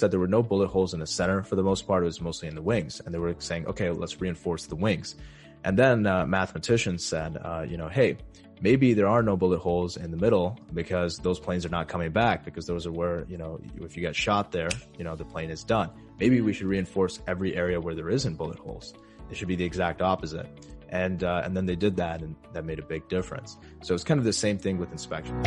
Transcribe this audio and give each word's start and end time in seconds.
said 0.00 0.10
there 0.10 0.18
were 0.18 0.26
no 0.26 0.42
bullet 0.42 0.68
holes 0.68 0.94
in 0.94 1.00
the 1.00 1.06
center 1.06 1.42
for 1.42 1.56
the 1.56 1.62
most 1.62 1.86
part. 1.86 2.02
It 2.02 2.06
was 2.06 2.20
mostly 2.20 2.48
in 2.48 2.54
the 2.54 2.62
wings. 2.62 3.00
And 3.00 3.14
they 3.14 3.18
were 3.18 3.34
saying, 3.38 3.66
okay, 3.66 3.90
let's 3.90 4.20
reinforce 4.20 4.66
the 4.66 4.76
wings. 4.76 5.14
And 5.62 5.78
then 5.78 6.06
uh, 6.06 6.26
mathematicians 6.26 7.04
said, 7.04 7.36
uh, 7.36 7.64
you 7.68 7.76
know, 7.76 7.88
hey, 7.88 8.16
maybe 8.60 8.94
there 8.94 9.08
are 9.08 9.22
no 9.22 9.36
bullet 9.36 9.58
holes 9.58 9.96
in 9.96 10.10
the 10.10 10.16
middle 10.16 10.58
because 10.72 11.18
those 11.18 11.38
planes 11.38 11.66
are 11.66 11.70
not 11.70 11.88
coming 11.88 12.10
back 12.10 12.44
because 12.44 12.66
those 12.66 12.86
are 12.86 12.92
where, 12.92 13.26
you 13.28 13.36
know, 13.36 13.60
if 13.80 13.96
you 13.96 14.00
get 14.00 14.16
shot 14.16 14.52
there, 14.52 14.70
you 14.98 15.04
know, 15.04 15.14
the 15.14 15.24
plane 15.24 15.50
is 15.50 15.62
done. 15.62 15.90
Maybe 16.18 16.40
we 16.40 16.52
should 16.52 16.66
reinforce 16.66 17.20
every 17.26 17.54
area 17.56 17.80
where 17.80 17.94
there 17.94 18.08
isn't 18.08 18.36
bullet 18.36 18.58
holes. 18.58 18.94
It 19.30 19.36
should 19.36 19.48
be 19.48 19.56
the 19.56 19.64
exact 19.64 20.02
opposite. 20.02 20.48
And, 20.88 21.22
uh, 21.22 21.42
and 21.44 21.56
then 21.56 21.66
they 21.66 21.76
did 21.76 21.96
that 21.96 22.20
and 22.20 22.34
that 22.52 22.64
made 22.64 22.78
a 22.78 22.82
big 22.82 23.08
difference. 23.08 23.56
So 23.82 23.94
it's 23.94 24.02
kind 24.02 24.18
of 24.18 24.24
the 24.24 24.32
same 24.32 24.58
thing 24.58 24.78
with 24.78 24.90
inspection. 24.90 25.40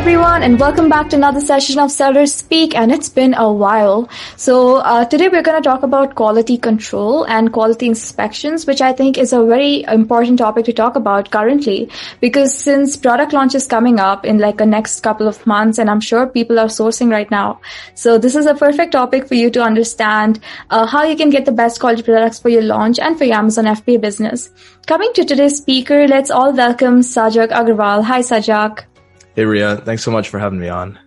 Everyone 0.00 0.42
and 0.42 0.58
welcome 0.58 0.88
back 0.88 1.10
to 1.10 1.16
another 1.16 1.40
session 1.40 1.78
of 1.78 1.90
Sellers 1.90 2.32
Speak 2.34 2.74
and 2.74 2.90
it's 2.90 3.10
been 3.10 3.34
a 3.34 3.52
while. 3.52 4.08
So 4.36 4.76
uh, 4.76 5.04
today 5.04 5.28
we're 5.28 5.42
going 5.42 5.62
to 5.62 5.68
talk 5.68 5.82
about 5.82 6.14
quality 6.14 6.56
control 6.56 7.24
and 7.24 7.52
quality 7.52 7.86
inspections 7.86 8.64
which 8.66 8.80
I 8.80 8.94
think 8.94 9.18
is 9.18 9.34
a 9.34 9.44
very 9.44 9.82
important 9.82 10.38
topic 10.38 10.64
to 10.64 10.72
talk 10.72 10.96
about 10.96 11.30
currently 11.30 11.90
because 12.18 12.56
since 12.56 12.96
product 12.96 13.34
launch 13.34 13.54
is 13.54 13.66
coming 13.66 14.00
up 14.00 14.24
in 14.24 14.38
like 14.38 14.62
a 14.62 14.64
next 14.64 15.00
couple 15.00 15.28
of 15.28 15.46
months 15.46 15.76
and 15.76 15.90
I'm 15.90 16.00
sure 16.00 16.26
people 16.26 16.58
are 16.58 16.72
sourcing 16.78 17.10
right 17.10 17.30
now. 17.30 17.60
So 17.94 18.16
this 18.16 18.34
is 18.34 18.46
a 18.46 18.54
perfect 18.54 18.92
topic 18.92 19.28
for 19.28 19.34
you 19.34 19.50
to 19.50 19.62
understand 19.62 20.40
uh, 20.70 20.86
how 20.86 21.04
you 21.04 21.14
can 21.14 21.28
get 21.28 21.44
the 21.44 21.52
best 21.52 21.78
quality 21.78 22.02
products 22.02 22.38
for 22.38 22.48
your 22.48 22.62
launch 22.62 22.98
and 22.98 23.18
for 23.18 23.24
your 23.24 23.36
Amazon 23.36 23.66
FBA 23.66 24.00
business. 24.00 24.48
Coming 24.86 25.12
to 25.12 25.26
today's 25.26 25.58
speaker, 25.58 26.08
let's 26.08 26.30
all 26.30 26.54
welcome 26.54 27.00
Sajag 27.00 27.50
Agarwal. 27.50 28.02
Hi 28.04 28.20
Sajag. 28.20 28.86
Hey 29.36 29.44
Riya, 29.44 29.76
thanks 29.84 30.02
so 30.02 30.10
much 30.10 30.28
for 30.28 30.38
having 30.38 30.58
me 30.58 30.68
on. 30.68 30.98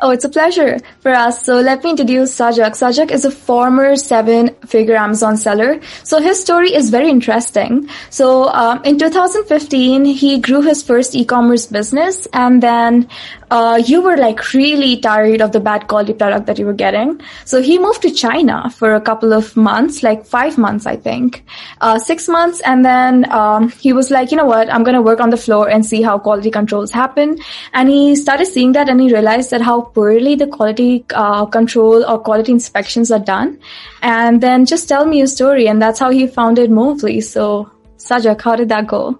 Oh, 0.00 0.10
it's 0.10 0.24
a 0.24 0.28
pleasure 0.28 0.78
for 1.00 1.12
us. 1.12 1.44
So 1.44 1.60
let 1.60 1.82
me 1.82 1.90
introduce 1.90 2.36
Sajag. 2.36 2.72
Sajag 2.72 3.10
is 3.10 3.24
a 3.24 3.30
former 3.30 3.96
seven-figure 3.96 4.94
Amazon 4.94 5.36
seller. 5.36 5.80
So 6.02 6.20
his 6.20 6.38
story 6.38 6.74
is 6.74 6.90
very 6.90 7.08
interesting. 7.08 7.88
So 8.10 8.48
um, 8.48 8.84
in 8.84 8.98
2015, 8.98 10.04
he 10.04 10.40
grew 10.40 10.60
his 10.60 10.82
first 10.82 11.14
e-commerce 11.14 11.66
business, 11.66 12.26
and 12.34 12.62
then 12.62 13.08
uh, 13.50 13.80
you 13.84 14.00
were 14.00 14.16
like 14.16 14.52
really 14.52 14.96
tired 14.98 15.40
of 15.40 15.52
the 15.52 15.60
bad 15.60 15.88
quality 15.88 16.12
product 16.12 16.46
that 16.46 16.58
you 16.58 16.66
were 16.66 16.72
getting. 16.72 17.20
So 17.44 17.62
he 17.62 17.78
moved 17.78 18.02
to 18.02 18.10
China 18.10 18.70
for 18.70 18.94
a 18.94 19.00
couple 19.00 19.32
of 19.32 19.56
months, 19.56 20.02
like 20.02 20.26
five 20.26 20.58
months, 20.58 20.86
I 20.86 20.96
think, 20.96 21.44
uh, 21.80 21.98
six 21.98 22.28
months. 22.28 22.60
And 22.60 22.84
then, 22.84 23.30
um, 23.30 23.68
he 23.70 23.92
was 23.92 24.10
like, 24.10 24.30
you 24.30 24.36
know 24.36 24.44
what? 24.44 24.72
I'm 24.72 24.84
going 24.84 24.94
to 24.94 25.02
work 25.02 25.20
on 25.20 25.30
the 25.30 25.36
floor 25.36 25.68
and 25.68 25.84
see 25.84 26.02
how 26.02 26.18
quality 26.18 26.50
controls 26.50 26.90
happen. 26.90 27.38
And 27.72 27.88
he 27.88 28.16
started 28.16 28.46
seeing 28.46 28.72
that 28.72 28.88
and 28.88 29.00
he 29.00 29.12
realized 29.12 29.50
that 29.50 29.60
how 29.60 29.82
poorly 29.82 30.34
the 30.34 30.46
quality, 30.46 31.04
uh, 31.14 31.46
control 31.46 32.04
or 32.04 32.18
quality 32.18 32.52
inspections 32.52 33.10
are 33.10 33.18
done. 33.18 33.58
And 34.02 34.40
then 34.40 34.66
just 34.66 34.88
tell 34.88 35.06
me 35.06 35.18
your 35.18 35.26
story. 35.26 35.68
And 35.68 35.80
that's 35.80 35.98
how 35.98 36.10
he 36.10 36.26
founded 36.26 36.70
Movley. 36.70 37.20
So 37.20 37.70
Sajag, 37.98 38.40
how 38.40 38.56
did 38.56 38.68
that 38.68 38.86
go? 38.86 39.18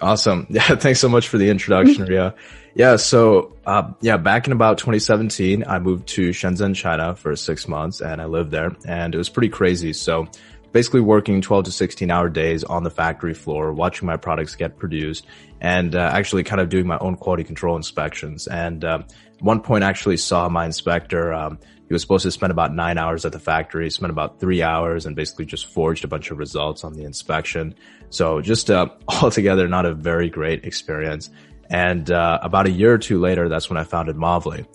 Awesome. 0.00 0.46
Yeah. 0.50 0.76
Thanks 0.76 1.00
so 1.00 1.08
much 1.08 1.28
for 1.28 1.38
the 1.38 1.48
introduction, 1.48 2.04
Riya. 2.12 2.34
Yeah. 2.80 2.96
So, 2.96 3.58
uh, 3.66 3.92
yeah, 4.00 4.16
back 4.16 4.46
in 4.46 4.54
about 4.54 4.78
2017, 4.78 5.64
I 5.66 5.78
moved 5.80 6.08
to 6.14 6.30
Shenzhen, 6.30 6.74
China 6.74 7.14
for 7.14 7.36
six 7.36 7.68
months 7.68 8.00
and 8.00 8.22
I 8.22 8.24
lived 8.24 8.52
there 8.52 8.74
and 8.86 9.14
it 9.14 9.18
was 9.18 9.28
pretty 9.28 9.50
crazy. 9.50 9.92
So 9.92 10.28
basically 10.72 11.02
working 11.02 11.42
12 11.42 11.66
to 11.66 11.72
16 11.72 12.10
hour 12.10 12.30
days 12.30 12.64
on 12.64 12.82
the 12.82 12.90
factory 12.90 13.34
floor, 13.34 13.74
watching 13.74 14.06
my 14.06 14.16
products 14.16 14.54
get 14.54 14.78
produced 14.78 15.26
and 15.60 15.94
uh, 15.94 16.10
actually 16.10 16.42
kind 16.42 16.58
of 16.58 16.70
doing 16.70 16.86
my 16.86 16.96
own 17.00 17.16
quality 17.16 17.44
control 17.44 17.76
inspections. 17.76 18.46
And 18.46 18.82
uh, 18.82 19.02
one 19.40 19.60
point 19.60 19.84
I 19.84 19.90
actually 19.90 20.16
saw 20.16 20.48
my 20.48 20.64
inspector, 20.64 21.34
um, 21.34 21.58
he 21.86 21.92
was 21.92 22.00
supposed 22.00 22.22
to 22.22 22.30
spend 22.30 22.50
about 22.50 22.74
nine 22.74 22.96
hours 22.96 23.26
at 23.26 23.32
the 23.32 23.40
factory, 23.40 23.90
spent 23.90 24.10
about 24.10 24.40
three 24.40 24.62
hours 24.62 25.04
and 25.04 25.14
basically 25.14 25.44
just 25.44 25.66
forged 25.66 26.06
a 26.06 26.08
bunch 26.08 26.30
of 26.30 26.38
results 26.38 26.82
on 26.82 26.94
the 26.94 27.04
inspection. 27.04 27.74
So 28.08 28.40
just 28.40 28.70
uh, 28.70 28.88
altogether 29.22 29.68
not 29.68 29.84
a 29.84 29.92
very 29.92 30.30
great 30.30 30.64
experience. 30.64 31.28
And 31.70 32.10
uh, 32.10 32.40
about 32.42 32.66
a 32.66 32.70
year 32.70 32.92
or 32.92 32.98
two 32.98 33.20
later, 33.20 33.48
that's 33.48 33.70
when 33.70 33.78
I 33.78 33.84
founded 33.84 34.16
Movley. 34.16 34.66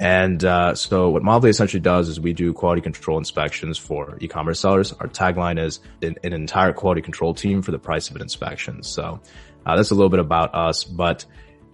And 0.00 0.44
uh, 0.44 0.74
so 0.74 1.10
what 1.10 1.22
Movley 1.22 1.50
essentially 1.50 1.80
does 1.80 2.08
is 2.08 2.18
we 2.18 2.32
do 2.32 2.52
quality 2.52 2.80
control 2.80 3.18
inspections 3.18 3.78
for 3.78 4.16
e-commerce 4.20 4.60
sellers. 4.60 4.92
Our 4.92 5.08
tagline 5.08 5.62
is 5.62 5.80
an, 6.02 6.16
an 6.24 6.32
entire 6.32 6.72
quality 6.72 7.02
control 7.02 7.34
team 7.34 7.62
for 7.62 7.70
the 7.70 7.78
price 7.78 8.08
of 8.10 8.16
an 8.16 8.22
inspection. 8.22 8.82
So 8.82 9.20
uh, 9.66 9.76
that's 9.76 9.90
a 9.90 9.94
little 9.94 10.10
bit 10.10 10.20
about 10.20 10.54
us, 10.54 10.84
but 10.84 11.24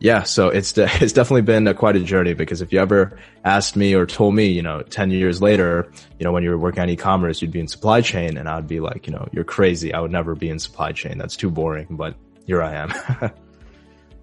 yeah, 0.00 0.22
so 0.22 0.48
it's 0.48 0.72
de- 0.72 0.84
it's 1.02 1.12
definitely 1.12 1.42
been 1.42 1.66
a, 1.66 1.74
quite 1.74 1.96
a 1.96 2.00
journey 2.00 2.34
because 2.34 2.62
if 2.62 2.72
you 2.72 2.78
ever 2.78 3.18
asked 3.44 3.76
me 3.76 3.94
or 3.94 4.06
told 4.06 4.34
me, 4.34 4.46
you 4.46 4.62
know, 4.62 4.82
10 4.82 5.10
years 5.10 5.40
later, 5.40 5.90
you 6.18 6.24
know, 6.24 6.32
when 6.32 6.42
you 6.42 6.50
were 6.50 6.58
working 6.58 6.82
on 6.82 6.88
e-commerce, 6.88 7.40
you'd 7.40 7.52
be 7.52 7.60
in 7.60 7.68
supply 7.68 8.00
chain 8.00 8.36
and 8.36 8.48
I'd 8.48 8.66
be 8.66 8.80
like, 8.80 9.06
you 9.06 9.12
know, 9.12 9.28
you're 9.32 9.44
crazy. 9.44 9.92
I 9.92 10.00
would 10.00 10.10
never 10.10 10.34
be 10.34 10.48
in 10.48 10.58
supply 10.58 10.92
chain. 10.92 11.18
That's 11.18 11.36
too 11.36 11.50
boring, 11.50 11.86
but 11.90 12.16
here 12.46 12.62
I 12.62 12.74
am. 12.74 13.30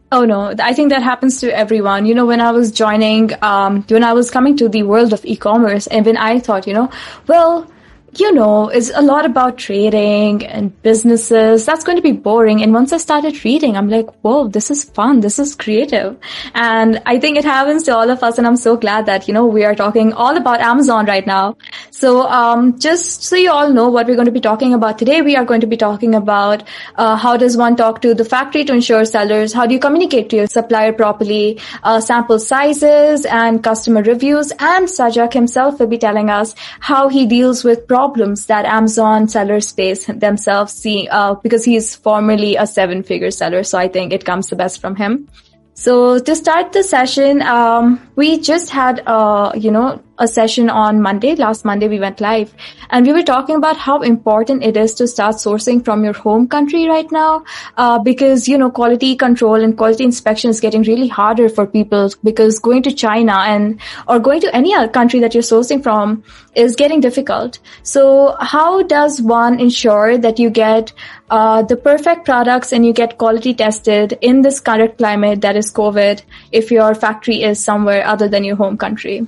Oh 0.09 0.23
no, 0.23 0.53
I 0.59 0.73
think 0.73 0.90
that 0.90 1.03
happens 1.03 1.41
to 1.41 1.53
everyone. 1.53 2.06
You 2.06 2.16
know, 2.16 2.25
when 2.25 2.40
I 2.40 2.51
was 2.51 2.72
joining, 2.72 3.31
um, 3.44 3.84
when 3.90 4.03
I 4.03 4.13
was 4.13 4.31
coming 4.31 4.56
to 4.57 4.69
the 4.69 4.84
world 4.84 5.12
of 5.12 5.25
e-commerce 5.25 5.88
and 5.88 6.06
when 6.06 6.16
I 6.16 6.40
thought, 6.40 6.66
you 6.66 6.73
know, 6.73 6.90
well, 7.28 7.69
you 8.16 8.31
know, 8.31 8.69
it's 8.69 8.90
a 8.95 9.01
lot 9.01 9.25
about 9.25 9.57
trading 9.57 10.45
and 10.45 10.81
businesses. 10.81 11.66
That's 11.66 11.84
going 11.84 11.97
to 11.97 12.01
be 12.01 12.13
boring. 12.13 12.63
And 12.63 12.73
once 12.73 12.94
I 12.94 12.97
started 12.97 13.44
reading, 13.44 13.75
I'm 13.75 13.90
like, 13.90 14.09
whoa, 14.22 14.47
this 14.47 14.72
is 14.72 14.85
fun. 14.85 15.19
This 15.19 15.40
is 15.40 15.56
creative. 15.56 16.17
And 16.56 17.01
I 17.06 17.19
think 17.19 17.38
it 17.38 17.44
happens 17.44 17.84
to 17.84 17.96
all 17.96 18.09
of 18.09 18.23
us. 18.23 18.38
And 18.38 18.47
I'm 18.47 18.56
so 18.56 18.78
glad 18.78 19.06
that, 19.07 19.28
you 19.28 19.34
know, 19.34 19.46
we 19.46 19.66
are 19.66 19.75
talking 19.75 20.13
all 20.13 20.38
about 20.38 20.62
Amazon 20.62 21.06
right 21.06 21.28
now. 21.28 21.57
So, 21.91 22.28
um, 22.28 22.79
just 22.79 23.23
so 23.23 23.35
you 23.35 23.51
all 23.51 23.72
know 23.72 23.90
what 23.90 24.07
we're 24.07 24.16
going 24.16 24.25
to 24.25 24.31
be 24.31 24.40
talking 24.40 24.73
about 24.73 24.97
today, 24.97 25.22
we 25.22 25.35
are 25.35 25.46
going 25.46 25.62
to 25.62 25.67
be 25.67 25.78
talking 25.78 26.16
about, 26.16 26.63
uh, 26.96 27.17
how 27.17 27.38
does 27.38 27.57
one 27.57 27.75
talk 27.75 28.01
to 28.01 28.13
the 28.13 28.25
factory 28.25 28.63
to 28.66 28.73
ensure 28.73 29.03
sellers? 29.06 29.53
How 29.53 29.66
do 29.66 29.73
you 29.73 29.79
communicate 29.79 30.29
to 30.29 30.38
your 30.38 30.47
supplier 30.47 30.94
properly? 30.94 31.59
Uh, 31.84 32.00
sample 32.00 32.40
sizes 32.40 33.25
and 33.25 33.63
customer 33.63 34.01
reviews. 34.01 34.51
And 34.51 34.88
Sajag 34.88 35.34
himself 35.34 35.79
will 35.79 35.88
be 35.88 35.97
telling 35.97 36.29
us 36.29 36.56
how 36.79 37.09
he 37.09 37.25
deals 37.25 37.63
with 37.63 37.88
problems 37.88 38.06
that 38.47 38.66
Amazon 38.66 39.28
sellers 39.28 39.72
face 39.72 40.06
themselves 40.06 40.73
see, 40.73 41.07
uh, 41.09 41.35
because 41.35 41.66
he's 41.66 41.95
formerly 41.95 42.56
a 42.56 42.66
seven 42.66 43.03
figure 43.03 43.31
seller. 43.31 43.63
So 43.63 43.78
I 43.78 43.88
think 43.88 44.13
it 44.13 44.25
comes 44.25 44.47
the 44.47 44.56
best 44.56 44.79
from 44.79 44.95
him. 44.95 45.28
So 45.73 46.17
to 46.17 46.35
start 46.35 46.73
the 46.73 46.84
session, 46.84 47.41
um, 47.44 48.01
we 48.16 48.40
just 48.40 48.72
had, 48.72 49.03
uh, 49.06 49.51
you 49.56 49.72
know, 49.72 50.01
a 50.19 50.28
session 50.28 50.69
on 50.69 51.01
Monday. 51.01 51.35
Last 51.35 51.66
Monday 51.66 51.88
we 51.88 52.00
went 52.00 52.22
live 52.22 52.53
and 52.89 53.05
we 53.05 53.13
were 53.13 53.23
talking 53.23 53.55
about 53.55 53.78
how 53.78 54.01
important 54.01 54.63
it 54.63 54.78
is 54.78 54.94
to 54.95 55.07
start 55.07 55.35
sourcing 55.35 55.83
from 55.83 56.03
your 56.03 56.13
home 56.13 56.47
country 56.47 56.88
right 56.88 57.11
now. 57.11 57.44
Uh, 57.78 58.00
because, 58.00 58.47
you 58.47 58.57
know, 58.57 58.69
quality 58.69 59.16
control 59.16 59.55
and 59.55 59.78
quality 59.78 60.03
inspection 60.03 60.50
is 60.50 60.59
getting 60.59 60.83
really 60.83 61.07
harder 61.07 61.50
for 61.50 61.67
people 61.67 62.09
because 62.23 62.59
going 62.59 62.83
to 62.83 62.91
China 62.91 63.33
and, 63.45 63.79
or 64.07 64.19
going 64.19 64.41
to 64.41 64.55
any 64.55 64.73
other 64.73 64.91
country 64.91 65.19
that 65.19 65.33
you're 65.33 65.44
sourcing 65.44 65.83
from 65.83 66.23
is 66.55 66.75
getting 66.75 66.99
difficult. 66.99 67.59
So 67.84 68.35
how 68.39 68.84
does 68.84 69.22
one 69.22 69.59
ensure 69.59 70.17
that 70.17 70.39
you 70.39 70.49
get, 70.49 70.94
uh, 71.29 71.61
the 71.61 71.75
perfect 71.75 72.25
products 72.25 72.72
and 72.72 72.85
you 72.85 72.94
get 72.94 73.17
quality 73.17 73.53
tested 73.53 74.17
in 74.22 74.41
this 74.41 74.59
current 74.59 74.97
climate 74.97 75.41
that 75.41 75.55
is 75.55 75.72
COVID 75.72 76.22
if 76.51 76.72
your 76.72 76.95
factory 76.95 77.44
is 77.44 77.63
somewhere 77.63 78.05
other 78.07 78.28
than 78.28 78.44
your 78.44 78.55
home 78.55 78.78
country? 78.78 79.28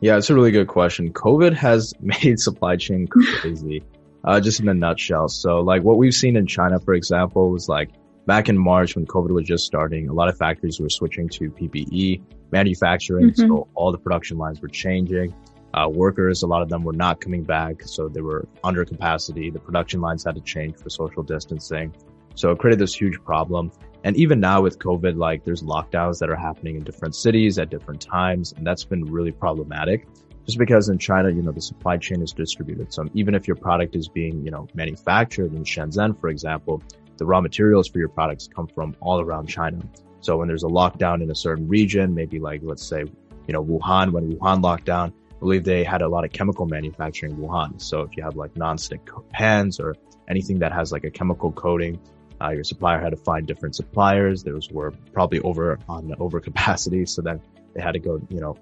Yeah, 0.00 0.16
it's 0.16 0.30
a 0.30 0.34
really 0.34 0.50
good 0.50 0.68
question. 0.68 1.12
COVID 1.12 1.52
has 1.54 1.92
made 2.00 2.40
supply 2.40 2.76
chain 2.76 3.06
crazy, 3.40 3.84
uh, 4.24 4.40
just 4.40 4.60
in 4.60 4.68
a 4.68 4.74
nutshell. 4.74 5.28
So 5.28 5.60
like 5.60 5.82
what 5.82 5.98
we've 5.98 6.14
seen 6.14 6.36
in 6.36 6.46
China, 6.46 6.78
for 6.80 6.94
example, 6.94 7.50
was 7.50 7.68
like 7.68 7.90
back 8.26 8.48
in 8.48 8.56
March 8.56 8.96
when 8.96 9.06
COVID 9.06 9.30
was 9.30 9.44
just 9.44 9.64
starting, 9.64 10.08
a 10.08 10.12
lot 10.12 10.28
of 10.28 10.38
factories 10.38 10.80
were 10.80 10.88
switching 10.88 11.28
to 11.30 11.50
PPE 11.50 12.22
manufacturing. 12.50 13.30
Mm-hmm. 13.30 13.48
So 13.48 13.68
all 13.74 13.92
the 13.92 13.98
production 13.98 14.38
lines 14.38 14.60
were 14.60 14.68
changing. 14.68 15.34
Uh, 15.72 15.88
workers, 15.88 16.42
a 16.42 16.46
lot 16.46 16.62
of 16.62 16.68
them 16.68 16.82
were 16.82 16.92
not 16.92 17.20
coming 17.20 17.44
back. 17.44 17.82
So 17.84 18.08
they 18.08 18.20
were 18.20 18.48
under 18.64 18.84
capacity. 18.84 19.50
The 19.50 19.60
production 19.60 20.00
lines 20.00 20.24
had 20.24 20.34
to 20.34 20.40
change 20.40 20.76
for 20.76 20.90
social 20.90 21.22
distancing. 21.22 21.94
So 22.34 22.50
it 22.50 22.58
created 22.58 22.78
this 22.78 22.94
huge 22.94 23.22
problem. 23.24 23.70
And 24.04 24.16
even 24.16 24.40
now 24.40 24.62
with 24.62 24.78
COVID, 24.78 25.16
like 25.16 25.44
there's 25.44 25.62
lockdowns 25.62 26.18
that 26.20 26.30
are 26.30 26.36
happening 26.36 26.76
in 26.76 26.84
different 26.84 27.14
cities 27.14 27.58
at 27.58 27.70
different 27.70 28.00
times. 28.00 28.52
And 28.52 28.66
that's 28.66 28.84
been 28.84 29.04
really 29.04 29.32
problematic 29.32 30.06
just 30.46 30.58
because 30.58 30.88
in 30.88 30.98
China, 30.98 31.30
you 31.30 31.42
know, 31.42 31.52
the 31.52 31.60
supply 31.60 31.96
chain 31.96 32.22
is 32.22 32.32
distributed. 32.32 32.92
So 32.92 33.04
even 33.14 33.34
if 33.34 33.46
your 33.46 33.56
product 33.56 33.94
is 33.94 34.08
being, 34.08 34.44
you 34.44 34.50
know, 34.50 34.66
manufactured 34.74 35.54
in 35.54 35.64
Shenzhen, 35.64 36.18
for 36.18 36.28
example, 36.28 36.82
the 37.18 37.26
raw 37.26 37.40
materials 37.40 37.88
for 37.88 37.98
your 37.98 38.08
products 38.08 38.48
come 38.48 38.66
from 38.66 38.96
all 39.00 39.20
around 39.20 39.46
China. 39.48 39.78
So 40.20 40.38
when 40.38 40.48
there's 40.48 40.64
a 40.64 40.68
lockdown 40.68 41.22
in 41.22 41.30
a 41.30 41.34
certain 41.34 41.68
region, 41.68 42.14
maybe 42.14 42.38
like, 42.38 42.62
let's 42.64 42.84
say, 42.84 43.04
you 43.46 43.52
know, 43.52 43.64
Wuhan, 43.64 44.12
when 44.12 44.32
Wuhan 44.32 44.62
locked 44.62 44.86
down, 44.86 45.12
I 45.30 45.38
believe 45.38 45.64
they 45.64 45.84
had 45.84 46.02
a 46.02 46.08
lot 46.08 46.24
of 46.24 46.32
chemical 46.32 46.66
manufacturing 46.66 47.32
in 47.32 47.38
Wuhan. 47.38 47.80
So 47.80 48.02
if 48.02 48.16
you 48.16 48.22
have 48.22 48.36
like 48.36 48.56
non-stick 48.56 49.08
pans 49.30 49.78
or 49.78 49.94
anything 50.28 50.58
that 50.58 50.72
has 50.72 50.92
like 50.92 51.04
a 51.04 51.10
chemical 51.10 51.52
coating, 51.52 52.00
Uh, 52.40 52.50
your 52.50 52.64
supplier 52.64 53.00
had 53.00 53.10
to 53.10 53.16
find 53.16 53.46
different 53.46 53.76
suppliers. 53.76 54.42
Those 54.42 54.70
were 54.70 54.92
probably 55.12 55.40
over 55.40 55.78
on 55.88 56.08
overcapacity. 56.08 57.08
So 57.08 57.22
then 57.22 57.40
they 57.74 57.80
had 57.80 57.92
to 57.92 57.98
go, 57.98 58.20
you 58.28 58.40
know, 58.40 58.56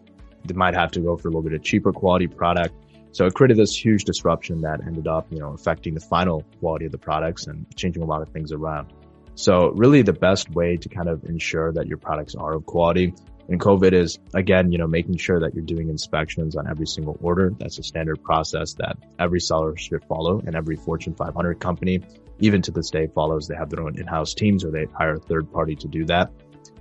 they 0.44 0.54
might 0.54 0.75
have 0.75 0.90
to 0.92 1.00
go 1.00 1.16
for 1.16 1.28
a 1.28 1.30
little 1.30 1.42
bit 1.42 1.52
of 1.52 1.62
cheaper 1.62 1.92
quality 1.92 2.26
product. 2.26 2.75
So 3.12 3.26
it 3.26 3.34
created 3.34 3.56
this 3.56 3.75
huge 3.75 4.04
disruption 4.04 4.60
that 4.62 4.80
ended 4.86 5.06
up, 5.06 5.26
you 5.30 5.38
know, 5.38 5.52
affecting 5.52 5.94
the 5.94 6.00
final 6.00 6.44
quality 6.60 6.86
of 6.86 6.92
the 6.92 6.98
products 6.98 7.46
and 7.46 7.66
changing 7.76 8.02
a 8.02 8.06
lot 8.06 8.22
of 8.22 8.28
things 8.30 8.52
around. 8.52 8.92
So 9.34 9.70
really 9.70 10.02
the 10.02 10.12
best 10.12 10.50
way 10.50 10.76
to 10.76 10.88
kind 10.88 11.08
of 11.08 11.24
ensure 11.24 11.72
that 11.72 11.86
your 11.86 11.98
products 11.98 12.34
are 12.34 12.54
of 12.54 12.66
quality 12.66 13.14
in 13.48 13.58
COVID 13.58 13.92
is 13.92 14.19
again, 14.34 14.72
you 14.72 14.78
know, 14.78 14.86
making 14.86 15.16
sure 15.16 15.40
that 15.40 15.54
you're 15.54 15.64
doing 15.64 15.88
inspections 15.88 16.54
on 16.56 16.69
every 16.69 16.86
single 16.86 17.16
order. 17.22 17.52
That's 17.58 17.78
a 17.78 17.82
standard 17.82 18.22
process 18.22 18.74
that 18.74 18.98
every 19.19 19.40
seller 19.40 19.76
should 19.76 20.04
follow 20.04 20.40
and 20.46 20.54
every 20.54 20.76
Fortune 20.76 21.14
500 21.14 21.58
company, 21.58 22.02
even 22.40 22.62
to 22.62 22.70
this 22.70 22.90
day 22.90 23.08
follows. 23.14 23.49
They 23.49 23.56
have 23.56 23.70
their 23.70 23.82
own 23.82 23.99
in-house 23.99 24.35
teams 24.35 24.64
or 24.64 24.70
they 24.70 24.87
hire 24.93 25.14
a 25.14 25.19
third 25.19 25.52
party 25.52 25.76
to 25.76 25.88
do 25.88 26.05
that. 26.06 26.31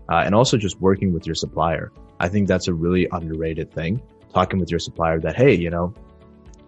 Uh, 0.09 0.21
and 0.25 0.33
also 0.33 0.57
just 0.57 0.80
working 0.80 1.13
with 1.13 1.25
your 1.25 1.36
supplier. 1.36 1.92
I 2.19 2.30
think 2.30 2.48
that's 2.48 2.68
a 2.68 2.74
really 2.74 3.07
underrated 3.12 3.74
thing. 3.74 4.01
Talking 4.33 4.59
with 4.59 4.71
your 4.71 4.80
supplier 4.80 5.19
that, 5.21 5.36
hey, 5.36 5.56
you 5.56 5.69
know, 5.69 5.94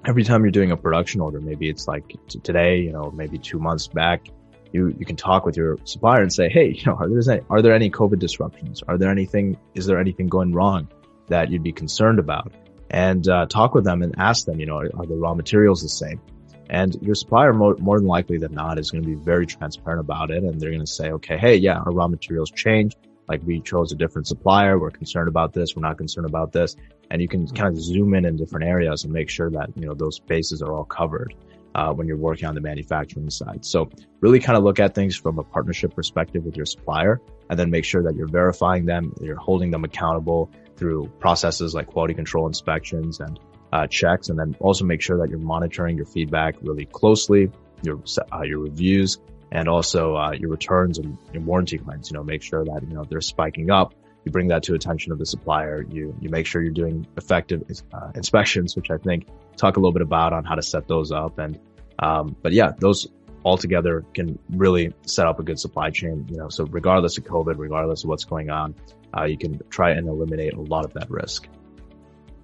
every 0.06 0.24
time 0.24 0.44
you're 0.44 0.52
doing 0.52 0.72
a 0.72 0.78
production 0.78 1.22
order, 1.22 1.40
maybe 1.40 1.70
it's 1.70 1.88
like 1.88 2.08
t- 2.28 2.40
today, 2.40 2.80
you 2.80 2.92
know, 2.92 3.12
maybe 3.12 3.38
two 3.38 3.60
months 3.60 3.88
back, 3.88 4.28
you, 4.72 4.94
you 4.98 5.06
can 5.06 5.16
talk 5.16 5.46
with 5.46 5.58
your 5.58 5.78
supplier 5.84 6.22
and 6.22 6.32
say, 6.32 6.50
Hey, 6.50 6.74
you 6.78 6.86
know, 6.86 6.96
are 6.96 7.10
there, 7.10 7.34
any, 7.34 7.46
are 7.50 7.62
there 7.62 7.74
any 7.74 7.90
COVID 7.90 8.20
disruptions? 8.20 8.84
Are 8.88 8.98
there 8.98 9.10
anything, 9.10 9.58
is 9.74 9.86
there 9.86 10.00
anything 10.00 10.28
going 10.28 10.54
wrong 10.54 10.88
that 11.28 11.50
you'd 11.50 11.64
be 11.64 11.72
concerned 11.72 12.20
about? 12.20 12.52
And, 12.90 13.28
uh, 13.28 13.46
talk 13.46 13.74
with 13.74 13.84
them 13.84 14.02
and 14.02 14.16
ask 14.18 14.46
them, 14.46 14.60
you 14.60 14.66
know, 14.66 14.78
are, 14.78 14.90
are 14.96 15.06
the 15.06 15.16
raw 15.16 15.34
materials 15.34 15.82
the 15.82 15.90
same? 15.90 16.22
And 16.70 16.96
your 17.02 17.16
supplier 17.16 17.52
more, 17.52 17.76
more 17.80 17.98
than 17.98 18.08
likely 18.08 18.38
than 18.38 18.54
not 18.54 18.78
is 18.78 18.92
going 18.92 19.04
to 19.04 19.10
be 19.10 19.16
very 19.16 19.48
transparent 19.48 20.02
about 20.02 20.30
it. 20.30 20.44
And 20.44 20.62
they're 20.62 20.70
going 20.70 20.86
to 20.86 20.88
say, 20.88 21.12
okay, 21.12 21.38
hey, 21.38 21.56
yeah, 21.56 21.80
our 21.80 21.92
raw 21.92 22.08
materials 22.08 22.52
changed. 22.52 22.98
Like 23.28 23.42
we 23.44 23.62
chose 23.62 23.92
a 23.92 23.96
different 23.96 24.28
supplier. 24.28 24.78
We're 24.78 24.92
concerned 24.92 25.28
about 25.28 25.54
this. 25.54 25.76
We're 25.76 25.88
not 25.88 25.98
concerned 25.98 26.28
about 26.28 26.52
this. 26.52 26.76
And 27.10 27.22
you 27.22 27.28
can 27.28 27.48
kind 27.48 27.76
of 27.76 27.82
zoom 27.82 28.14
in 28.14 28.26
in 28.26 28.36
different 28.36 28.68
areas 28.68 29.04
and 29.04 29.14
make 29.14 29.30
sure 29.30 29.50
that, 29.52 29.70
you 29.76 29.86
know, 29.86 29.94
those 29.96 30.20
bases 30.20 30.62
are 30.62 30.72
all 30.72 30.86
covered 30.86 31.34
uh, 31.76 31.92
when 31.94 32.08
you're 32.08 32.18
working 32.18 32.48
on 32.48 32.56
the 32.56 32.62
manufacturing 32.62 33.30
side. 33.30 33.66
So 33.66 33.90
really 34.22 34.40
kind 34.40 34.58
of 34.58 34.64
look 34.64 34.80
at 34.80 34.96
things 34.96 35.16
from 35.16 35.40
a 35.40 35.44
partnership 35.44 35.96
perspective 35.96 36.44
with 36.44 36.58
your 36.58 36.66
supplier 36.66 37.22
and 37.50 37.58
then 37.58 37.70
make 37.70 37.86
sure 37.86 38.04
that 38.04 38.16
you're 38.16 38.28
verifying 38.28 38.86
them, 38.86 39.14
you're 39.22 39.36
holding 39.36 39.72
them 39.72 39.84
accountable 39.84 40.52
through 40.76 41.12
processes 41.20 41.74
like 41.74 41.88
quality 41.88 42.14
control 42.14 42.48
inspections 42.48 43.20
and 43.20 43.40
uh, 43.72 43.88
checks. 43.88 44.30
And 44.30 44.38
then 44.38 44.56
also 44.60 44.86
make 44.86 45.02
sure 45.02 45.18
that 45.18 45.30
you're 45.30 45.40
monitoring 45.40 45.98
your 45.98 46.06
feedback 46.06 46.56
really 46.62 46.86
closely, 46.86 47.52
your, 47.82 48.00
uh, 48.34 48.42
your 48.42 48.60
reviews 48.60 49.20
and 49.52 49.68
also, 49.68 50.16
uh, 50.16 50.32
your 50.32 50.50
returns 50.50 51.00
and 51.00 51.18
your 51.34 51.42
warranty 51.44 51.78
claims, 51.78 52.12
you 52.12 52.18
know, 52.18 52.24
make 52.24 52.44
sure 52.44 52.64
that, 52.66 52.82
you 52.88 52.94
know, 52.94 53.04
they're 53.04 53.22
spiking 53.22 53.72
up 53.72 53.94
you 54.26 54.32
bring 54.32 54.48
that 54.50 54.64
to 54.64 54.74
attention 54.74 55.12
of 55.12 55.20
the 55.20 55.26
supplier. 55.26 55.86
You 55.90 56.16
you 56.20 56.30
make 56.30 56.46
sure 56.46 56.62
you're 56.62 56.72
doing 56.72 57.08
effective 57.18 57.64
uh, 57.94 58.12
inspections, 58.16 58.76
which 58.76 58.92
I 58.92 58.98
think 58.98 59.28
talk 59.56 59.78
a 59.78 59.80
little 59.80 59.94
bit 59.94 60.02
about 60.02 60.34
on 60.34 60.44
how 60.44 60.56
to 60.56 60.62
set 60.62 60.88
those 60.88 61.12
up. 61.12 61.40
And 61.40 61.60
um, 62.00 62.36
but 62.42 62.52
yeah, 62.52 62.72
those 62.80 63.08
altogether 63.46 64.04
can 64.14 64.38
really 64.50 64.94
set 65.06 65.26
up 65.26 65.40
a 65.40 65.44
good 65.44 65.60
supply 65.60 65.90
chain. 65.90 66.28
You 66.30 66.38
know, 66.38 66.50
so 66.50 66.66
regardless 66.66 67.18
of 67.18 67.24
COVID, 67.24 67.56
regardless 67.58 68.04
of 68.04 68.10
what's 68.10 68.26
going 68.26 68.50
on, 68.50 68.76
uh, 69.18 69.24
you 69.26 69.38
can 69.38 69.62
try 69.70 69.92
and 69.92 70.08
eliminate 70.08 70.54
a 70.54 70.62
lot 70.62 70.86
of 70.86 70.94
that 70.94 71.10
risk. 71.10 71.48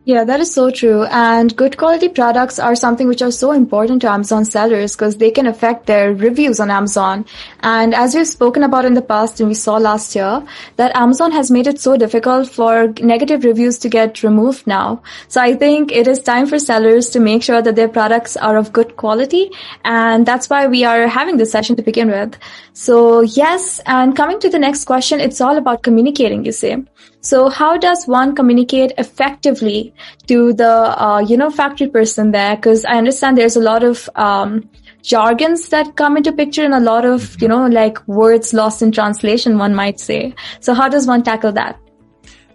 Yeah, 0.07 0.23
that 0.23 0.39
is 0.39 0.53
so 0.53 0.69
true. 0.69 1.03
And 1.05 1.55
good 1.55 1.77
quality 1.77 2.09
products 2.09 2.59
are 2.59 2.75
something 2.75 3.07
which 3.07 3.23
are 3.23 3.31
so 3.31 3.51
important 3.51 4.03
to 4.03 4.07
Amazon 4.11 4.45
sellers 4.45 4.95
because 4.95 5.17
they 5.17 5.31
can 5.31 5.47
affect 5.47 5.87
their 5.87 6.13
reviews 6.13 6.59
on 6.59 6.69
Amazon. 6.69 7.25
And 7.61 7.95
as 7.95 8.13
we've 8.13 8.27
spoken 8.27 8.61
about 8.61 8.85
in 8.85 8.93
the 8.93 9.01
past 9.01 9.39
and 9.39 9.49
we 9.49 9.55
saw 9.55 9.77
last 9.77 10.15
year, 10.15 10.45
that 10.75 10.95
Amazon 10.95 11.31
has 11.31 11.49
made 11.49 11.65
it 11.65 11.79
so 11.79 11.97
difficult 11.97 12.47
for 12.47 12.93
negative 13.01 13.43
reviews 13.43 13.79
to 13.79 13.89
get 13.89 14.21
removed 14.21 14.67
now. 14.67 15.01
So 15.27 15.41
I 15.41 15.55
think 15.55 15.91
it 15.91 16.07
is 16.07 16.19
time 16.19 16.45
for 16.45 16.59
sellers 16.59 17.09
to 17.09 17.19
make 17.19 17.41
sure 17.41 17.63
that 17.63 17.75
their 17.75 17.89
products 17.89 18.37
are 18.37 18.57
of 18.57 18.71
good 18.71 18.97
quality. 18.97 19.49
And 19.83 20.23
that's 20.23 20.51
why 20.51 20.67
we 20.67 20.83
are 20.83 21.07
having 21.07 21.37
this 21.37 21.51
session 21.51 21.77
to 21.77 21.81
begin 21.81 22.11
with. 22.11 22.37
So 22.73 23.21
yes, 23.21 23.81
and 23.87 24.15
coming 24.15 24.39
to 24.41 24.49
the 24.51 24.59
next 24.59 24.85
question, 24.85 25.19
it's 25.19 25.41
all 25.41 25.57
about 25.57 25.81
communicating, 25.81 26.45
you 26.45 26.51
say. 26.51 26.83
So 27.25 27.49
how 27.49 27.75
does 27.75 28.05
one 28.05 28.35
communicate 28.35 28.91
effectively 28.99 29.95
to 30.27 30.53
the, 30.53 30.69
uh, 30.69 31.25
you 31.27 31.37
know, 31.37 31.49
factory 31.49 31.87
person 31.87 32.29
there? 32.31 32.55
Cause 32.55 32.85
I 32.85 32.99
understand 32.99 33.35
there's 33.35 33.55
a 33.55 33.61
lot 33.61 33.83
of, 33.83 34.07
um, 34.15 34.69
jargons 35.01 35.69
that 35.69 35.95
come 35.95 36.17
into 36.17 36.31
picture 36.31 36.63
and 36.63 36.75
a 36.75 36.79
lot 36.79 37.03
of, 37.03 37.41
you 37.41 37.47
know, 37.47 37.65
like 37.65 38.07
words 38.07 38.53
lost 38.53 38.83
in 38.83 38.91
translation, 38.91 39.57
one 39.57 39.73
might 39.73 39.99
say. 39.99 40.35
So 40.59 40.75
how 40.75 40.87
does 40.87 41.07
one 41.07 41.23
tackle 41.23 41.51
that? 41.53 41.79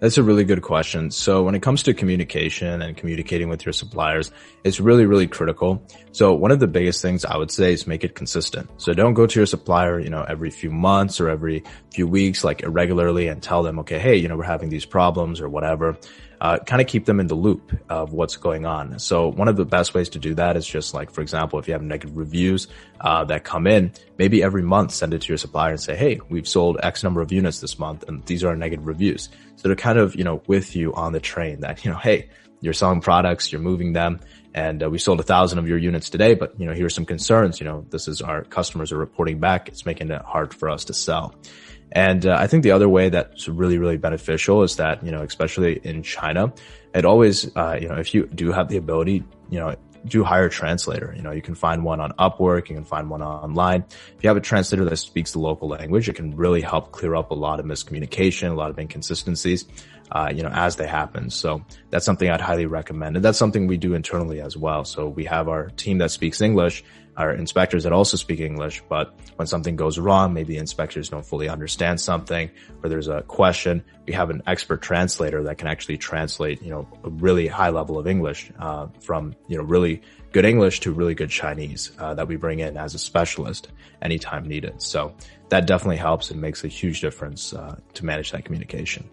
That's 0.01 0.17
a 0.17 0.23
really 0.23 0.45
good 0.45 0.63
question. 0.63 1.11
So 1.11 1.43
when 1.43 1.55
it 1.55 1.61
comes 1.61 1.83
to 1.83 1.93
communication 1.93 2.81
and 2.81 2.97
communicating 2.97 3.51
with 3.51 3.67
your 3.67 3.75
suppliers, 3.75 4.33
it's 4.65 4.81
really, 4.81 5.05
really 5.05 5.27
critical. 5.27 5.87
So 6.13 6.33
one 6.33 6.51
of 6.51 6.59
the 6.59 6.67
biggest 6.67 7.03
things 7.03 7.27
I 7.27 7.37
would 7.37 7.51
say 7.51 7.75
is 7.75 7.87
make 7.87 8.03
it 8.03 8.15
consistent. 8.15 8.71
So 8.79 8.95
don't 8.95 9.13
go 9.13 9.27
to 9.27 9.39
your 9.39 9.47
supplier, 9.47 10.01
you 10.01 10.09
know, 10.09 10.25
every 10.27 10.51
few 10.51 10.71
months 10.71 11.21
or 11.21 11.29
every 11.29 11.65
few 11.93 12.09
weeks, 12.09 12.43
like 12.43 12.63
irregularly 12.63 13.29
and 13.29 13.43
tell 13.43 13.63
them, 13.63 13.79
okay, 13.81 13.99
hey, 13.99 14.17
you 14.17 14.27
know, 14.27 14.39
we're 14.39 14.45
having 14.45 14.71
these 14.71 14.87
problems 14.87 15.39
or 15.39 15.51
whatever 15.51 15.99
uh, 16.41 16.59
kind 16.59 16.81
of 16.81 16.89
keep 16.89 17.05
them 17.05 17.21
in 17.21 17.27
the 17.27 17.35
loop 17.35 17.79
of 17.89 18.13
what's 18.13 18.37
going 18.37 18.65
on. 18.65 18.99
So 18.99 19.29
one 19.29 19.49
of 19.49 19.57
the 19.57 19.65
best 19.65 19.93
ways 19.95 20.09
to 20.11 20.19
do 20.19 20.35
that 20.35 20.57
is 20.57 20.67
just 20.67 20.95
like, 20.95 21.11
for 21.11 21.21
example, 21.21 21.59
if 21.59 21.69
you 21.69 21.75
have 21.75 21.83
negative 21.83 22.17
reviews 22.17 22.69
uh, 23.01 23.25
that 23.25 23.45
come 23.45 23.67
in, 23.67 23.93
maybe 24.19 24.43
every 24.43 24.63
month 24.63 24.93
send 24.93 25.13
it 25.13 25.23
to 25.23 25.29
your 25.29 25.39
supplier 25.39 25.73
and 25.73 25.81
say, 25.81 25.97
hey, 25.97 26.21
we've 26.29 26.49
sold 26.49 26.79
X 26.83 27.03
number 27.03 27.21
of 27.21 27.31
units 27.31 27.61
this 27.61 27.79
month, 27.79 28.05
and 28.09 28.25
these 28.27 28.43
are 28.45 28.49
our 28.49 28.57
negative 28.57 28.87
reviews. 28.87 29.29
So 29.57 29.69
they're 29.69 29.77
kind 29.77 29.99
of 29.99 30.17
you 30.17 30.25
know 30.25 30.43
with 30.47 30.75
you 30.75 30.95
on 30.95 31.13
the 31.13 31.21
train 31.21 31.61
that 31.61 31.85
you 31.85 31.91
know, 31.91 31.99
hey, 31.99 32.31
you're 32.61 32.73
selling 32.73 33.01
products, 33.01 33.53
you're 33.53 33.61
moving 33.61 33.93
them. 33.93 34.21
And 34.53 34.83
uh, 34.83 34.91
we 34.91 34.99
sold 34.99 35.21
a 35.21 35.23
thousand 35.23 35.59
of 35.61 35.69
your 35.69 35.79
units 35.79 36.11
today, 36.11 36.35
but 36.35 36.59
you 36.59 36.67
know, 36.67 36.73
here's 36.73 36.95
some 36.95 37.07
concerns. 37.07 37.61
You 37.61 37.67
know, 37.67 37.87
this 37.91 38.09
is 38.09 38.21
our 38.21 38.43
customers 38.43 38.91
are 38.91 38.99
reporting 38.99 39.39
back. 39.39 39.69
It's 39.69 39.87
making 39.87 40.11
it 40.11 40.23
hard 40.23 40.53
for 40.53 40.69
us 40.69 40.87
to 40.87 40.95
sell. 40.95 41.37
And 41.93 42.27
uh, 42.27 42.37
I 42.39 42.47
think 42.47 42.63
the 42.63 42.71
other 42.71 42.89
way 42.89 43.09
that's 43.09 43.49
really, 43.49 43.79
really 43.79 43.97
beneficial 43.97 44.63
is 44.63 44.77
that, 44.77 45.05
you 45.05 45.11
know, 45.11 45.23
especially 45.23 45.81
in 45.83 46.03
China, 46.03 46.53
it 46.95 47.05
always, 47.05 47.55
uh, 47.57 47.79
you 47.81 47.89
know, 47.89 47.97
if 47.97 48.15
you 48.15 48.27
do 48.27 48.53
have 48.53 48.69
the 48.69 48.77
ability, 48.77 49.25
you 49.49 49.59
know, 49.59 49.75
do 50.07 50.25
hire 50.25 50.47
a 50.47 50.51
translator. 50.51 51.13
You 51.15 51.23
know, 51.23 51.31
you 51.31 51.43
can 51.43 51.55
find 51.55 51.85
one 51.85 52.01
on 52.01 52.13
Upwork, 52.13 52.69
you 52.69 52.75
can 52.75 52.85
find 52.85 53.11
one 53.11 53.23
online. 53.23 53.85
If 54.17 54.23
you 54.23 54.29
have 54.29 54.37
a 54.37 54.41
translator 54.41 54.85
that 54.85 54.97
speaks 54.97 55.33
the 55.33 55.41
local 55.41 55.69
language, 55.69 56.09
it 56.09 56.15
can 56.15 56.35
really 56.37 56.61
help 56.61 56.93
clear 56.93 57.15
up 57.15 57.31
a 57.31 57.35
lot 57.35 57.61
of 57.61 57.67
miscommunication, 57.67 58.51
a 58.51 58.55
lot 58.55 58.71
of 58.71 58.79
inconsistencies, 58.79 59.67
uh, 60.13 60.33
you 60.35 60.43
know, 60.43 60.49
as 60.49 60.77
they 60.77 60.87
happen. 60.87 61.29
So 61.31 61.63
that's 61.91 62.07
something 62.07 62.31
I'd 62.31 62.41
highly 62.41 62.67
recommend. 62.67 63.17
And 63.17 63.25
that's 63.25 63.39
something 63.39 63.67
we 63.67 63.77
do 63.77 63.95
internally 63.95 64.41
as 64.41 64.57
well. 64.57 64.85
So 64.85 65.09
we 65.09 65.25
have 65.27 65.49
our 65.49 65.69
team 65.71 65.99
that 65.99 66.11
speaks 66.11 66.41
English 66.41 66.83
our 67.21 67.35
inspectors 67.35 67.85
that 67.85 67.93
also 67.93 68.17
speak 68.17 68.41
English, 68.41 68.83
but 68.89 69.15
when 69.37 69.47
something 69.47 69.77
goes 69.77 69.99
wrong, 69.99 70.33
maybe 70.33 70.57
inspectors 70.57 71.11
don't 71.11 71.27
fully 71.27 71.51
understand 71.51 72.01
something 72.01 72.51
or 72.83 72.89
there's 72.89 73.09
a 73.09 73.21
question, 73.23 73.85
we 74.07 74.15
have 74.15 74.31
an 74.31 74.43
expert 74.47 74.81
translator 74.81 75.43
that 75.43 75.59
can 75.59 75.69
actually 75.69 75.99
translate, 75.99 76.63
you 76.63 76.71
know, 76.71 76.89
a 77.05 77.11
really 77.11 77.47
high 77.47 77.69
level 77.69 77.99
of 77.99 78.07
English, 78.07 78.51
uh, 78.59 78.87
from, 79.01 79.35
you 79.49 79.59
know, 79.59 79.63
really 79.63 80.01
good 80.33 80.47
English 80.47 80.81
to 80.81 80.93
really 80.93 81.15
good 81.15 81.29
Chinese, 81.29 81.93
uh, 81.99 82.15
that 82.15 82.27
we 82.27 82.37
bring 82.37 82.61
in 82.61 82.79
as 82.79 82.95
a 82.95 82.99
specialist 82.99 83.69
anytime 84.01 84.49
needed. 84.49 84.81
So 84.81 85.15
that 85.51 85.67
definitely 85.67 85.99
helps 85.99 86.31
and 86.31 86.41
makes 86.41 86.65
a 86.65 86.69
huge 86.69 87.03
difference, 87.03 87.53
uh, 87.53 87.77
to 87.95 88.05
manage 88.07 88.33
that 88.33 88.47
communication. 88.47 89.11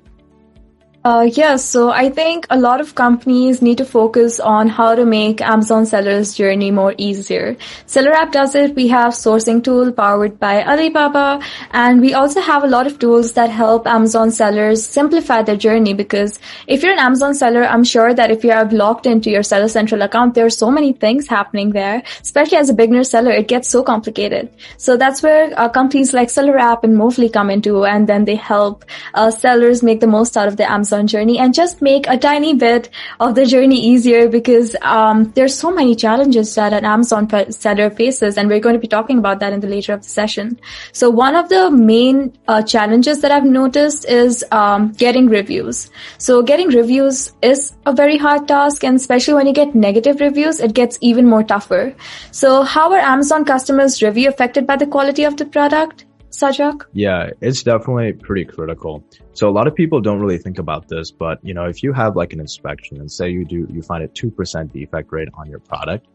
Uh, 1.07 1.23
yes, 1.23 1.63
so 1.63 1.89
I 1.89 2.09
think 2.09 2.45
a 2.49 2.59
lot 2.59 2.81
of 2.81 2.93
companies 2.93 3.61
need 3.61 3.77
to 3.77 3.85
focus 3.85 4.41
on 4.41 4.67
how 4.67 4.93
to 4.93 5.05
make 5.05 5.39
Amazon 5.39 5.85
sellers 5.85 6.33
journey 6.35 6.69
more 6.69 6.93
easier. 6.97 7.55
SellerApp 7.85 8.33
does 8.33 8.55
it. 8.55 8.75
We 8.75 8.89
have 8.89 9.13
sourcing 9.13 9.63
tool 9.63 9.93
powered 9.93 10.37
by 10.37 10.65
Alibaba, 10.65 11.39
and 11.71 12.01
we 12.01 12.13
also 12.13 12.41
have 12.41 12.65
a 12.65 12.67
lot 12.67 12.87
of 12.87 12.99
tools 12.99 13.31
that 13.37 13.49
help 13.49 13.87
Amazon 13.87 14.31
sellers 14.31 14.85
simplify 14.85 15.43
their 15.43 15.55
journey. 15.55 15.93
Because 15.93 16.41
if 16.67 16.83
you're 16.83 16.91
an 16.91 16.99
Amazon 16.99 17.33
seller, 17.33 17.63
I'm 17.63 17.85
sure 17.85 18.13
that 18.13 18.29
if 18.29 18.43
you 18.43 18.51
have 18.51 18.73
logged 18.73 19.07
into 19.07 19.29
your 19.29 19.43
Seller 19.43 19.69
Central 19.69 20.01
account, 20.01 20.33
there 20.33 20.45
are 20.45 20.57
so 20.57 20.69
many 20.69 20.91
things 20.91 21.29
happening 21.29 21.71
there. 21.71 22.03
Especially 22.21 22.57
as 22.57 22.69
a 22.69 22.73
beginner 22.73 23.05
seller, 23.05 23.31
it 23.31 23.47
gets 23.47 23.69
so 23.69 23.81
complicated. 23.81 24.49
So 24.75 24.97
that's 24.97 25.23
where 25.23 25.57
uh, 25.57 25.69
companies 25.69 26.13
like 26.13 26.27
SellerApp 26.27 26.83
and 26.83 26.97
Movley 26.97 27.29
come 27.29 27.49
into, 27.49 27.85
and 27.85 28.09
then 28.09 28.25
they 28.25 28.35
help 28.35 28.83
uh, 29.13 29.31
sellers 29.31 29.81
make 29.81 30.01
the 30.01 30.13
most 30.17 30.35
out 30.35 30.49
of 30.49 30.57
the 30.57 30.69
Amazon 30.69 30.96
Journey 31.05 31.37
and 31.37 31.53
just 31.53 31.81
make 31.81 32.07
a 32.07 32.17
tiny 32.17 32.55
bit 32.55 32.89
of 33.19 33.35
the 33.35 33.45
journey 33.45 33.79
easier 33.79 34.27
because 34.27 34.75
um, 34.81 35.31
there's 35.35 35.53
so 35.53 35.69
many 35.69 35.95
challenges 35.95 36.55
that 36.55 36.73
an 36.73 36.85
Amazon 36.85 37.29
seller 37.51 37.89
faces, 37.91 38.37
and 38.37 38.49
we're 38.49 38.59
going 38.59 38.73
to 38.73 38.79
be 38.79 38.87
talking 38.87 39.19
about 39.19 39.39
that 39.41 39.53
in 39.53 39.59
the 39.59 39.67
later 39.67 39.93
of 39.93 40.01
the 40.01 40.09
session. 40.09 40.59
So 40.93 41.11
one 41.11 41.35
of 41.35 41.49
the 41.49 41.69
main 41.69 42.33
uh, 42.47 42.63
challenges 42.63 43.21
that 43.21 43.31
I've 43.31 43.45
noticed 43.45 44.09
is 44.09 44.43
um, 44.51 44.93
getting 44.93 45.27
reviews. 45.27 45.91
So 46.17 46.41
getting 46.41 46.69
reviews 46.69 47.33
is 47.43 47.73
a 47.85 47.93
very 47.93 48.17
hard 48.17 48.47
task, 48.47 48.83
and 48.83 48.95
especially 48.95 49.35
when 49.35 49.45
you 49.45 49.53
get 49.53 49.75
negative 49.75 50.19
reviews, 50.21 50.59
it 50.59 50.73
gets 50.73 50.97
even 51.01 51.27
more 51.27 51.43
tougher. 51.43 51.93
So 52.31 52.63
how 52.63 52.91
are 52.93 52.99
Amazon 52.99 53.45
customers' 53.45 54.01
review 54.01 54.29
affected 54.29 54.65
by 54.65 54.77
the 54.77 54.87
quality 54.87 55.23
of 55.23 55.37
the 55.37 55.45
product? 55.45 56.06
Sajag? 56.29 56.83
Yeah, 56.93 57.31
it's 57.41 57.63
definitely 57.63 58.13
pretty 58.13 58.45
critical. 58.45 59.03
So 59.33 59.49
a 59.49 59.51
lot 59.51 59.67
of 59.67 59.75
people 59.75 60.01
don't 60.01 60.19
really 60.19 60.37
think 60.37 60.59
about 60.59 60.87
this, 60.87 61.11
but 61.11 61.39
you 61.43 61.53
know, 61.53 61.65
if 61.65 61.83
you 61.83 61.93
have 61.93 62.15
like 62.15 62.33
an 62.33 62.39
inspection 62.39 62.99
and 62.99 63.11
say 63.11 63.29
you 63.29 63.45
do, 63.45 63.67
you 63.71 63.81
find 63.81 64.03
a 64.03 64.07
2% 64.07 64.71
defect 64.71 65.11
rate 65.11 65.29
on 65.33 65.49
your 65.49 65.59
product, 65.59 66.07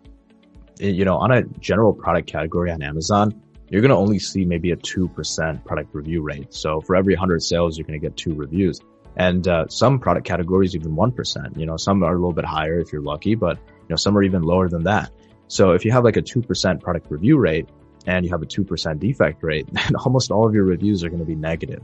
you 0.78 1.04
know, 1.04 1.16
on 1.16 1.32
a 1.32 1.42
general 1.60 1.92
product 1.92 2.28
category 2.28 2.70
on 2.70 2.82
Amazon, 2.82 3.42
you're 3.70 3.80
going 3.80 3.90
to 3.90 3.96
only 3.96 4.18
see 4.18 4.44
maybe 4.44 4.70
a 4.72 4.76
2% 4.76 5.64
product 5.64 5.94
review 5.94 6.20
rate. 6.22 6.52
So 6.52 6.82
for 6.82 6.94
every 6.94 7.14
100 7.14 7.42
sales, 7.42 7.78
you're 7.78 7.86
going 7.86 7.98
to 7.98 8.06
get 8.06 8.16
two 8.16 8.34
reviews. 8.34 8.80
And 9.16 9.46
uh, 9.48 9.66
some 9.68 9.98
product 9.98 10.26
categories, 10.26 10.74
even 10.74 10.94
1%. 10.94 11.58
You 11.58 11.66
know, 11.66 11.76
some 11.76 12.02
are 12.02 12.12
a 12.12 12.18
little 12.18 12.32
bit 12.32 12.44
higher 12.44 12.78
if 12.80 12.92
you're 12.92 13.02
lucky, 13.02 13.34
but 13.34 13.56
you 13.56 13.86
know, 13.88 13.96
some 13.96 14.16
are 14.16 14.22
even 14.22 14.42
lower 14.42 14.68
than 14.68 14.84
that. 14.84 15.10
So 15.48 15.72
if 15.72 15.84
you 15.84 15.92
have 15.92 16.04
like 16.04 16.16
a 16.16 16.22
2% 16.22 16.80
product 16.82 17.10
review 17.10 17.38
rate 17.38 17.68
and 18.06 18.24
you 18.24 18.30
have 18.32 18.42
a 18.42 18.46
2% 18.46 18.98
defect 18.98 19.42
rate, 19.42 19.66
then 19.72 19.96
almost 19.96 20.30
all 20.30 20.46
of 20.46 20.54
your 20.54 20.64
reviews 20.64 21.04
are 21.04 21.08
going 21.08 21.20
to 21.20 21.26
be 21.26 21.34
negative. 21.34 21.82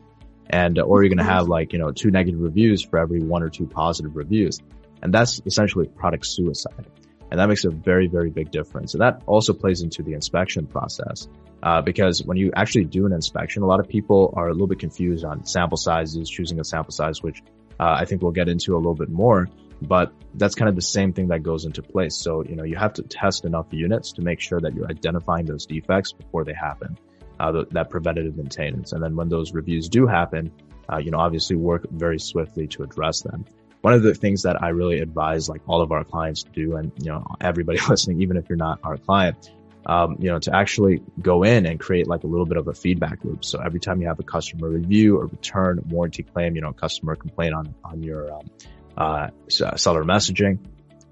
And, 0.50 0.78
uh, 0.78 0.82
or 0.82 1.02
you're 1.02 1.10
going 1.10 1.24
to 1.26 1.30
have 1.30 1.48
like, 1.48 1.72
you 1.72 1.78
know, 1.78 1.92
two 1.92 2.10
negative 2.10 2.40
reviews 2.40 2.82
for 2.82 2.98
every 2.98 3.20
one 3.20 3.42
or 3.42 3.50
two 3.50 3.66
positive 3.66 4.16
reviews. 4.16 4.60
And 5.02 5.12
that's 5.12 5.40
essentially 5.44 5.86
product 5.88 6.26
suicide. 6.26 6.86
And 7.30 7.38
that 7.38 7.48
makes 7.48 7.64
a 7.64 7.70
very, 7.70 8.06
very 8.06 8.30
big 8.30 8.50
difference. 8.50 8.94
And 8.94 9.02
that 9.02 9.22
also 9.26 9.52
plays 9.52 9.82
into 9.82 10.02
the 10.02 10.14
inspection 10.14 10.66
process. 10.66 11.28
Uh, 11.62 11.82
because 11.82 12.22
when 12.24 12.36
you 12.36 12.52
actually 12.54 12.84
do 12.84 13.04
an 13.04 13.12
inspection, 13.12 13.62
a 13.62 13.66
lot 13.66 13.80
of 13.80 13.88
people 13.88 14.32
are 14.36 14.48
a 14.48 14.52
little 14.52 14.66
bit 14.66 14.78
confused 14.78 15.24
on 15.24 15.44
sample 15.44 15.76
sizes, 15.76 16.30
choosing 16.30 16.60
a 16.60 16.64
sample 16.64 16.92
size, 16.92 17.22
which 17.22 17.42
uh, 17.80 17.96
I 17.98 18.04
think 18.04 18.22
we'll 18.22 18.32
get 18.32 18.48
into 18.48 18.74
a 18.74 18.78
little 18.78 18.94
bit 18.94 19.10
more. 19.10 19.48
But 19.80 20.12
that's 20.34 20.54
kind 20.54 20.68
of 20.68 20.74
the 20.74 20.82
same 20.82 21.12
thing 21.12 21.28
that 21.28 21.42
goes 21.42 21.64
into 21.64 21.82
place. 21.82 22.16
So, 22.16 22.42
you 22.44 22.56
know, 22.56 22.64
you 22.64 22.76
have 22.76 22.94
to 22.94 23.02
test 23.02 23.44
enough 23.44 23.66
units 23.70 24.12
to 24.12 24.22
make 24.22 24.40
sure 24.40 24.60
that 24.60 24.74
you're 24.74 24.88
identifying 24.90 25.46
those 25.46 25.66
defects 25.66 26.12
before 26.12 26.44
they 26.44 26.52
happen, 26.52 26.98
uh, 27.38 27.64
that 27.70 27.90
preventative 27.90 28.36
maintenance. 28.36 28.92
And 28.92 29.02
then 29.02 29.14
when 29.14 29.28
those 29.28 29.52
reviews 29.52 29.88
do 29.88 30.06
happen, 30.06 30.50
uh, 30.92 30.98
you 30.98 31.10
know, 31.10 31.18
obviously 31.18 31.56
work 31.56 31.86
very 31.90 32.18
swiftly 32.18 32.66
to 32.68 32.82
address 32.82 33.20
them. 33.20 33.44
One 33.82 33.94
of 33.94 34.02
the 34.02 34.14
things 34.14 34.42
that 34.42 34.60
I 34.60 34.70
really 34.70 34.98
advise 34.98 35.48
like 35.48 35.60
all 35.68 35.80
of 35.80 35.92
our 35.92 36.02
clients 36.02 36.42
to 36.42 36.50
do 36.50 36.76
and, 36.76 36.90
you 36.98 37.10
know, 37.10 37.24
everybody 37.40 37.78
listening, 37.88 38.20
even 38.22 38.36
if 38.36 38.48
you're 38.48 38.58
not 38.58 38.80
our 38.82 38.96
client, 38.96 39.52
um, 39.86 40.16
you 40.18 40.28
know, 40.28 40.38
to 40.40 40.54
actually 40.54 41.02
go 41.22 41.44
in 41.44 41.64
and 41.64 41.78
create 41.78 42.08
like 42.08 42.24
a 42.24 42.26
little 42.26 42.46
bit 42.46 42.56
of 42.56 42.66
a 42.66 42.74
feedback 42.74 43.24
loop. 43.24 43.44
So 43.44 43.60
every 43.60 43.80
time 43.80 44.00
you 44.00 44.08
have 44.08 44.18
a 44.18 44.24
customer 44.24 44.68
review 44.68 45.18
or 45.18 45.26
return 45.26 45.80
warranty 45.88 46.24
claim, 46.24 46.56
you 46.56 46.60
know, 46.60 46.72
customer 46.72 47.14
complaint 47.14 47.54
on, 47.54 47.74
on 47.84 48.02
your, 48.02 48.32
um, 48.32 48.50
uh, 48.98 49.28
seller 49.48 50.04
messaging, 50.04 50.58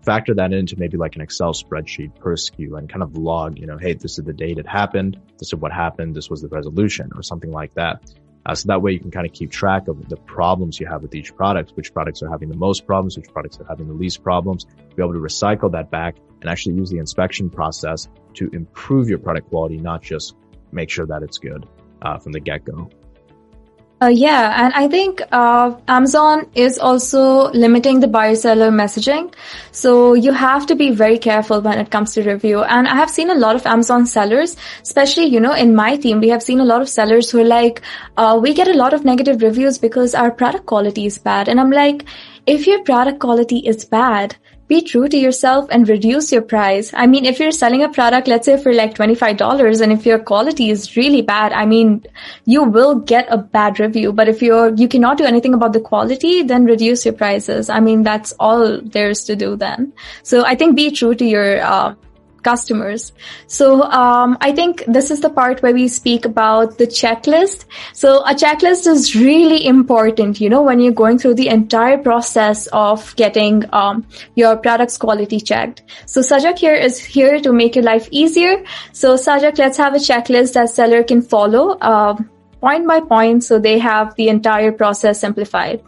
factor 0.05 0.35
that 0.35 0.53
into 0.53 0.79
maybe 0.79 0.97
like 0.97 1.17
an 1.17 1.23
Excel 1.23 1.53
spreadsheet 1.53 2.19
per 2.19 2.35
SKU 2.35 2.77
and 2.79 2.89
kind 2.89 3.03
of 3.03 3.17
log, 3.17 3.59
you 3.59 3.67
know, 3.67 3.79
hey, 3.79 3.95
this 3.95 4.19
is 4.19 4.25
the 4.25 4.33
date 4.33 4.59
it 4.59 4.67
happened. 4.67 5.19
This 5.39 5.49
is 5.49 5.55
what 5.55 5.73
happened. 5.73 6.15
This 6.15 6.29
was 6.29 6.43
the 6.43 6.49
resolution 6.49 7.11
or 7.15 7.23
something 7.23 7.51
like 7.51 7.75
that. 7.75 8.03
Uh, 8.45 8.55
so 8.55 8.69
that 8.69 8.81
way 8.81 8.93
you 8.93 9.01
can 9.01 9.11
kind 9.11 9.27
of 9.27 9.33
keep 9.33 9.51
track 9.51 9.89
of 9.89 10.09
the 10.09 10.17
problems 10.17 10.79
you 10.79 10.87
have 10.87 11.03
with 11.03 11.15
each 11.15 11.35
product, 11.35 11.73
which 11.75 11.93
products 11.93 12.23
are 12.23 12.31
having 12.31 12.49
the 12.49 12.57
most 12.57 12.87
problems, 12.87 13.17
which 13.17 13.29
products 13.33 13.61
are 13.61 13.67
having 13.69 13.89
the 13.89 13.95
least 13.95 14.23
problems, 14.23 14.65
be 14.95 15.03
able 15.03 15.13
to 15.13 15.19
recycle 15.19 15.71
that 15.73 15.91
back 15.91 16.17
and 16.41 16.49
actually 16.49 16.77
use 16.77 16.91
the 16.91 16.99
inspection 16.99 17.51
process 17.51 18.09
to 18.35 18.49
improve 18.53 19.09
your 19.09 19.19
product 19.19 19.49
quality, 19.49 19.79
not 19.79 20.03
just 20.03 20.37
make 20.71 20.91
sure 20.91 21.07
that 21.07 21.23
it's 21.25 21.39
good 21.39 21.67
uh, 22.03 22.19
from 22.19 22.31
the 22.33 22.41
get 22.41 22.65
go. 22.65 22.89
Uh, 24.03 24.09
yeah, 24.09 24.63
and 24.63 24.75
I 24.75 24.89
think 24.89 25.23
uh, 25.33 25.75
Amazon 25.89 26.47
is 26.55 26.79
also 26.79 27.51
limiting 27.53 28.01
the 28.01 28.07
buyer 28.07 28.35
seller 28.35 28.71
messaging. 28.71 29.33
So 29.73 30.13
you 30.13 30.33
have 30.33 30.67
to 30.67 30.75
be 30.75 30.91
very 30.91 31.19
careful 31.19 31.63
when 31.63 31.79
it 31.79 31.91
comes 31.91 32.13
to 32.13 32.23
review. 32.23 32.63
And 32.63 32.87
I 32.87 32.95
have 32.95 33.09
seen 33.09 33.31
a 33.31 33.35
lot 33.35 33.57
of 33.57 33.65
Amazon 33.65 34.05
sellers, 34.05 34.55
especially, 34.83 35.25
you 35.25 35.41
know, 35.41 35.55
in 35.55 35.75
my 35.75 35.97
team, 35.97 36.21
we 36.21 36.29
have 36.29 36.43
seen 36.43 36.61
a 36.61 36.65
lot 36.65 36.83
of 36.83 36.91
sellers 36.91 37.31
who 37.31 37.41
are 37.41 37.45
like, 37.45 37.81
uh, 38.19 38.39
we 38.41 38.53
get 38.53 38.69
a 38.69 38.75
lot 38.75 38.93
of 38.93 39.07
negative 39.07 39.41
reviews 39.41 39.79
because 39.79 40.15
our 40.15 40.31
product 40.31 40.67
quality 40.67 41.07
is 41.07 41.17
bad. 41.17 41.49
And 41.49 41.59
I'm 41.59 41.71
like, 41.71 42.05
if 42.45 42.67
your 42.67 42.83
product 42.85 43.21
quality 43.21 43.61
is 43.61 43.87
bad, 43.87 44.37
be 44.69 44.83
true 44.83 45.09
to 45.09 45.17
yourself 45.17 45.69
and 45.71 45.89
reduce 45.89 46.33
your 46.33 46.43
price. 46.43 46.93
I 46.95 47.07
mean, 47.07 47.25
if 47.25 47.39
you're 47.39 47.53
selling 47.53 47.83
a 47.83 47.89
product, 47.89 48.27
let's 48.27 48.47
say 48.47 48.61
for 48.61 48.73
like 48.73 48.95
$25 48.95 49.81
and 49.81 49.93
if 49.93 50.05
your 50.05 50.19
quality 50.19 50.71
is 50.71 50.97
really 50.97 51.23
bad, 51.23 51.53
I 51.53 51.67
mean, 51.67 52.05
you 52.45 52.65
will 52.65 52.97
get 52.97 53.27
a 53.31 53.39
bad 53.39 53.79
review. 53.79 54.13
But 54.13 54.29
if 54.29 54.43
you're, 54.43 54.75
you 54.75 54.89
cannot 54.89 55.19
do 55.19 55.25
anything 55.25 55.55
about 55.55 55.73
the 55.73 55.81
quality, 55.81 56.43
then 56.43 56.65
reduce 56.65 57.05
your 57.05 57.15
prices. 57.15 57.71
I 57.71 57.81
mean, 57.81 58.03
that's 58.03 58.33
all 58.41 58.81
there's 58.81 59.25
to 59.25 59.37
do 59.37 59.57
then. 59.57 59.93
So 60.23 60.45
I 60.45 60.57
think 60.57 60.75
be 60.75 60.91
true 60.91 61.15
to 61.15 61.25
your, 61.25 61.61
uh, 61.61 61.95
customers. 62.47 63.13
So 63.59 63.69
um, 63.83 64.37
I 64.41 64.53
think 64.53 64.85
this 64.87 65.11
is 65.11 65.21
the 65.27 65.31
part 65.39 65.63
where 65.63 65.75
we 65.75 65.89
speak 65.89 66.25
about 66.25 66.79
the 66.79 66.87
checklist. 66.87 67.65
So 67.93 68.11
a 68.33 68.35
checklist 68.43 68.87
is 68.95 69.15
really 69.17 69.67
important, 69.67 70.41
you 70.41 70.51
know, 70.55 70.63
when 70.63 70.81
you're 70.81 71.01
going 71.03 71.19
through 71.19 71.35
the 71.43 71.49
entire 71.49 71.99
process 71.99 72.69
of 72.85 73.15
getting 73.17 73.65
um, 73.73 74.07
your 74.35 74.57
product's 74.57 74.99
quality 75.07 75.41
checked. 75.41 75.83
So 76.07 76.21
Sajag 76.21 76.59
here 76.59 76.75
is 76.75 77.03
here 77.17 77.41
to 77.41 77.53
make 77.53 77.75
your 77.75 77.85
life 77.85 78.09
easier. 78.23 78.55
So 78.93 79.17
Sajag, 79.27 79.59
let's 79.59 79.77
have 79.85 79.95
a 79.95 80.03
checklist 80.09 80.55
that 80.55 80.71
seller 80.71 81.03
can 81.03 81.23
follow 81.23 81.67
uh, 81.81 82.17
point 82.61 82.87
by 82.87 83.01
point 83.01 83.45
so 83.45 83.59
they 83.59 83.79
have 83.79 84.15
the 84.17 84.29
entire 84.29 84.73
process 84.73 85.21
simplified. 85.21 85.83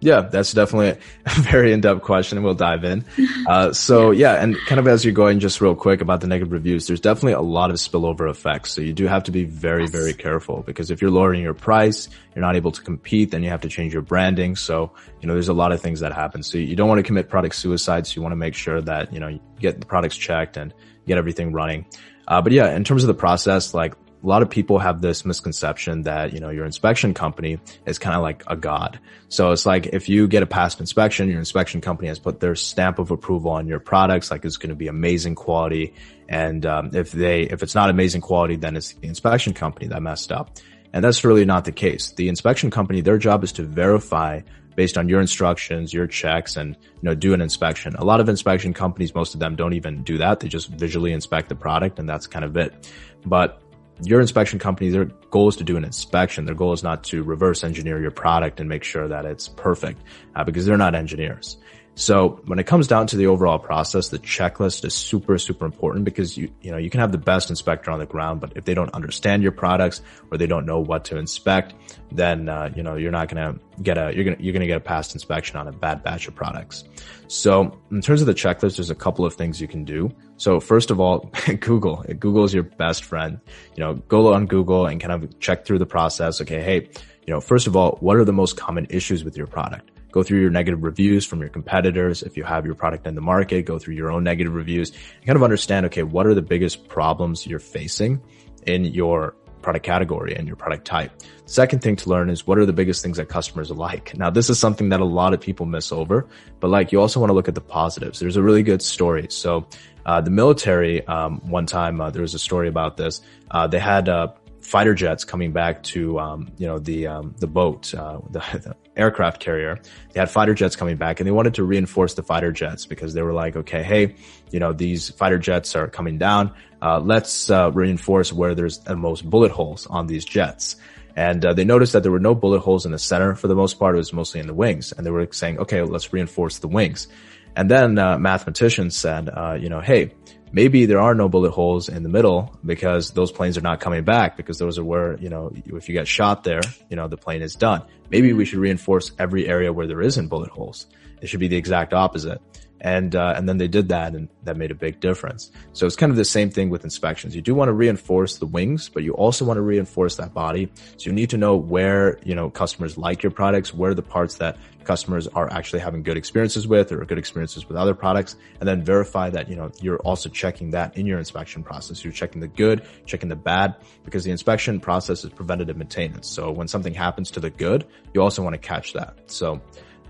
Yeah, 0.00 0.22
that's 0.22 0.52
definitely 0.52 1.00
a 1.26 1.30
very 1.42 1.72
in-depth 1.72 2.02
question 2.02 2.38
and 2.38 2.44
we'll 2.44 2.54
dive 2.54 2.84
in. 2.84 3.04
Uh, 3.46 3.72
so 3.72 4.10
yeah, 4.10 4.42
and 4.42 4.56
kind 4.66 4.78
of 4.78 4.88
as 4.88 5.04
you're 5.04 5.12
going 5.12 5.40
just 5.40 5.60
real 5.60 5.74
quick 5.74 6.00
about 6.00 6.22
the 6.22 6.26
negative 6.26 6.52
reviews, 6.52 6.86
there's 6.86 7.00
definitely 7.00 7.34
a 7.34 7.40
lot 7.40 7.70
of 7.70 7.76
spillover 7.76 8.30
effects. 8.30 8.72
So 8.72 8.80
you 8.80 8.94
do 8.94 9.06
have 9.06 9.24
to 9.24 9.30
be 9.30 9.44
very, 9.44 9.86
very 9.86 10.14
careful 10.14 10.62
because 10.62 10.90
if 10.90 11.02
you're 11.02 11.10
lowering 11.10 11.42
your 11.42 11.54
price, 11.54 12.08
you're 12.34 12.44
not 12.44 12.56
able 12.56 12.72
to 12.72 12.80
compete, 12.80 13.30
then 13.30 13.42
you 13.42 13.50
have 13.50 13.60
to 13.60 13.68
change 13.68 13.92
your 13.92 14.02
branding. 14.02 14.56
So, 14.56 14.92
you 15.20 15.28
know, 15.28 15.34
there's 15.34 15.48
a 15.48 15.54
lot 15.54 15.72
of 15.72 15.82
things 15.82 16.00
that 16.00 16.12
happen. 16.12 16.42
So 16.42 16.56
you 16.56 16.76
don't 16.76 16.88
want 16.88 16.98
to 16.98 17.02
commit 17.02 17.28
product 17.28 17.54
suicide. 17.54 18.06
So 18.06 18.16
you 18.16 18.22
want 18.22 18.32
to 18.32 18.36
make 18.36 18.54
sure 18.54 18.80
that, 18.80 19.12
you 19.12 19.20
know, 19.20 19.28
you 19.28 19.40
get 19.58 19.80
the 19.80 19.86
products 19.86 20.16
checked 20.16 20.56
and 20.56 20.72
get 21.06 21.18
everything 21.18 21.52
running. 21.52 21.84
Uh, 22.26 22.40
but 22.40 22.52
yeah, 22.52 22.74
in 22.74 22.84
terms 22.84 23.02
of 23.02 23.08
the 23.08 23.14
process, 23.14 23.74
like 23.74 23.94
a 24.22 24.26
lot 24.26 24.42
of 24.42 24.50
people 24.50 24.78
have 24.78 25.00
this 25.00 25.24
misconception 25.24 26.02
that, 26.02 26.32
you 26.32 26.40
know, 26.40 26.50
your 26.50 26.66
inspection 26.66 27.14
company 27.14 27.58
is 27.86 27.98
kind 27.98 28.14
of 28.14 28.22
like 28.22 28.44
a 28.46 28.56
god. 28.56 29.00
So 29.28 29.52
it's 29.52 29.64
like 29.64 29.86
if 29.86 30.08
you 30.08 30.28
get 30.28 30.42
a 30.42 30.46
past 30.46 30.78
inspection, 30.78 31.28
your 31.28 31.38
inspection 31.38 31.80
company 31.80 32.08
has 32.08 32.18
put 32.18 32.40
their 32.40 32.54
stamp 32.54 32.98
of 32.98 33.10
approval 33.10 33.50
on 33.50 33.66
your 33.66 33.80
products, 33.80 34.30
like 34.30 34.44
it's 34.44 34.58
going 34.58 34.70
to 34.70 34.76
be 34.76 34.88
amazing 34.88 35.36
quality. 35.36 35.94
And 36.28 36.66
um, 36.66 36.90
if 36.92 37.12
they, 37.12 37.42
if 37.42 37.62
it's 37.62 37.74
not 37.74 37.88
amazing 37.88 38.20
quality, 38.20 38.56
then 38.56 38.76
it's 38.76 38.92
the 38.92 39.08
inspection 39.08 39.54
company 39.54 39.86
that 39.88 40.02
messed 40.02 40.32
up. 40.32 40.58
And 40.92 41.04
that's 41.04 41.24
really 41.24 41.44
not 41.44 41.64
the 41.64 41.72
case. 41.72 42.12
The 42.12 42.28
inspection 42.28 42.70
company, 42.70 43.00
their 43.00 43.18
job 43.18 43.42
is 43.42 43.52
to 43.52 43.62
verify 43.62 44.40
based 44.76 44.98
on 44.98 45.08
your 45.08 45.20
instructions, 45.20 45.92
your 45.92 46.06
checks, 46.06 46.56
and 46.56 46.76
you 46.76 47.02
know 47.02 47.14
do 47.14 47.34
an 47.34 47.40
inspection. 47.40 47.94
A 47.96 48.04
lot 48.04 48.20
of 48.20 48.28
inspection 48.28 48.72
companies, 48.72 49.14
most 49.14 49.34
of 49.34 49.40
them 49.40 49.56
don't 49.56 49.72
even 49.72 50.02
do 50.02 50.18
that. 50.18 50.40
They 50.40 50.48
just 50.48 50.68
visually 50.68 51.12
inspect 51.12 51.48
the 51.48 51.54
product, 51.54 51.98
and 51.98 52.08
that's 52.08 52.26
kind 52.26 52.44
of 52.44 52.56
it. 52.56 52.88
But 53.24 53.60
your 54.02 54.20
inspection 54.20 54.58
company, 54.58 54.90
their 54.90 55.06
goal 55.30 55.48
is 55.48 55.56
to 55.56 55.64
do 55.64 55.76
an 55.76 55.84
inspection. 55.84 56.44
Their 56.44 56.54
goal 56.54 56.72
is 56.72 56.82
not 56.82 57.04
to 57.04 57.22
reverse 57.22 57.64
engineer 57.64 58.00
your 58.00 58.10
product 58.10 58.60
and 58.60 58.68
make 58.68 58.84
sure 58.84 59.08
that 59.08 59.24
it's 59.24 59.48
perfect 59.48 60.02
uh, 60.34 60.44
because 60.44 60.66
they're 60.66 60.76
not 60.76 60.94
engineers. 60.94 61.56
So 62.00 62.40
when 62.46 62.58
it 62.58 62.64
comes 62.64 62.86
down 62.86 63.08
to 63.08 63.18
the 63.18 63.26
overall 63.26 63.58
process, 63.58 64.08
the 64.08 64.18
checklist 64.18 64.86
is 64.86 64.94
super, 64.94 65.36
super 65.36 65.66
important 65.66 66.06
because 66.06 66.34
you, 66.34 66.50
you 66.62 66.70
know, 66.70 66.78
you 66.78 66.88
can 66.88 66.98
have 66.98 67.12
the 67.12 67.18
best 67.18 67.50
inspector 67.50 67.90
on 67.90 67.98
the 67.98 68.06
ground, 68.06 68.40
but 68.40 68.54
if 68.56 68.64
they 68.64 68.72
don't 68.72 68.88
understand 68.94 69.42
your 69.42 69.52
products 69.52 70.00
or 70.32 70.38
they 70.38 70.46
don't 70.46 70.64
know 70.64 70.80
what 70.80 71.04
to 71.04 71.18
inspect, 71.18 71.74
then, 72.10 72.48
uh, 72.48 72.70
you 72.74 72.82
know, 72.82 72.96
you're 72.96 73.10
not 73.10 73.28
going 73.28 73.54
to 73.54 73.82
get 73.82 73.98
a, 73.98 74.14
you're 74.14 74.24
going 74.24 74.34
to, 74.34 74.42
you're 74.42 74.54
going 74.54 74.62
to 74.62 74.66
get 74.66 74.78
a 74.78 74.80
past 74.80 75.12
inspection 75.12 75.58
on 75.58 75.68
a 75.68 75.72
bad 75.72 76.02
batch 76.02 76.26
of 76.26 76.34
products. 76.34 76.84
So 77.28 77.78
in 77.90 78.00
terms 78.00 78.22
of 78.22 78.26
the 78.26 78.32
checklist, 78.32 78.76
there's 78.76 78.88
a 78.88 78.94
couple 78.94 79.26
of 79.26 79.34
things 79.34 79.60
you 79.60 79.68
can 79.68 79.84
do. 79.84 80.10
So 80.38 80.58
first 80.58 80.90
of 80.90 81.00
all, 81.00 81.30
Google, 81.60 82.02
Google 82.18 82.44
is 82.44 82.54
your 82.54 82.62
best 82.62 83.04
friend. 83.04 83.38
You 83.76 83.84
know, 83.84 83.94
go 83.96 84.32
on 84.32 84.46
Google 84.46 84.86
and 84.86 85.02
kind 85.02 85.12
of 85.12 85.38
check 85.38 85.66
through 85.66 85.80
the 85.80 85.86
process. 85.86 86.40
Okay. 86.40 86.62
Hey, 86.62 86.88
you 87.26 87.34
know, 87.34 87.42
first 87.42 87.66
of 87.66 87.76
all, 87.76 87.98
what 88.00 88.16
are 88.16 88.24
the 88.24 88.32
most 88.32 88.56
common 88.56 88.86
issues 88.88 89.22
with 89.22 89.36
your 89.36 89.46
product? 89.46 89.90
Go 90.10 90.22
through 90.22 90.40
your 90.40 90.50
negative 90.50 90.82
reviews 90.82 91.24
from 91.24 91.40
your 91.40 91.48
competitors. 91.48 92.22
If 92.22 92.36
you 92.36 92.44
have 92.44 92.66
your 92.66 92.74
product 92.74 93.06
in 93.06 93.14
the 93.14 93.20
market, 93.20 93.62
go 93.66 93.78
through 93.78 93.94
your 93.94 94.10
own 94.10 94.24
negative 94.24 94.54
reviews 94.54 94.90
and 94.90 95.26
kind 95.26 95.36
of 95.36 95.42
understand, 95.42 95.86
okay, 95.86 96.02
what 96.02 96.26
are 96.26 96.34
the 96.34 96.42
biggest 96.42 96.88
problems 96.88 97.46
you're 97.46 97.58
facing 97.58 98.20
in 98.66 98.84
your 98.84 99.34
product 99.62 99.84
category 99.84 100.34
and 100.34 100.46
your 100.46 100.56
product 100.56 100.84
type. 100.84 101.12
Second 101.46 101.82
thing 101.82 101.96
to 101.96 102.08
learn 102.08 102.30
is 102.30 102.46
what 102.46 102.58
are 102.58 102.66
the 102.66 102.72
biggest 102.72 103.02
things 103.02 103.16
that 103.16 103.28
customers 103.28 103.70
like. 103.70 104.16
Now, 104.16 104.30
this 104.30 104.50
is 104.50 104.58
something 104.58 104.88
that 104.90 105.00
a 105.00 105.04
lot 105.04 105.34
of 105.34 105.40
people 105.40 105.66
miss 105.66 105.92
over, 105.92 106.26
but 106.60 106.68
like 106.70 106.92
you 106.92 107.00
also 107.00 107.20
want 107.20 107.30
to 107.30 107.34
look 107.34 107.48
at 107.48 107.54
the 107.54 107.60
positives. 107.60 108.20
There's 108.20 108.36
a 108.36 108.42
really 108.42 108.62
good 108.62 108.82
story. 108.82 109.26
So, 109.30 109.66
uh, 110.06 110.20
the 110.20 110.30
military, 110.30 111.06
um, 111.06 111.40
one 111.50 111.66
time, 111.66 112.00
uh, 112.00 112.10
there 112.10 112.22
was 112.22 112.34
a 112.34 112.38
story 112.38 112.68
about 112.68 112.96
this. 112.96 113.20
Uh, 113.50 113.66
they 113.66 113.78
had, 113.78 114.08
uh, 114.08 114.28
fighter 114.60 114.94
jets 114.94 115.24
coming 115.24 115.52
back 115.52 115.82
to, 115.82 116.18
um, 116.18 116.48
you 116.56 116.66
know, 116.66 116.78
the, 116.78 117.06
um, 117.06 117.34
the 117.38 117.46
boat, 117.46 117.92
uh, 117.94 118.18
the, 118.30 118.40
the, 118.40 118.76
aircraft 119.00 119.40
carrier. 119.40 119.80
They 120.12 120.20
had 120.20 120.30
fighter 120.30 120.54
jets 120.54 120.76
coming 120.76 120.96
back 120.96 121.20
and 121.20 121.26
they 121.26 121.32
wanted 121.32 121.54
to 121.54 121.64
reinforce 121.64 122.14
the 122.14 122.22
fighter 122.22 122.52
jets 122.52 122.86
because 122.86 123.14
they 123.14 123.22
were 123.22 123.32
like, 123.32 123.56
okay, 123.56 123.82
hey, 123.82 124.14
you 124.50 124.60
know, 124.60 124.72
these 124.72 125.10
fighter 125.10 125.38
jets 125.38 125.74
are 125.74 125.88
coming 125.88 126.18
down. 126.18 126.52
Uh, 126.82 127.00
let's, 127.00 127.50
uh, 127.50 127.70
reinforce 127.72 128.32
where 128.32 128.54
there's 128.54 128.78
the 128.78 128.96
most 128.96 129.28
bullet 129.28 129.50
holes 129.50 129.86
on 129.86 130.06
these 130.06 130.24
jets. 130.24 130.76
And 131.16 131.44
uh, 131.44 131.52
they 131.54 131.64
noticed 131.64 131.92
that 131.92 132.02
there 132.02 132.12
were 132.12 132.20
no 132.20 132.34
bullet 132.34 132.60
holes 132.60 132.86
in 132.86 132.92
the 132.92 132.98
center 132.98 133.34
for 133.34 133.48
the 133.48 133.54
most 133.54 133.78
part. 133.78 133.94
It 133.94 133.98
was 133.98 134.12
mostly 134.12 134.40
in 134.40 134.46
the 134.46 134.54
wings. 134.54 134.92
And 134.92 135.04
they 135.04 135.10
were 135.10 135.28
saying, 135.32 135.58
okay, 135.58 135.82
let's 135.82 136.12
reinforce 136.12 136.58
the 136.58 136.68
wings. 136.68 137.08
And 137.56 137.70
then 137.70 137.98
uh, 137.98 138.18
mathematicians 138.18 138.96
said, 138.96 139.28
uh, 139.28 139.58
you 139.60 139.68
know, 139.68 139.80
hey, 139.80 140.12
maybe 140.52 140.86
there 140.86 141.00
are 141.00 141.14
no 141.14 141.28
bullet 141.28 141.50
holes 141.50 141.88
in 141.88 142.02
the 142.02 142.08
middle 142.08 142.56
because 142.64 143.10
those 143.12 143.32
planes 143.32 143.56
are 143.56 143.62
not 143.62 143.80
coming 143.80 144.04
back 144.04 144.36
because 144.36 144.58
those 144.58 144.78
are 144.78 144.84
where, 144.84 145.16
you 145.18 145.28
know, 145.28 145.52
if 145.54 145.88
you 145.88 145.94
get 145.94 146.08
shot 146.08 146.44
there, 146.44 146.60
you 146.88 146.96
know, 146.96 147.08
the 147.08 147.16
plane 147.16 147.42
is 147.42 147.54
done. 147.54 147.82
Maybe 148.10 148.32
we 148.32 148.44
mm-hmm. 148.44 148.50
should 148.50 148.58
reinforce 148.58 149.12
every 149.18 149.46
area 149.48 149.72
where 149.72 149.86
there 149.86 150.00
isn't 150.00 150.28
bullet 150.28 150.50
holes. 150.50 150.86
It 151.20 151.28
should 151.28 151.40
be 151.40 151.48
the 151.48 151.56
exact 151.56 151.92
opposite 151.92 152.40
and 152.80 153.14
uh, 153.14 153.34
and 153.36 153.48
then 153.48 153.58
they 153.58 153.68
did 153.68 153.88
that 153.90 154.14
and 154.14 154.28
that 154.44 154.56
made 154.56 154.70
a 154.70 154.74
big 154.74 155.00
difference. 155.00 155.50
So 155.72 155.86
it's 155.86 155.96
kind 155.96 156.10
of 156.10 156.16
the 156.16 156.24
same 156.24 156.50
thing 156.50 156.70
with 156.70 156.84
inspections. 156.84 157.34
You 157.34 157.42
do 157.42 157.54
want 157.54 157.68
to 157.68 157.72
reinforce 157.72 158.38
the 158.38 158.46
wings 158.46 158.88
but 158.88 159.02
you 159.02 159.12
also 159.12 159.44
want 159.44 159.58
to 159.58 159.62
reinforce 159.62 160.16
that 160.16 160.32
body. 160.32 160.70
So 160.96 161.10
you 161.10 161.12
need 161.12 161.30
to 161.30 161.38
know 161.38 161.56
where 161.56 162.18
you 162.24 162.34
know 162.34 162.50
customers 162.50 162.96
like 162.96 163.22
your 163.22 163.32
products 163.32 163.74
where 163.74 163.94
the 163.94 164.02
parts 164.02 164.36
that 164.36 164.56
customers 164.84 165.28
are 165.28 165.52
actually 165.52 165.80
having 165.80 166.02
good 166.02 166.16
experiences 166.16 166.66
with 166.66 166.90
or 166.90 167.04
good 167.04 167.18
experiences 167.18 167.68
with 167.68 167.76
other 167.76 167.94
products 167.94 168.36
and 168.60 168.68
then 168.68 168.82
verify 168.82 169.28
that 169.28 169.48
you 169.48 169.56
know 169.56 169.70
you're 169.80 169.98
also 169.98 170.28
checking 170.28 170.70
that 170.70 170.96
in 170.96 171.06
your 171.06 171.18
inspection 171.18 171.62
process. 171.62 172.02
You're 172.02 172.12
checking 172.12 172.40
the 172.40 172.48
good 172.48 172.82
checking 173.06 173.28
the 173.28 173.36
bad 173.36 173.76
because 174.04 174.24
the 174.24 174.30
inspection 174.30 174.80
process 174.80 175.24
is 175.24 175.30
preventative 175.30 175.76
maintenance. 175.76 176.28
So 176.28 176.50
when 176.50 176.68
something 176.68 176.94
happens 176.94 177.30
to 177.32 177.40
the 177.40 177.50
good 177.50 177.86
you 178.14 178.22
also 178.22 178.42
want 178.42 178.54
to 178.54 178.58
catch 178.58 178.94
that. 178.94 179.18
So 179.26 179.60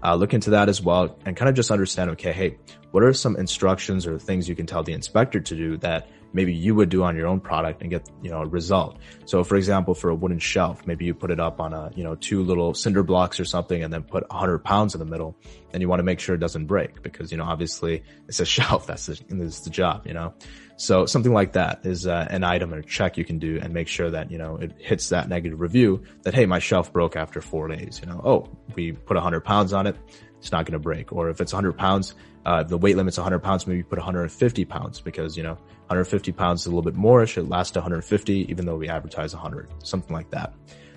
uh, 0.03 0.15
look 0.15 0.35
into 0.35 0.51
that 0.51 0.69
as 0.69 0.81
well 0.81 1.17
and 1.25 1.37
kind 1.37 1.49
of 1.49 1.55
just 1.55 1.71
understand, 1.71 2.11
okay, 2.11 2.33
hey, 2.33 2.59
what 2.91 3.03
are 3.03 3.13
some 3.13 3.37
instructions 3.37 4.07
or 4.07 4.19
things 4.19 4.49
you 4.49 4.57
can 4.57 4.67
tell 4.67 4.83
the 4.83 4.93
inspector 4.93 5.41
to 5.41 5.55
do 5.55 5.77
that 5.79 6.09
maybe 6.33 6.55
you 6.55 6.75
would 6.75 6.89
do 6.89 7.03
on 7.03 7.17
your 7.17 7.27
own 7.27 7.41
product 7.41 7.83
and 7.83 7.91
get, 7.91 8.09
you 8.23 8.31
know, 8.31 8.43
a 8.43 8.47
result. 8.47 8.99
So 9.25 9.43
for 9.43 9.57
example, 9.57 9.95
for 9.95 10.11
a 10.11 10.15
wooden 10.15 10.39
shelf, 10.39 10.87
maybe 10.87 11.05
you 11.05 11.15
put 11.15 11.31
it 11.31 11.41
up 11.41 11.61
on 11.61 11.73
a, 11.73 11.91
you 11.95 12.05
know, 12.05 12.15
two 12.15 12.43
little 12.43 12.75
cinder 12.75 13.03
blocks 13.03 13.41
or 13.41 13.45
something 13.45 13.83
and 13.83 13.93
then 13.93 14.03
put 14.03 14.25
a 14.31 14.35
hundred 14.35 14.61
pounds 14.61 14.95
in 14.95 15.01
the 15.01 15.07
middle 15.07 15.37
and 15.73 15.83
you 15.83 15.89
want 15.89 15.99
to 15.99 16.05
make 16.05 16.21
sure 16.21 16.35
it 16.35 16.39
doesn't 16.39 16.67
break 16.67 17.03
because, 17.03 17.33
you 17.33 17.39
know, 17.39 17.45
obviously 17.45 18.03
it's 18.29 18.41
a 18.41 18.45
shelf. 18.47 18.87
That's 18.87 19.07
the, 19.07 19.21
that's 19.29 19.61
the 19.61 19.71
job, 19.71 20.07
you 20.07 20.15
know? 20.15 20.35
So 20.81 21.05
something 21.05 21.35
like 21.35 21.53
that 21.53 21.81
is 21.85 22.07
uh, 22.07 22.27
an 22.31 22.43
item 22.43 22.73
or 22.73 22.81
check 22.81 23.19
you 23.19 23.25
can 23.27 23.39
do 23.39 23.59
and 23.61 23.75
make 23.75 23.87
sure 23.87 24.11
that, 24.11 24.31
you 24.31 24.39
know, 24.39 24.57
it 24.57 24.73
hits 24.79 25.11
that 25.11 25.29
negative 25.29 25.61
review 25.61 26.03
that, 26.23 26.33
hey, 26.33 26.47
my 26.47 26.59
shelf 26.59 26.91
broke 26.91 27.17
after 27.17 27.43
four 27.43 27.69
days. 27.69 28.01
You 28.03 28.11
know, 28.11 28.23
oh, 28.25 28.49
we 28.75 28.93
put 28.93 29.15
100 29.15 29.43
pounds 29.43 29.75
on 29.75 29.87
it. 29.87 29.95
It's 30.39 30.51
not 30.51 30.65
going 30.65 30.73
to 30.73 30.79
break. 30.79 31.13
Or 31.13 31.29
if 31.29 31.43
it's 31.43 31.53
100 31.53 31.77
pounds, 31.77 32.15
uh, 32.47 32.63
the 32.63 32.79
weight 32.79 32.97
limit's 32.97 33.19
100 33.19 33.41
pounds, 33.41 33.67
maybe 33.67 33.83
put 33.83 33.99
150 33.99 34.65
pounds 34.65 35.03
because, 35.03 35.37
you 35.37 35.43
know, 35.43 35.53
150 35.89 36.33
pounds 36.33 36.63
is 36.63 36.67
a 36.67 36.71
little 36.71 36.81
bit 36.81 36.95
more. 36.95 37.23
It 37.23 37.27
should 37.27 37.51
last 37.51 37.75
150, 37.75 38.51
even 38.51 38.65
though 38.65 38.77
we 38.77 38.89
advertise 38.89 39.35
100, 39.35 39.69
something 39.85 40.17
like 40.17 40.31
that. 40.31 40.55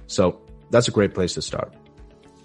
So 0.07 0.39
that's 0.69 0.87
a 0.87 0.91
great 0.91 1.13
place 1.13 1.33
to 1.33 1.41
start. 1.41 1.73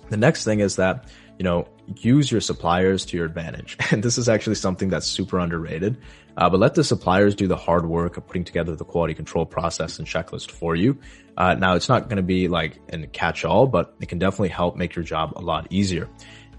The 0.08 0.16
next 0.16 0.42
thing 0.42 0.58
is 0.58 0.74
that, 0.74 1.08
you 1.38 1.44
know, 1.44 1.68
use 1.96 2.30
your 2.30 2.40
suppliers 2.40 3.04
to 3.06 3.16
your 3.16 3.26
advantage. 3.26 3.76
And 3.90 4.02
this 4.02 4.18
is 4.18 4.28
actually 4.28 4.56
something 4.56 4.90
that's 4.90 5.06
super 5.06 5.38
underrated. 5.38 5.96
Uh, 6.36 6.48
but 6.48 6.60
let 6.60 6.74
the 6.74 6.84
suppliers 6.84 7.34
do 7.34 7.48
the 7.48 7.56
hard 7.56 7.86
work 7.86 8.16
of 8.16 8.26
putting 8.26 8.44
together 8.44 8.76
the 8.76 8.84
quality 8.84 9.14
control 9.14 9.44
process 9.44 9.98
and 9.98 10.06
checklist 10.06 10.50
for 10.50 10.76
you. 10.76 10.98
Uh, 11.36 11.54
now 11.54 11.74
it's 11.74 11.88
not 11.88 12.04
going 12.04 12.18
to 12.18 12.22
be 12.22 12.48
like 12.48 12.78
a 12.92 13.06
catch 13.08 13.44
all, 13.44 13.66
but 13.66 13.94
it 14.00 14.08
can 14.08 14.18
definitely 14.18 14.50
help 14.50 14.76
make 14.76 14.94
your 14.94 15.04
job 15.04 15.32
a 15.36 15.40
lot 15.40 15.66
easier. 15.70 16.08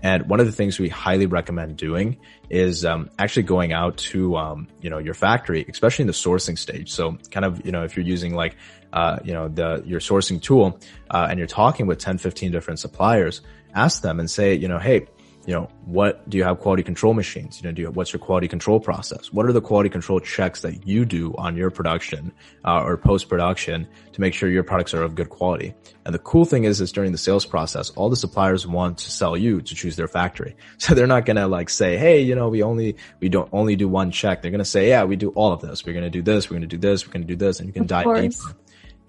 And 0.01 0.29
one 0.29 0.39
of 0.39 0.45
the 0.45 0.51
things 0.51 0.79
we 0.79 0.89
highly 0.89 1.25
recommend 1.25 1.77
doing 1.77 2.17
is 2.50 2.86
um, 2.86 3.09
actually 3.19 3.43
going 3.43 3.74
out 3.74 3.98
to 3.98 4.38
um, 4.38 4.67
you 4.81 4.89
know 4.89 4.98
your 4.98 5.13
factory, 5.13 5.65
especially 5.67 6.03
in 6.03 6.07
the 6.07 6.13
sourcing 6.13 6.57
stage. 6.57 6.91
So 6.91 7.17
kind 7.31 7.45
of 7.45 7.65
you 7.65 7.71
know 7.71 7.83
if 7.83 7.98
you're 7.98 8.05
using 8.05 8.33
like 8.33 8.55
uh, 8.93 9.19
you 9.24 9.33
know 9.33 9.50
the 9.50 9.83
your 9.86 10.00
sourcing 10.00 10.41
tool 10.41 10.79
uh, 11.09 11.27
and 11.29 11.38
you're 11.38 11.48
talking 11.48 11.86
with 11.86 12.00
10, 12.00 12.17
15 12.17 12.51
different 12.51 12.79
suppliers, 12.79 13.41
ask 13.75 14.01
them 14.01 14.19
and 14.19 14.31
say 14.31 14.53
you 14.53 14.69
know 14.69 14.79
hey 14.79 15.07
you 15.50 15.56
know, 15.56 15.68
what 15.86 16.29
do 16.29 16.38
you 16.38 16.44
have 16.44 16.60
quality 16.60 16.84
control 16.84 17.15
machines? 17.15 17.60
You 17.60 17.68
know, 17.68 17.74
do 17.74 17.81
you, 17.81 17.90
what's 17.90 18.14
your 18.14 18.20
quality 18.20 18.48
control 18.48 18.79
process? 18.79 19.33
What 19.33 19.48
are 19.48 19.51
the 19.51 19.62
quality 19.62 19.90
control 19.90 20.20
checks 20.20 20.62
that 20.62 20.85
you 20.85 21.05
do 21.05 21.33
on 21.40 21.57
your 21.57 21.72
production 21.72 22.31
uh, 22.64 22.83
or 22.83 22.98
post 22.98 23.29
production 23.29 23.88
to 24.14 24.22
make 24.22 24.35
sure 24.35 24.48
your 24.48 24.62
products 24.62 24.94
are 24.94 25.01
of 25.01 25.16
good 25.16 25.29
quality? 25.29 25.74
And 26.05 26.14
the 26.14 26.20
cool 26.20 26.46
thing 26.46 26.66
is, 26.66 26.81
is 26.81 26.92
during 26.92 27.14
the 27.14 27.18
sales 27.18 27.48
process, 27.48 27.90
all 27.90 28.12
the 28.12 28.16
suppliers 28.16 28.68
want 28.68 29.00
to 29.00 29.09
sell 29.09 29.35
you 29.35 29.59
to 29.59 29.74
choose 29.74 29.96
their 29.96 30.07
factory. 30.07 30.55
So 30.77 30.94
they're 30.94 31.07
not 31.07 31.25
going 31.25 31.38
to 31.38 31.48
like 31.48 31.70
say, 31.70 31.98
Hey, 31.98 32.22
you 32.22 32.35
know, 32.35 32.50
we 32.50 32.62
only, 32.62 32.98
we 33.20 33.27
don't 33.27 33.50
only 33.51 33.75
do 33.75 33.88
one 33.88 34.12
check. 34.12 34.44
They're 34.44 34.51
going 34.51 34.59
to 34.59 34.66
say, 34.66 34.88
yeah, 34.88 35.03
we 35.03 35.16
do 35.16 35.29
all 35.29 35.51
of 35.51 35.62
this. 35.62 35.83
We're 35.83 35.94
going 35.94 36.03
to 36.03 36.12
do 36.12 36.22
this. 36.22 36.48
We're 36.48 36.59
going 36.59 36.70
to 36.70 36.77
do 36.77 36.77
this. 36.77 37.07
We're 37.07 37.14
going 37.14 37.24
to 37.24 37.27
do 37.27 37.35
this. 37.35 37.59
And 37.59 37.68
you 37.68 37.74
can 37.74 37.83
of 37.83 37.88
dive 37.88 38.03
course. 38.03 38.22
deeper. 38.22 38.55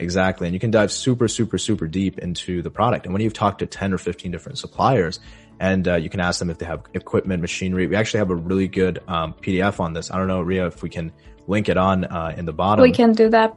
Exactly. 0.00 0.46
And 0.46 0.54
you 0.54 0.60
can 0.60 0.70
dive 0.70 0.90
super, 0.90 1.28
super, 1.28 1.58
super 1.58 1.86
deep 1.86 2.18
into 2.18 2.62
the 2.62 2.70
product. 2.70 3.04
And 3.04 3.12
when 3.12 3.20
you've 3.20 3.34
talked 3.34 3.58
to 3.58 3.66
10 3.66 3.92
or 3.92 3.98
15 3.98 4.32
different 4.32 4.58
suppliers, 4.58 5.20
and 5.60 5.86
uh, 5.86 5.96
you 5.96 6.08
can 6.08 6.20
ask 6.20 6.38
them 6.38 6.50
if 6.50 6.58
they 6.58 6.66
have 6.66 6.82
equipment, 6.94 7.42
machinery. 7.42 7.86
We 7.86 7.94
actually 7.94 8.18
have 8.18 8.30
a 8.30 8.34
really 8.34 8.66
good 8.66 9.00
um, 9.06 9.34
PDF 9.34 9.78
on 9.78 9.92
this. 9.92 10.10
I 10.10 10.16
don't 10.16 10.26
know, 10.26 10.40
Riya, 10.40 10.66
if 10.66 10.82
we 10.82 10.88
can 10.88 11.12
link 11.46 11.68
it 11.68 11.76
on 11.76 12.04
uh, 12.04 12.34
in 12.36 12.46
the 12.46 12.52
bottom. 12.52 12.82
We 12.82 12.92
can 12.92 13.12
do 13.12 13.28
that. 13.28 13.54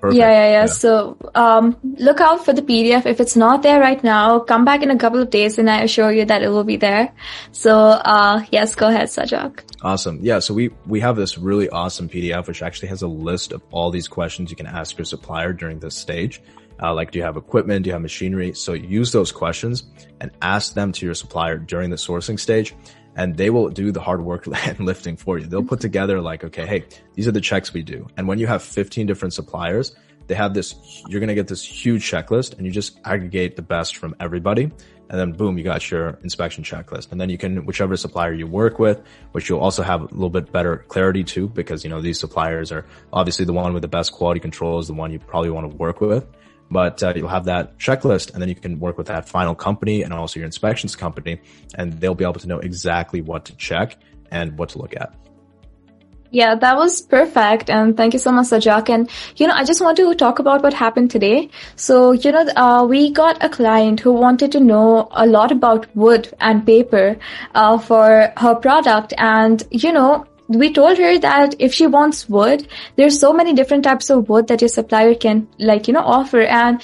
Perfect. 0.00 0.18
Yeah, 0.18 0.30
yeah, 0.30 0.44
yeah, 0.44 0.50
yeah. 0.50 0.66
So 0.66 1.16
um, 1.34 1.78
look 1.82 2.20
out 2.20 2.44
for 2.44 2.52
the 2.52 2.60
PDF. 2.60 3.06
If 3.06 3.18
it's 3.18 3.34
not 3.34 3.62
there 3.62 3.80
right 3.80 4.02
now, 4.04 4.40
come 4.40 4.66
back 4.66 4.82
in 4.82 4.90
a 4.90 4.98
couple 4.98 5.22
of 5.22 5.30
days, 5.30 5.58
and 5.58 5.70
I 5.70 5.80
assure 5.80 6.12
you 6.12 6.26
that 6.26 6.42
it 6.42 6.50
will 6.50 6.64
be 6.64 6.76
there. 6.76 7.14
So 7.52 7.74
uh, 7.78 8.44
yes, 8.52 8.74
go 8.74 8.88
ahead, 8.88 9.08
Sajag. 9.08 9.60
Awesome. 9.80 10.18
Yeah. 10.20 10.40
So 10.40 10.52
we 10.52 10.68
we 10.84 11.00
have 11.00 11.16
this 11.16 11.38
really 11.38 11.70
awesome 11.70 12.10
PDF 12.10 12.46
which 12.46 12.62
actually 12.62 12.88
has 12.88 13.00
a 13.00 13.08
list 13.08 13.52
of 13.52 13.62
all 13.70 13.90
these 13.90 14.06
questions 14.06 14.50
you 14.50 14.56
can 14.56 14.66
ask 14.66 14.98
your 14.98 15.06
supplier 15.06 15.54
during 15.54 15.78
this 15.78 15.96
stage. 15.96 16.42
Uh, 16.82 16.94
like, 16.94 17.10
do 17.10 17.18
you 17.18 17.24
have 17.24 17.36
equipment? 17.36 17.84
Do 17.84 17.88
you 17.88 17.92
have 17.92 18.02
machinery? 18.02 18.52
So 18.52 18.72
use 18.72 19.12
those 19.12 19.32
questions 19.32 19.84
and 20.20 20.30
ask 20.42 20.74
them 20.74 20.92
to 20.92 21.06
your 21.06 21.14
supplier 21.14 21.56
during 21.58 21.90
the 21.90 21.96
sourcing 21.96 22.38
stage 22.38 22.74
and 23.16 23.36
they 23.36 23.50
will 23.50 23.68
do 23.70 23.90
the 23.90 24.00
hard 24.00 24.22
work 24.22 24.46
and 24.66 24.78
lifting 24.80 25.16
for 25.16 25.38
you. 25.38 25.46
They'll 25.46 25.64
put 25.64 25.80
together 25.80 26.20
like, 26.20 26.44
okay, 26.44 26.66
hey, 26.66 26.84
these 27.14 27.26
are 27.26 27.32
the 27.32 27.40
checks 27.40 27.72
we 27.72 27.82
do. 27.82 28.06
And 28.16 28.28
when 28.28 28.38
you 28.38 28.46
have 28.46 28.62
15 28.62 29.06
different 29.06 29.32
suppliers, 29.32 29.96
they 30.28 30.34
have 30.34 30.54
this, 30.54 30.74
you're 31.08 31.20
going 31.20 31.28
to 31.28 31.34
get 31.34 31.48
this 31.48 31.64
huge 31.64 32.08
checklist 32.08 32.56
and 32.56 32.66
you 32.66 32.72
just 32.72 32.98
aggregate 33.04 33.56
the 33.56 33.62
best 33.62 33.96
from 33.96 34.14
everybody. 34.20 34.70
And 35.08 35.20
then 35.20 35.32
boom, 35.32 35.56
you 35.56 35.62
got 35.62 35.88
your 35.88 36.18
inspection 36.24 36.64
checklist. 36.64 37.12
And 37.12 37.20
then 37.20 37.30
you 37.30 37.38
can, 37.38 37.64
whichever 37.64 37.96
supplier 37.96 38.32
you 38.32 38.46
work 38.48 38.80
with, 38.80 39.00
which 39.32 39.48
you'll 39.48 39.60
also 39.60 39.84
have 39.84 40.00
a 40.00 40.06
little 40.06 40.30
bit 40.30 40.50
better 40.50 40.78
clarity 40.88 41.22
to 41.24 41.48
because, 41.48 41.84
you 41.84 41.90
know, 41.90 42.02
these 42.02 42.18
suppliers 42.18 42.72
are 42.72 42.84
obviously 43.12 43.44
the 43.44 43.52
one 43.52 43.72
with 43.72 43.82
the 43.82 43.88
best 43.88 44.12
quality 44.12 44.40
control 44.40 44.80
is 44.80 44.88
the 44.88 44.94
one 44.94 45.12
you 45.12 45.20
probably 45.20 45.50
want 45.50 45.70
to 45.70 45.76
work 45.76 46.00
with 46.00 46.26
but 46.70 47.02
uh, 47.02 47.12
you'll 47.14 47.28
have 47.28 47.44
that 47.44 47.78
checklist 47.78 48.32
and 48.32 48.42
then 48.42 48.48
you 48.48 48.54
can 48.54 48.78
work 48.80 48.98
with 48.98 49.06
that 49.06 49.28
final 49.28 49.54
company 49.54 50.02
and 50.02 50.12
also 50.12 50.40
your 50.40 50.46
inspections 50.46 50.96
company 50.96 51.40
and 51.74 51.92
they'll 52.00 52.14
be 52.14 52.24
able 52.24 52.34
to 52.34 52.48
know 52.48 52.58
exactly 52.58 53.20
what 53.20 53.44
to 53.44 53.56
check 53.56 53.98
and 54.30 54.58
what 54.58 54.70
to 54.70 54.78
look 54.78 54.94
at. 54.96 55.14
Yeah, 56.30 56.54
that 56.56 56.76
was 56.76 57.00
perfect. 57.00 57.70
And 57.70 57.96
thank 57.96 58.12
you 58.12 58.18
so 58.18 58.32
much, 58.32 58.46
Sajag. 58.46 58.90
And, 58.90 59.08
you 59.36 59.46
know, 59.46 59.54
I 59.54 59.64
just 59.64 59.80
want 59.80 59.96
to 59.98 60.14
talk 60.14 60.38
about 60.38 60.62
what 60.62 60.74
happened 60.74 61.10
today. 61.10 61.50
So, 61.76 62.12
you 62.12 62.32
know, 62.32 62.46
uh, 62.56 62.84
we 62.84 63.10
got 63.10 63.42
a 63.42 63.48
client 63.48 64.00
who 64.00 64.12
wanted 64.12 64.52
to 64.52 64.60
know 64.60 65.08
a 65.12 65.26
lot 65.26 65.52
about 65.52 65.86
wood 65.94 66.32
and 66.40 66.66
paper, 66.66 67.16
uh, 67.54 67.78
for 67.78 68.32
her 68.36 68.54
product. 68.56 69.14
And, 69.16 69.62
you 69.70 69.92
know, 69.92 70.26
we 70.48 70.72
told 70.72 70.98
her 70.98 71.18
that 71.18 71.56
if 71.58 71.74
she 71.74 71.86
wants 71.86 72.28
wood, 72.28 72.68
there's 72.94 73.18
so 73.18 73.32
many 73.32 73.52
different 73.52 73.84
types 73.84 74.10
of 74.10 74.28
wood 74.28 74.46
that 74.48 74.60
your 74.60 74.68
supplier 74.68 75.14
can 75.14 75.48
like, 75.58 75.88
you 75.88 75.94
know, 75.94 76.00
offer. 76.00 76.42
And, 76.42 76.80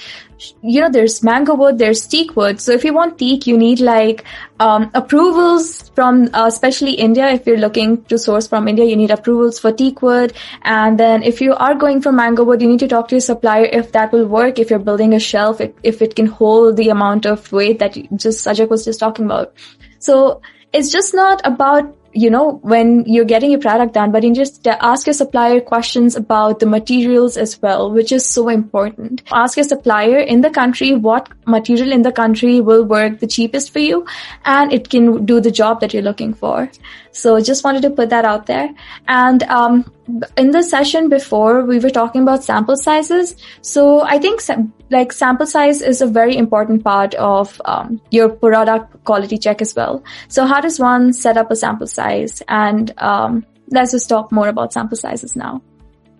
you 0.61 0.81
know, 0.81 0.89
there's 0.89 1.23
mango 1.23 1.55
wood, 1.55 1.77
there's 1.77 2.05
teak 2.05 2.35
wood. 2.35 2.59
So 2.59 2.73
if 2.73 2.83
you 2.83 2.93
want 2.93 3.17
teak, 3.17 3.47
you 3.47 3.57
need 3.57 3.79
like, 3.79 4.25
um, 4.59 4.91
approvals 4.93 5.89
from, 5.95 6.29
uh, 6.33 6.45
especially 6.47 6.93
India. 6.93 7.29
If 7.29 7.47
you're 7.47 7.57
looking 7.57 8.03
to 8.05 8.17
source 8.17 8.47
from 8.47 8.67
India, 8.67 8.83
you 8.83 8.97
need 8.97 9.11
approvals 9.11 9.59
for 9.59 9.71
teak 9.71 10.01
wood. 10.01 10.33
And 10.63 10.99
then 10.99 11.23
if 11.23 11.39
you 11.39 11.53
are 11.53 11.73
going 11.73 12.01
for 12.01 12.11
mango 12.11 12.43
wood, 12.43 12.61
you 12.61 12.67
need 12.67 12.79
to 12.79 12.87
talk 12.89 13.07
to 13.09 13.15
your 13.15 13.21
supplier 13.21 13.63
if 13.63 13.93
that 13.93 14.11
will 14.11 14.25
work, 14.25 14.59
if 14.59 14.69
you're 14.69 14.79
building 14.79 15.13
a 15.13 15.19
shelf, 15.19 15.61
if, 15.61 15.71
if 15.83 16.01
it 16.01 16.15
can 16.15 16.25
hold 16.25 16.75
the 16.75 16.89
amount 16.89 17.25
of 17.25 17.49
weight 17.53 17.79
that 17.79 17.93
just 18.17 18.45
Sajag 18.45 18.69
was 18.69 18.83
just 18.83 18.99
talking 18.99 19.25
about. 19.25 19.53
So 19.99 20.41
it's 20.73 20.91
just 20.91 21.13
not 21.13 21.39
about 21.45 21.95
you 22.13 22.29
know, 22.29 22.59
when 22.61 23.03
you're 23.05 23.25
getting 23.25 23.51
your 23.51 23.59
product 23.59 23.93
done, 23.93 24.11
but 24.11 24.23
you 24.23 24.33
just 24.33 24.65
ask 24.67 25.07
your 25.07 25.13
supplier 25.13 25.59
questions 25.59 26.15
about 26.15 26.59
the 26.59 26.65
materials 26.65 27.37
as 27.37 27.61
well, 27.61 27.91
which 27.91 28.11
is 28.11 28.25
so 28.25 28.49
important. 28.49 29.23
Ask 29.31 29.57
your 29.57 29.63
supplier 29.63 30.19
in 30.19 30.41
the 30.41 30.49
country 30.49 30.93
what 30.93 31.29
material 31.47 31.91
in 31.91 32.03
the 32.03 32.11
country 32.11 32.61
will 32.61 32.83
work 32.83 33.19
the 33.19 33.27
cheapest 33.27 33.71
for 33.71 33.79
you 33.79 34.05
and 34.45 34.71
it 34.71 34.89
can 34.89 35.25
do 35.25 35.39
the 35.39 35.51
job 35.51 35.81
that 35.81 35.93
you're 35.93 36.03
looking 36.03 36.33
for. 36.33 36.69
So 37.13 37.39
just 37.39 37.63
wanted 37.63 37.83
to 37.83 37.91
put 37.91 38.09
that 38.09 38.25
out 38.25 38.47
there. 38.47 38.69
And 39.07 39.43
um, 39.43 39.91
in 40.35 40.49
the 40.49 40.63
session 40.63 41.09
before, 41.09 41.63
we 41.63 41.79
were 41.79 41.91
talking 41.91 42.23
about 42.23 42.43
sample 42.43 42.75
sizes. 42.75 43.35
So 43.61 44.01
I 44.01 44.17
think 44.17 44.41
like 44.89 45.13
sample 45.13 45.45
size 45.45 45.81
is 45.81 46.01
a 46.01 46.07
very 46.07 46.35
important 46.35 46.83
part 46.83 47.13
of 47.15 47.61
um, 47.65 48.01
your 48.09 48.29
product 48.29 49.03
quality 49.05 49.37
check 49.37 49.61
as 49.61 49.75
well. 49.75 50.03
So 50.27 50.45
how 50.45 50.59
does 50.59 50.79
one 50.79 51.13
set 51.13 51.37
up 51.37 51.51
a 51.51 51.55
sample 51.55 51.87
size? 51.87 52.41
And 52.47 52.91
um, 52.97 53.45
let's 53.69 53.91
just 53.91 54.09
talk 54.09 54.31
more 54.31 54.47
about 54.47 54.73
sample 54.73 54.97
sizes 54.97 55.35
now. 55.35 55.61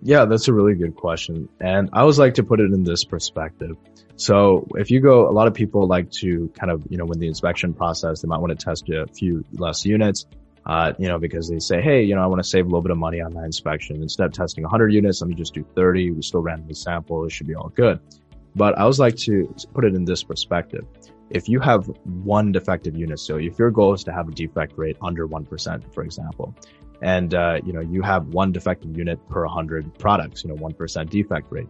Yeah, 0.04 0.26
that's 0.26 0.48
a 0.48 0.54
really 0.54 0.76
good 0.76 0.96
question. 0.96 1.50
And 1.60 1.90
I 1.92 2.02
always 2.02 2.20
like 2.20 2.36
to 2.36 2.44
put 2.44 2.60
it 2.60 2.72
in 2.72 2.84
this 2.84 3.04
perspective. 3.04 3.78
So 4.16 4.68
if 4.76 4.92
you 4.92 5.00
go, 5.00 5.28
a 5.28 5.32
lot 5.32 5.48
of 5.48 5.56
people 5.56 5.88
like 5.88 6.12
to 6.22 6.52
kind 6.60 6.72
of, 6.72 6.84
you 6.88 6.98
know, 6.98 7.06
when 7.06 7.18
the 7.18 7.28
inspection 7.28 7.74
process, 7.74 8.22
they 8.22 8.28
might 8.28 8.38
want 8.38 8.58
to 8.58 8.64
test 8.64 8.88
a 8.90 9.08
few 9.08 9.44
less 9.54 9.86
units 9.86 10.28
uh, 10.66 10.94
you 10.98 11.08
know, 11.08 11.20
because 11.20 11.50
they 11.50 11.60
say, 11.60 11.82
hey, 11.82 12.04
you 12.04 12.16
know, 12.16 12.24
I 12.24 12.28
want 12.28 12.42
to 12.42 12.48
save 12.48 12.66
a 12.66 12.68
little 12.68 12.82
bit 12.82 12.92
of 12.92 12.98
money 12.98 13.20
on 13.20 13.34
that 13.34 13.44
inspection. 13.44 14.02
Instead 14.02 14.28
of 14.28 14.34
testing 14.34 14.64
100 14.64 14.94
units, 14.94 15.22
let 15.22 15.30
me 15.30 15.36
just 15.36 15.54
do 15.54 15.66
30. 15.76 16.12
We 16.12 16.22
still 16.22 16.42
randomly 16.42 16.74
sample. 16.74 17.26
It 17.26 17.32
should 17.32 17.48
be 17.48 17.56
all 17.56 17.70
good. 17.70 18.00
But 18.56 18.78
I 18.78 18.82
always 18.82 19.00
like 19.00 19.18
to 19.18 19.54
put 19.74 19.84
it 19.84 19.96
in 19.96 20.06
this 20.06 20.24
perspective. 20.24 20.86
If 21.30 21.50
you 21.50 21.60
have 21.60 21.88
one 22.04 22.52
defective 22.52 22.96
unit, 22.96 23.20
so 23.20 23.38
if 23.38 23.58
your 23.58 23.72
goal 23.72 23.94
is 23.94 24.04
to 24.04 24.14
have 24.14 24.28
a 24.28 24.32
defect 24.32 24.74
rate 24.78 24.98
under 25.02 25.28
1%, 25.28 25.94
for 25.94 26.04
example, 26.04 26.56
and, 27.02 27.34
uh, 27.34 27.60
you 27.66 27.74
know, 27.74 27.82
you 27.82 28.02
have 28.02 28.28
one 28.28 28.52
defective 28.52 28.96
unit 28.96 29.20
per 29.28 29.46
100 29.46 29.98
products, 29.98 30.44
you 30.44 30.50
know, 30.50 30.56
1% 30.56 31.10
defect 31.10 31.48
rate. 31.52 31.68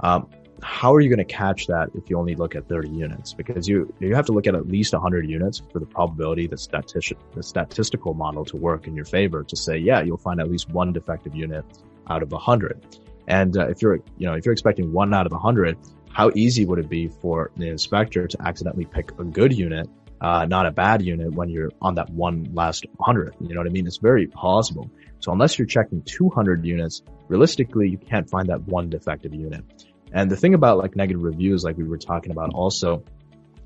Um, 0.00 0.28
how 0.62 0.94
are 0.94 1.00
you 1.00 1.08
going 1.08 1.18
to 1.18 1.24
catch 1.24 1.66
that 1.66 1.90
if 1.94 2.10
you 2.10 2.18
only 2.18 2.34
look 2.34 2.54
at 2.54 2.68
30 2.68 2.88
units? 2.88 3.32
Because 3.32 3.68
you 3.68 3.92
you 4.00 4.14
have 4.14 4.26
to 4.26 4.32
look 4.32 4.46
at 4.46 4.54
at 4.54 4.66
least 4.68 4.92
100 4.92 5.28
units 5.28 5.62
for 5.72 5.78
the 5.78 5.86
probability 5.86 6.46
the 6.46 6.58
statistic 6.58 7.18
the 7.34 7.42
statistical 7.42 8.14
model 8.14 8.44
to 8.46 8.56
work 8.56 8.86
in 8.86 8.94
your 8.94 9.04
favor 9.04 9.44
to 9.44 9.56
say, 9.56 9.78
yeah, 9.78 10.00
you'll 10.02 10.16
find 10.16 10.40
at 10.40 10.50
least 10.50 10.68
one 10.70 10.92
defective 10.92 11.34
unit 11.34 11.64
out 12.08 12.22
of 12.22 12.32
100. 12.32 12.98
And 13.28 13.56
uh, 13.56 13.68
if 13.68 13.82
you're 13.82 13.96
you 14.16 14.26
know 14.26 14.34
if 14.34 14.44
you're 14.44 14.52
expecting 14.52 14.92
one 14.92 15.14
out 15.14 15.26
of 15.26 15.32
100, 15.32 15.76
how 16.10 16.30
easy 16.34 16.64
would 16.64 16.78
it 16.78 16.88
be 16.88 17.08
for 17.08 17.50
the 17.56 17.68
inspector 17.68 18.26
to 18.26 18.42
accidentally 18.42 18.86
pick 18.86 19.12
a 19.18 19.24
good 19.24 19.52
unit, 19.52 19.88
uh, 20.20 20.46
not 20.46 20.66
a 20.66 20.70
bad 20.70 21.02
unit 21.02 21.32
when 21.32 21.48
you're 21.48 21.70
on 21.80 21.94
that 21.96 22.10
one 22.10 22.50
last 22.54 22.86
100? 22.96 23.36
You 23.40 23.54
know 23.54 23.60
what 23.60 23.68
I 23.68 23.70
mean? 23.70 23.86
It's 23.86 23.98
very 23.98 24.26
possible. 24.26 24.90
So 25.20 25.32
unless 25.32 25.58
you're 25.58 25.66
checking 25.66 26.02
200 26.02 26.64
units, 26.64 27.02
realistically, 27.28 27.88
you 27.88 27.98
can't 27.98 28.28
find 28.28 28.48
that 28.48 28.62
one 28.66 28.88
defective 28.88 29.34
unit. 29.34 29.64
And 30.12 30.30
the 30.30 30.36
thing 30.36 30.54
about 30.54 30.78
like 30.78 30.96
negative 30.96 31.22
reviews, 31.22 31.64
like 31.64 31.76
we 31.76 31.84
were 31.84 31.98
talking 31.98 32.32
about 32.32 32.52
also, 32.54 33.02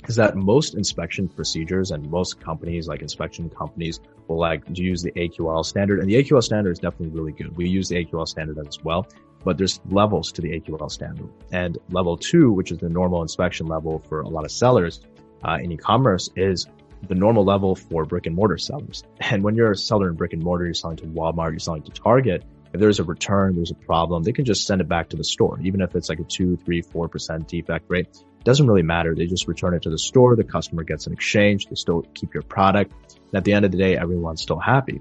is 0.09 0.17
that 0.17 0.37
most 0.37 0.75
inspection 0.75 1.29
procedures 1.29 1.91
and 1.91 2.11
most 2.11 2.41
companies, 2.41 2.89
like 2.89 3.03
inspection 3.03 3.49
companies, 3.49 4.01
will 4.29 4.39
like 4.39 4.63
use 4.73 5.03
the 5.03 5.13
AQL 5.13 5.65
standard. 5.65 6.01
And 6.01 6.09
the 6.09 6.23
AQL 6.23 6.43
standard 6.43 6.73
is 6.73 6.79
definitely 6.79 7.17
really 7.19 7.33
good. 7.33 7.57
We 7.57 7.69
use 7.69 7.89
the 7.89 8.05
AQL 8.05 8.27
standard 8.27 8.59
as 8.67 8.83
well, 8.83 9.07
but 9.45 9.59
there's 9.59 9.81
levels 9.91 10.33
to 10.33 10.43
the 10.43 10.61
AQL 10.61 10.91
standard. 10.91 11.29
And 11.53 11.79
level 11.91 12.17
two, 12.17 12.53
which 12.53 12.73
is 12.73 12.79
the 12.79 12.89
normal 12.89 13.23
inspection 13.23 13.67
level 13.67 14.01
for 14.01 14.23
a 14.23 14.29
lot 14.29 14.45
of 14.45 14.51
sellers 14.51 15.01
uh, 15.45 15.59
in 15.61 15.73
e-commerce, 15.73 16.31
is 16.37 16.67
the 17.09 17.15
normal 17.15 17.45
level 17.45 17.75
for 17.75 18.05
brick 18.05 18.27
and 18.27 18.35
mortar 18.35 18.59
sellers. 18.59 19.03
And 19.21 19.43
when 19.43 19.55
you're 19.55 19.73
a 19.73 19.77
seller 19.77 20.09
in 20.09 20.15
brick 20.15 20.33
and 20.33 20.43
mortar, 20.43 20.65
you're 20.65 20.75
selling 20.75 20.97
to 20.99 21.05
Walmart, 21.07 21.51
you're 21.51 21.59
selling 21.59 21.83
to 21.83 21.91
Target, 21.91 22.45
if 22.73 22.81
there's 22.81 23.01
a 23.01 23.05
return, 23.05 23.55
there's 23.55 23.71
a 23.71 23.75
problem, 23.75 24.23
they 24.23 24.33
can 24.33 24.45
just 24.45 24.67
send 24.67 24.81
it 24.81 24.89
back 24.89 25.11
to 25.11 25.17
the 25.17 25.25
store. 25.25 25.59
Even 25.63 25.81
if 25.83 25.95
it's 25.95 26.09
like 26.09 26.21
a 26.21 26.25
two, 26.25 26.57
three, 26.57 26.81
four 26.81 27.09
percent 27.09 27.49
defect 27.49 27.85
rate, 27.89 28.07
it 28.09 28.45
doesn't 28.45 28.67
really 28.67 28.83
matter. 28.83 29.15
They 29.15 29.27
just 29.27 29.47
return 29.47 29.75
it 29.75 29.83
to 29.83 29.91
the 29.91 29.99
store. 29.99 30.35
The 30.37 30.45
customer 30.45 30.83
gets 30.83 31.07
an 31.07 31.13
exchange. 31.13 31.67
They 31.67 31.75
still 31.75 32.03
keep 32.15 32.33
your 32.35 32.43
product. 32.43 32.93
And 33.15 33.35
at 33.35 33.45
the 33.45 33.53
end 33.53 33.65
of 33.65 33.73
the 33.73 33.79
day, 33.79 33.97
everyone's 33.97 34.41
still 34.41 34.59
happy. 34.59 35.01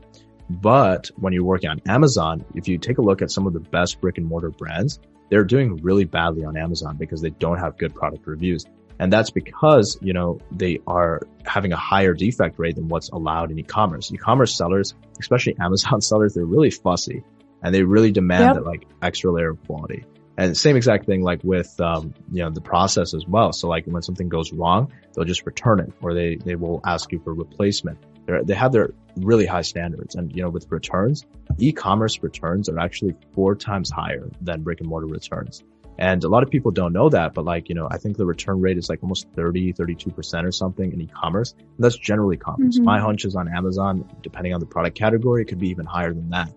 But 0.50 1.12
when 1.16 1.32
you're 1.32 1.46
working 1.46 1.70
on 1.70 1.82
Amazon, 1.88 2.44
if 2.56 2.68
you 2.68 2.78
take 2.78 2.98
a 2.98 3.02
look 3.02 3.22
at 3.22 3.32
some 3.32 3.48
of 3.48 3.54
the 3.54 3.62
best 3.62 4.02
brick 4.02 4.18
and 4.18 4.28
mortar 4.28 4.50
brands, 4.50 5.00
they're 5.30 5.46
doing 5.46 5.78
really 5.78 6.04
badly 6.04 6.44
on 6.44 6.58
Amazon 6.58 6.98
because 6.98 7.22
they 7.22 7.30
don't 7.30 7.58
have 7.58 7.78
good 7.78 7.96
product 7.96 8.28
reviews. 8.28 8.66
And 9.00 9.12
that's 9.12 9.32
because, 9.32 9.98
you 10.02 10.12
know, 10.12 10.40
they 10.52 10.80
are 10.86 11.22
having 11.46 11.72
a 11.72 11.78
higher 11.78 12.14
defect 12.14 12.60
rate 12.60 12.76
than 12.76 12.90
what's 12.90 13.10
allowed 13.10 13.50
in 13.50 13.58
e-commerce. 13.58 14.12
E-commerce 14.12 14.54
sellers, 14.54 14.94
especially 15.20 15.58
Amazon 15.60 16.02
sellers, 16.02 16.34
they're 16.34 16.44
really 16.44 16.70
fussy 16.70 17.24
and 17.62 17.74
they 17.74 17.84
really 17.84 18.12
demand 18.12 18.44
yep. 18.44 18.56
that 18.56 18.66
like 18.66 18.88
extra 19.02 19.32
layer 19.32 19.52
of 19.52 19.66
quality. 19.66 20.06
And 20.38 20.58
same 20.58 20.76
exact 20.76 21.06
thing 21.06 21.22
like 21.22 21.44
with 21.44 21.80
um, 21.80 22.14
you 22.32 22.44
know 22.44 22.50
the 22.50 22.62
process 22.62 23.14
as 23.14 23.26
well. 23.28 23.54
So 23.54 23.68
like 23.68 23.86
when 23.86 24.02
something 24.02 24.30
goes 24.30 24.52
wrong, 24.52 24.92
they'll 25.14 25.26
just 25.26 25.46
return 25.46 25.80
it, 25.80 25.92
or 26.02 26.14
they 26.14 26.38
they 26.38 26.56
will 26.56 26.82
ask 26.86 27.12
you 27.12 27.20
for 27.20 27.34
replacement. 27.34 28.00
They're, 28.26 28.44
they 28.44 28.56
have 28.56 28.72
their 28.72 28.94
really 29.18 29.46
high 29.46 29.62
standards, 29.62 30.16
and 30.16 30.34
you 30.36 30.42
know 30.42 30.50
with 30.50 30.72
returns, 30.72 31.26
e-commerce 31.58 32.24
returns 32.24 32.70
are 32.70 32.80
actually 32.80 33.16
four 33.36 33.56
times 33.56 33.92
higher 33.92 34.30
than 34.42 34.64
brick 34.64 34.80
and 34.80 34.90
mortar 34.90 35.08
returns. 35.08 35.64
And 35.98 36.24
a 36.24 36.30
lot 36.30 36.42
of 36.42 36.50
people 36.50 36.72
don't 36.72 36.94
know 36.94 37.10
that, 37.10 37.36
but 37.36 37.46
like, 37.46 37.70
you 37.70 37.76
know, 37.76 37.88
I 37.92 37.98
think 37.98 38.18
the 38.18 38.26
return 38.26 38.60
rate 38.60 38.80
is 38.80 38.90
like 38.90 39.04
almost 39.04 39.28
30, 39.36 39.74
32% 39.74 40.46
or 40.46 40.52
something 40.52 40.92
in 40.92 41.02
e-commerce. 41.02 41.54
And 41.60 41.78
that's 41.78 41.98
generally 41.98 42.38
common. 42.38 42.72
Mm-hmm. 42.72 42.84
My 42.86 43.00
hunch 43.00 43.24
is 43.24 43.36
on 43.36 43.48
Amazon, 43.48 44.10
depending 44.24 44.56
on 44.56 44.62
the 44.62 44.66
product 44.66 44.98
category, 44.98 45.44
it 45.44 45.46
could 45.46 45.60
be 45.60 45.70
even 45.70 45.86
higher 45.86 46.12
than 46.12 46.30
that 46.32 46.52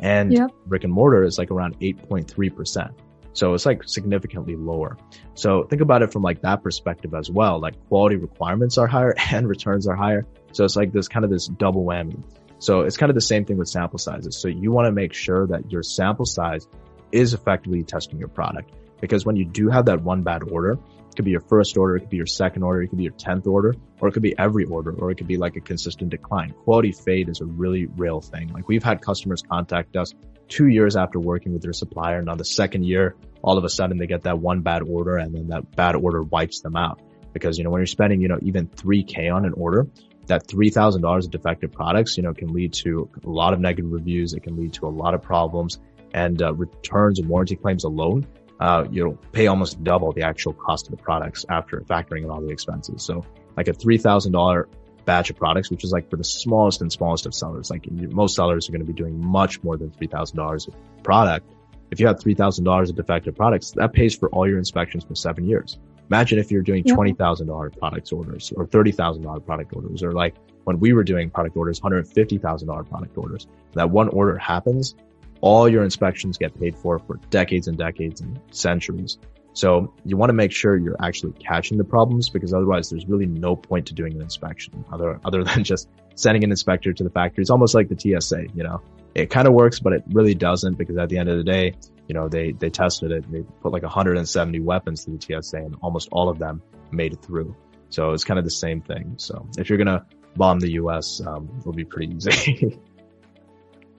and 0.00 0.32
yep. 0.32 0.50
brick 0.66 0.84
and 0.84 0.92
mortar 0.92 1.24
is 1.24 1.38
like 1.38 1.50
around 1.50 1.78
8.3%. 1.80 2.92
So 3.32 3.54
it's 3.54 3.64
like 3.64 3.84
significantly 3.84 4.56
lower. 4.56 4.96
So 5.34 5.64
think 5.64 5.82
about 5.82 6.02
it 6.02 6.12
from 6.12 6.22
like 6.22 6.42
that 6.42 6.62
perspective 6.62 7.14
as 7.14 7.30
well. 7.30 7.60
Like 7.60 7.74
quality 7.88 8.16
requirements 8.16 8.76
are 8.76 8.86
higher 8.86 9.14
and 9.32 9.48
returns 9.48 9.86
are 9.86 9.94
higher. 9.94 10.26
So 10.52 10.64
it's 10.64 10.76
like 10.76 10.92
this 10.92 11.08
kind 11.08 11.24
of 11.24 11.30
this 11.30 11.46
double 11.46 11.84
whammy. 11.84 12.22
So 12.58 12.80
it's 12.80 12.96
kind 12.96 13.08
of 13.08 13.14
the 13.14 13.22
same 13.22 13.44
thing 13.44 13.56
with 13.56 13.68
sample 13.68 13.98
sizes. 13.98 14.36
So 14.36 14.48
you 14.48 14.72
want 14.72 14.86
to 14.86 14.92
make 14.92 15.14
sure 15.14 15.46
that 15.46 15.70
your 15.70 15.82
sample 15.82 16.26
size 16.26 16.66
is 17.12 17.32
effectively 17.32 17.82
testing 17.82 18.18
your 18.18 18.28
product 18.28 18.72
because 19.00 19.24
when 19.24 19.36
you 19.36 19.44
do 19.44 19.68
have 19.68 19.86
that 19.86 20.02
one 20.02 20.22
bad 20.22 20.42
order, 20.50 20.78
it 21.10 21.16
could 21.16 21.24
be 21.24 21.32
your 21.32 21.40
first 21.40 21.76
order, 21.76 21.96
it 21.96 22.00
could 22.00 22.10
be 22.10 22.16
your 22.16 22.26
second 22.26 22.62
order, 22.62 22.82
it 22.82 22.88
could 22.88 22.98
be 22.98 23.04
your 23.04 23.12
10th 23.14 23.46
order, 23.46 23.74
or 24.00 24.08
it 24.08 24.12
could 24.12 24.22
be 24.22 24.38
every 24.38 24.64
order, 24.64 24.92
or 24.92 25.10
it 25.10 25.16
could 25.16 25.26
be 25.26 25.36
like 25.36 25.56
a 25.56 25.60
consistent 25.60 26.10
decline. 26.10 26.52
Quality 26.64 26.92
fade 26.92 27.28
is 27.28 27.40
a 27.40 27.44
really 27.44 27.86
real 27.86 28.20
thing. 28.20 28.48
Like 28.52 28.68
we've 28.68 28.82
had 28.82 29.02
customers 29.02 29.42
contact 29.42 29.96
us 29.96 30.14
two 30.48 30.68
years 30.68 30.96
after 30.96 31.18
working 31.18 31.52
with 31.52 31.62
their 31.62 31.72
supplier. 31.72 32.18
And 32.18 32.28
on 32.28 32.38
the 32.38 32.44
second 32.44 32.84
year, 32.84 33.16
all 33.42 33.58
of 33.58 33.64
a 33.64 33.68
sudden 33.68 33.98
they 33.98 34.06
get 34.06 34.22
that 34.22 34.38
one 34.38 34.60
bad 34.60 34.82
order 34.82 35.16
and 35.16 35.34
then 35.34 35.48
that 35.48 35.74
bad 35.74 35.96
order 35.96 36.22
wipes 36.22 36.60
them 36.60 36.76
out. 36.76 37.00
Because, 37.32 37.58
you 37.58 37.64
know, 37.64 37.70
when 37.70 37.80
you're 37.80 37.86
spending, 37.86 38.20
you 38.20 38.28
know, 38.28 38.38
even 38.42 38.68
3K 38.68 39.32
on 39.32 39.44
an 39.44 39.52
order, 39.54 39.86
that 40.26 40.46
$3,000 40.46 41.24
of 41.24 41.30
defective 41.30 41.72
products, 41.72 42.16
you 42.16 42.22
know, 42.22 42.34
can 42.34 42.52
lead 42.52 42.72
to 42.72 43.08
a 43.24 43.28
lot 43.28 43.52
of 43.52 43.60
negative 43.60 43.90
reviews. 43.90 44.32
It 44.32 44.42
can 44.42 44.56
lead 44.56 44.74
to 44.74 44.86
a 44.86 44.90
lot 44.90 45.14
of 45.14 45.22
problems 45.22 45.80
and 46.12 46.40
uh, 46.42 46.52
returns 46.54 47.18
and 47.18 47.28
warranty 47.28 47.56
claims 47.56 47.84
alone 47.84 48.26
uh, 48.60 48.84
you'll 48.90 49.16
pay 49.32 49.46
almost 49.46 49.82
double 49.82 50.12
the 50.12 50.22
actual 50.22 50.52
cost 50.52 50.86
of 50.86 50.90
the 50.92 51.02
products 51.02 51.44
after 51.48 51.80
factoring 51.80 52.24
in 52.24 52.30
all 52.30 52.40
the 52.40 52.50
expenses. 52.50 53.02
So 53.02 53.24
like 53.56 53.68
a 53.68 53.72
$3,000 53.72 54.66
batch 55.06 55.30
of 55.30 55.36
products, 55.36 55.70
which 55.70 55.82
is 55.82 55.92
like 55.92 56.10
for 56.10 56.16
the 56.16 56.24
smallest 56.24 56.82
and 56.82 56.92
smallest 56.92 57.26
of 57.26 57.34
sellers, 57.34 57.70
like 57.70 57.90
most 57.90 58.36
sellers 58.36 58.68
are 58.68 58.72
going 58.72 58.84
to 58.84 58.86
be 58.86 58.92
doing 58.92 59.18
much 59.18 59.62
more 59.64 59.76
than 59.76 59.90
$3,000 59.90 60.68
of 60.68 60.74
product. 61.02 61.50
If 61.90 61.98
you 61.98 62.06
have 62.06 62.18
$3,000 62.18 62.90
of 62.90 62.94
defective 62.94 63.34
products, 63.34 63.72
that 63.72 63.92
pays 63.92 64.14
for 64.14 64.28
all 64.28 64.46
your 64.46 64.58
inspections 64.58 65.04
for 65.04 65.14
seven 65.14 65.44
years. 65.44 65.78
Imagine 66.10 66.38
if 66.38 66.50
you're 66.50 66.62
doing 66.62 66.84
$20,000 66.84 67.78
products 67.78 68.12
orders 68.12 68.52
or 68.56 68.66
$30,000 68.66 69.46
product 69.46 69.74
orders 69.74 70.02
or 70.02 70.12
like 70.12 70.34
when 70.64 70.78
we 70.78 70.92
were 70.92 71.04
doing 71.04 71.30
product 71.30 71.56
orders, 71.56 71.80
$150,000 71.80 72.90
product 72.90 73.16
orders. 73.16 73.46
That 73.72 73.90
one 73.90 74.08
order 74.08 74.36
happens 74.36 74.94
all 75.40 75.68
your 75.68 75.84
inspections 75.84 76.38
get 76.38 76.58
paid 76.58 76.76
for 76.76 76.98
for 76.98 77.16
decades 77.30 77.68
and 77.68 77.78
decades 77.78 78.20
and 78.20 78.40
centuries. 78.50 79.18
So 79.52 79.92
you 80.04 80.16
want 80.16 80.30
to 80.30 80.34
make 80.34 80.52
sure 80.52 80.76
you're 80.76 80.96
actually 81.02 81.32
catching 81.32 81.76
the 81.76 81.84
problems 81.84 82.28
because 82.28 82.54
otherwise 82.54 82.88
there's 82.88 83.06
really 83.06 83.26
no 83.26 83.56
point 83.56 83.86
to 83.86 83.94
doing 83.94 84.14
an 84.14 84.22
inspection 84.22 84.84
other, 84.92 85.20
other 85.24 85.42
than 85.44 85.64
just 85.64 85.88
sending 86.14 86.44
an 86.44 86.50
inspector 86.50 86.92
to 86.92 87.04
the 87.04 87.10
factory. 87.10 87.42
It's 87.42 87.50
almost 87.50 87.74
like 87.74 87.88
the 87.88 87.98
TSA, 87.98 88.46
you 88.54 88.62
know, 88.62 88.80
it 89.14 89.30
kind 89.30 89.48
of 89.48 89.54
works, 89.54 89.80
but 89.80 89.92
it 89.92 90.04
really 90.12 90.34
doesn't 90.34 90.78
because 90.78 90.96
at 90.96 91.08
the 91.08 91.18
end 91.18 91.28
of 91.28 91.36
the 91.36 91.44
day, 91.44 91.74
you 92.06 92.14
know, 92.14 92.28
they, 92.28 92.52
they 92.52 92.70
tested 92.70 93.10
it. 93.10 93.24
And 93.24 93.34
they 93.34 93.42
put 93.60 93.72
like 93.72 93.82
170 93.82 94.60
weapons 94.60 95.04
to 95.04 95.10
the 95.10 95.42
TSA 95.42 95.56
and 95.56 95.76
almost 95.82 96.08
all 96.12 96.28
of 96.28 96.38
them 96.38 96.62
made 96.92 97.12
it 97.12 97.22
through. 97.22 97.56
So 97.88 98.12
it's 98.12 98.24
kind 98.24 98.38
of 98.38 98.44
the 98.44 98.50
same 98.50 98.80
thing. 98.80 99.14
So 99.16 99.48
if 99.58 99.68
you're 99.68 99.78
going 99.78 99.88
to 99.88 100.04
bomb 100.36 100.60
the 100.60 100.72
US, 100.72 101.20
um, 101.26 101.48
it'll 101.58 101.72
be 101.72 101.84
pretty 101.84 102.14
easy. 102.16 102.78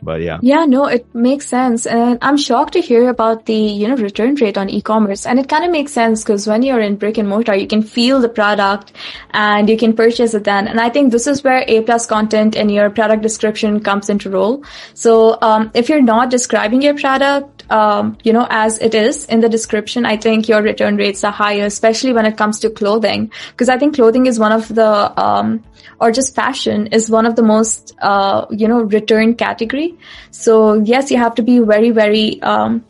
But 0.02 0.22
yeah. 0.22 0.40
Yeah, 0.42 0.66
no, 0.66 0.86
it 0.86 1.06
makes 1.14 1.48
sense. 1.48 1.86
And 1.86 2.18
I'm 2.22 2.38
shocked 2.38 2.74
to 2.74 2.82
hear 2.82 3.10
about 3.10 3.46
the, 3.46 3.54
you 3.54 3.88
know, 3.88 3.96
return 3.96 4.36
rate 4.36 4.58
on 4.58 4.70
e-commerce. 4.70 5.26
And 5.26 5.40
it 5.40 5.48
kind 5.48 5.64
of 5.64 5.72
makes 5.72 5.92
sense 5.92 6.24
because 6.24 6.48
when 6.48 6.64
you're 6.64 6.80
in 6.80 6.96
brick 6.96 7.18
and 7.18 7.30
mortar, 7.30 7.56
you 7.56 7.68
can 7.68 7.84
feel 7.84 8.20
the 8.20 8.30
product 8.30 8.94
and 9.32 9.70
you 9.70 9.78
can 9.78 9.94
purchase 9.94 10.34
it 10.34 10.44
then. 10.44 10.68
And 10.68 10.80
I 10.80 10.90
think 10.90 11.12
this 11.12 11.28
is 11.28 11.44
where 11.44 11.64
A 11.68 11.82
plus 11.82 12.06
content 12.08 12.56
and 12.56 12.72
your 12.72 12.90
product 12.90 13.22
description 13.22 13.82
comes 13.82 14.10
into 14.10 14.30
role. 14.30 14.64
So, 14.94 15.38
um, 15.42 15.72
if 15.74 15.90
you're 15.90 16.02
not 16.02 16.30
describing 16.30 16.82
your 16.82 16.98
product, 16.98 17.64
um, 17.72 18.18
you 18.24 18.34
know, 18.34 18.48
as 18.50 18.80
it 18.80 18.94
is 18.94 19.26
in 19.26 19.40
the 19.40 19.50
description, 19.50 20.06
I 20.06 20.18
think 20.18 20.50
your 20.50 20.62
return 20.62 20.98
rates 20.98 21.24
are 21.24 21.32
higher, 21.32 21.66
especially 21.66 22.14
when 22.14 22.26
it 22.26 22.38
comes 22.38 22.60
to 22.60 22.70
clothing. 22.70 23.32
Because 23.52 23.70
I 23.70 23.78
think 23.78 23.96
clothing 23.96 24.26
is 24.26 24.40
one 24.40 24.52
of 24.52 24.68
the, 24.68 25.20
um, 25.20 25.64
or 26.00 26.12
just 26.12 26.36
fashion 26.36 26.88
is 26.88 27.10
one 27.10 27.26
of 27.26 27.36
the 27.36 27.44
most, 27.44 27.96
uh, 28.02 28.46
you 28.50 28.68
know, 28.68 28.82
return 28.82 29.36
category. 29.36 29.91
So 30.32 30.76
yes, 30.76 31.12
you 31.12 31.18
have 31.18 31.36
to 31.36 31.44
be 31.44 31.60
very, 31.60 31.92
very, 31.92 32.42
um, 32.42 32.86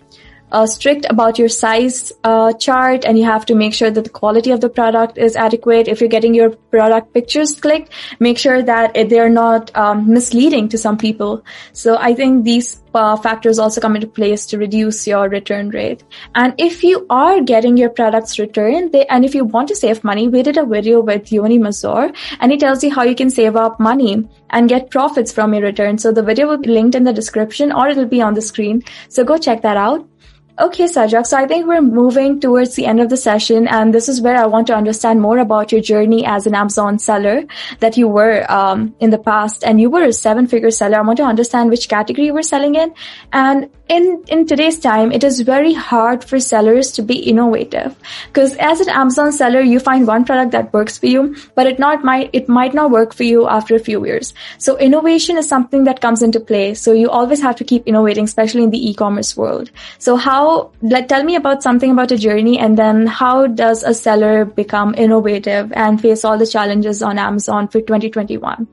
uh, 0.52 0.66
strict 0.66 1.06
about 1.10 1.40
your 1.40 1.50
size 1.50 2.12
uh, 2.24 2.54
chart 2.54 3.06
and 3.06 3.18
you 3.18 3.26
have 3.26 3.46
to 3.46 3.56
make 3.56 3.74
sure 3.74 3.92
that 3.92 4.04
the 4.04 4.10
quality 4.10 4.52
of 4.52 4.62
the 4.62 4.70
product 4.70 5.18
is 5.18 5.36
adequate. 5.36 5.88
If 5.88 6.02
you're 6.02 6.10
getting 6.10 6.34
your 6.34 6.50
product 6.50 7.14
pictures 7.14 7.60
clicked, 7.60 7.92
make 8.20 8.38
sure 8.38 8.62
that 8.62 8.94
they're 9.10 9.30
not 9.30 9.76
um, 9.76 10.12
misleading 10.12 10.70
to 10.70 10.78
some 10.78 10.98
people. 10.98 11.44
So 11.74 11.98
I 11.98 12.14
think 12.14 12.44
these 12.44 12.82
uh, 12.94 13.16
factors 13.16 13.58
also 13.58 13.80
come 13.80 13.96
into 13.96 14.08
place 14.08 14.46
to 14.48 14.58
reduce 14.58 15.08
your 15.08 15.30
return 15.30 15.70
rate. 15.70 16.04
And 16.36 16.54
if 16.58 16.84
you 16.84 17.06
are 17.10 17.42
getting 17.42 17.78
your 17.78 17.90
products 17.90 18.38
returned, 18.38 18.92
they, 18.92 19.06
and 19.06 19.24
if 19.24 19.34
you 19.34 19.46
want 19.46 19.70
to 19.70 19.76
save 19.76 20.04
money, 20.04 20.28
we 20.28 20.44
did 20.44 20.58
a 20.58 20.66
video 20.66 21.02
with 21.02 21.32
Yoni 21.32 21.58
Mazur 21.58 22.12
and 22.40 22.52
he 22.52 22.58
tells 22.58 22.84
you 22.84 22.94
how 22.94 23.04
you 23.04 23.16
can 23.16 23.30
save 23.30 23.56
up 23.56 23.80
money 23.80 24.28
and 24.50 24.68
get 24.68 24.92
profits 24.92 25.32
from 25.32 25.54
your 25.54 25.64
return. 25.64 25.98
So 25.98 26.12
the 26.12 26.24
video 26.24 26.48
will 26.48 26.58
be 26.58 26.70
linked 26.70 26.96
in 26.96 27.04
the 27.04 27.14
description 27.14 27.72
or 27.72 27.88
it'll 27.88 28.06
be 28.06 28.22
on 28.22 28.34
the 28.34 28.42
screen. 28.42 28.84
So 29.08 29.24
go 29.24 29.38
check 29.38 29.62
that 29.62 29.78
out. 29.78 30.11
Okay, 30.60 30.84
Sajag. 30.84 31.26
So 31.26 31.38
I 31.38 31.48
think 31.48 31.66
we're 31.66 31.82
moving 31.82 32.40
towards 32.40 32.76
the 32.76 32.86
end 32.86 33.00
of 33.00 33.10
the 33.10 33.18
session, 33.18 33.68
and 33.68 33.94
this 33.94 34.10
is 34.10 34.22
where 34.22 34.36
I 34.36 34.46
want 34.46 34.68
to 34.68 34.76
understand 34.76 35.22
more 35.22 35.40
about 35.40 35.72
your 35.72 35.82
journey 35.82 36.26
as 36.26 36.46
an 36.46 36.56
Amazon 36.56 37.00
seller 37.00 37.44
that 37.80 37.98
you 37.98 38.08
were 38.08 38.46
um, 38.52 38.94
in 39.00 39.12
the 39.12 39.18
past, 39.18 39.64
and 39.64 39.80
you 39.80 39.90
were 39.90 40.04
a 40.04 40.14
seven-figure 40.14 40.72
seller. 40.72 40.98
I 40.98 41.02
want 41.02 41.18
to 41.18 41.24
understand 41.24 41.70
which 41.70 41.88
category 41.88 42.26
you 42.28 42.34
were 42.34 42.44
selling 42.44 42.76
in, 42.76 42.94
and 43.32 43.70
in 43.88 44.24
in 44.28 44.46
today's 44.46 44.80
time, 44.80 45.12
it 45.12 45.24
is 45.24 45.40
very 45.42 45.74
hard 45.74 46.24
for 46.24 46.40
sellers 46.40 46.92
to 46.98 47.02
be 47.02 47.18
innovative 47.32 47.96
because 48.28 48.56
as 48.58 48.82
an 48.82 48.90
Amazon 48.90 49.32
seller, 49.32 49.62
you 49.62 49.80
find 49.80 50.08
one 50.08 50.26
product 50.26 50.52
that 50.52 50.72
works 50.74 50.98
for 50.98 51.08
you, 51.08 51.36
but 51.56 51.68
it 51.68 51.80
not 51.80 52.04
might 52.04 52.30
it 52.34 52.48
might 52.48 52.74
not 52.74 52.92
work 52.92 53.14
for 53.14 53.24
you 53.24 53.48
after 53.48 53.76
a 53.76 53.80
few 53.80 54.06
years. 54.06 54.34
So 54.58 54.78
innovation 54.78 55.38
is 55.38 55.48
something 55.48 55.84
that 55.86 56.02
comes 56.02 56.22
into 56.22 56.40
play. 56.40 56.74
So 56.74 56.94
you 56.94 57.10
always 57.10 57.42
have 57.42 57.56
to 57.58 57.64
keep 57.64 57.88
innovating, 57.88 58.26
especially 58.26 58.64
in 58.64 58.70
the 58.70 58.82
e-commerce 58.90 59.36
world. 59.36 59.72
So 59.98 60.16
how 60.16 60.41
let 60.82 61.10
tell 61.10 61.24
me 61.24 61.36
about 61.36 61.64
something 61.64 61.92
about 61.92 62.12
a 62.12 62.18
journey 62.18 62.58
and 62.60 62.78
then 62.78 63.08
how 63.08 63.48
does 63.48 63.84
a 63.84 63.94
seller 63.94 64.46
become 64.46 64.94
innovative 64.96 65.72
and 65.74 66.00
face 66.02 66.24
all 66.24 66.38
the 66.38 66.48
challenges 66.48 67.02
on 67.02 67.18
Amazon 67.18 67.68
for 67.68 67.82
2021? 67.82 68.68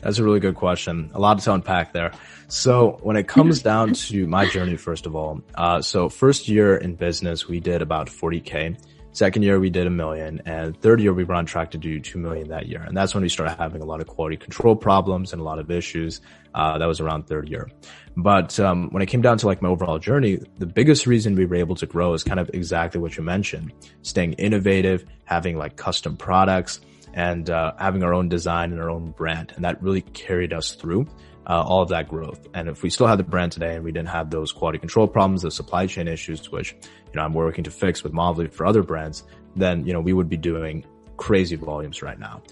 That's 0.00 0.18
a 0.18 0.24
really 0.24 0.40
good 0.40 0.54
question. 0.54 1.10
A 1.14 1.20
lot 1.20 1.38
to 1.40 1.52
unpack 1.52 1.92
there. 1.92 2.12
So 2.48 2.98
when 3.02 3.16
it 3.16 3.26
comes 3.26 3.62
down 3.72 3.94
to 3.94 4.26
my 4.26 4.48
journey, 4.48 4.76
first 4.76 5.06
of 5.06 5.16
all, 5.16 5.40
uh, 5.54 5.82
so 5.82 6.08
first 6.08 6.48
year 6.48 6.76
in 6.76 6.94
business, 6.94 7.48
we 7.48 7.60
did 7.60 7.82
about 7.82 8.08
40K. 8.08 8.76
Second 9.16 9.44
year, 9.44 9.58
we 9.58 9.70
did 9.70 9.86
a 9.86 9.90
million 9.90 10.42
and 10.44 10.78
third 10.82 11.00
year, 11.00 11.14
we 11.14 11.24
were 11.24 11.32
on 11.32 11.46
track 11.46 11.70
to 11.70 11.78
do 11.78 12.00
2 12.00 12.18
million 12.18 12.48
that 12.48 12.66
year. 12.66 12.82
And 12.82 12.94
that's 12.94 13.14
when 13.14 13.22
we 13.22 13.30
started 13.30 13.54
having 13.54 13.80
a 13.80 13.86
lot 13.86 14.02
of 14.02 14.06
quality 14.06 14.36
control 14.36 14.76
problems 14.76 15.32
and 15.32 15.40
a 15.40 15.42
lot 15.42 15.58
of 15.58 15.70
issues. 15.70 16.20
Uh, 16.54 16.76
that 16.76 16.84
was 16.84 17.00
around 17.00 17.26
third 17.26 17.48
year. 17.48 17.70
But 18.14 18.60
um, 18.60 18.90
when 18.90 19.02
it 19.02 19.06
came 19.06 19.22
down 19.22 19.38
to 19.38 19.46
like 19.46 19.62
my 19.62 19.70
overall 19.70 19.98
journey, 19.98 20.40
the 20.58 20.66
biggest 20.66 21.06
reason 21.06 21.34
we 21.34 21.46
were 21.46 21.56
able 21.56 21.76
to 21.76 21.86
grow 21.86 22.12
is 22.12 22.24
kind 22.24 22.38
of 22.38 22.50
exactly 22.52 23.00
what 23.00 23.16
you 23.16 23.22
mentioned: 23.22 23.72
staying 24.02 24.34
innovative, 24.34 25.06
having 25.24 25.56
like 25.56 25.76
custom 25.76 26.18
products, 26.18 26.80
and 27.14 27.48
uh, 27.48 27.72
having 27.78 28.02
our 28.02 28.12
own 28.12 28.28
design 28.28 28.70
and 28.70 28.82
our 28.82 28.90
own 28.90 29.12
brand, 29.12 29.50
and 29.56 29.64
that 29.64 29.82
really 29.82 30.02
carried 30.02 30.52
us 30.52 30.72
through. 30.72 31.06
Uh, 31.48 31.62
all 31.62 31.80
of 31.80 31.90
that 31.90 32.08
growth. 32.08 32.48
And 32.54 32.68
if 32.68 32.82
we 32.82 32.90
still 32.90 33.06
had 33.06 33.20
the 33.20 33.22
brand 33.22 33.52
today 33.52 33.76
and 33.76 33.84
we 33.84 33.92
didn't 33.92 34.08
have 34.08 34.30
those 34.30 34.50
quality 34.50 34.80
control 34.80 35.06
problems, 35.06 35.42
the 35.42 35.50
supply 35.52 35.86
chain 35.86 36.08
issues, 36.08 36.50
which, 36.50 36.72
you 36.72 37.12
know, 37.14 37.22
I'm 37.22 37.34
working 37.34 37.62
to 37.62 37.70
fix 37.70 38.02
with 38.02 38.12
Movley 38.12 38.48
for 38.50 38.66
other 38.66 38.82
brands, 38.82 39.22
then, 39.54 39.86
you 39.86 39.92
know, 39.92 40.00
we 40.00 40.12
would 40.12 40.28
be 40.28 40.36
doing 40.36 40.84
crazy 41.16 41.54
volumes 41.54 42.02
right 42.02 42.18
now. 42.18 42.42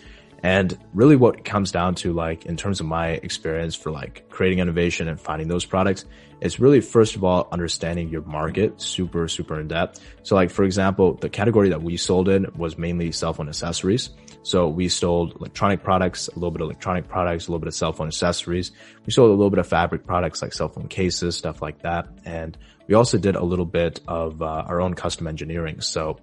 And 0.45 0.79
really 0.93 1.17
what 1.17 1.39
it 1.39 1.45
comes 1.45 1.73
down 1.73 1.97
to, 1.97 2.13
like, 2.13 2.47
in 2.47 2.57
terms 2.57 2.79
of 2.79 2.87
my 2.87 3.09
experience 3.09 3.75
for 3.75 3.91
like 3.91 4.29
creating 4.29 4.61
innovation 4.61 5.09
and 5.09 5.19
finding 5.19 5.49
those 5.49 5.65
products, 5.65 6.05
it's 6.41 6.61
really, 6.61 6.81
first 6.81 7.17
of 7.17 7.25
all, 7.25 7.49
understanding 7.51 8.11
your 8.11 8.23
market 8.23 8.81
super, 8.81 9.27
super 9.27 9.59
in 9.59 9.67
depth. 9.67 10.01
So 10.23 10.37
like, 10.37 10.51
for 10.51 10.63
example, 10.63 11.15
the 11.15 11.31
category 11.31 11.71
that 11.71 11.83
we 11.83 11.97
sold 11.97 12.29
in 12.29 12.47
was 12.55 12.79
mainly 12.79 13.11
cell 13.11 13.33
phone 13.33 13.49
accessories. 13.49 14.11
So 14.45 14.69
we 14.69 14.91
sold 14.91 15.37
electronic 15.37 15.83
products, 15.83 16.29
a 16.29 16.35
little 16.35 16.51
bit 16.51 16.61
of 16.61 16.67
electronic 16.67 17.09
products, 17.09 17.49
a 17.49 17.51
little 17.51 17.61
bit 17.61 17.69
of 17.69 17.75
cell 17.75 17.95
phone 17.95 18.09
accessories. 18.09 18.73
We 19.07 19.13
sold 19.13 19.31
a 19.31 19.33
little 19.33 19.49
bit 19.49 19.59
of 19.59 19.67
fabric 19.67 20.07
products 20.07 20.43
like 20.43 20.53
cell 20.53 20.69
phone 20.69 20.87
cases, 20.87 21.35
stuff 21.35 21.63
like 21.63 21.81
that. 21.81 22.07
And 22.27 22.57
we 22.87 22.95
also 22.95 23.17
did 23.17 23.37
a 23.37 23.43
little 23.43 23.65
bit 23.65 24.01
of 24.07 24.43
uh, 24.43 24.65
our 24.67 24.83
own 24.83 24.93
custom 24.93 25.27
engineering. 25.27 25.81
So 25.81 26.19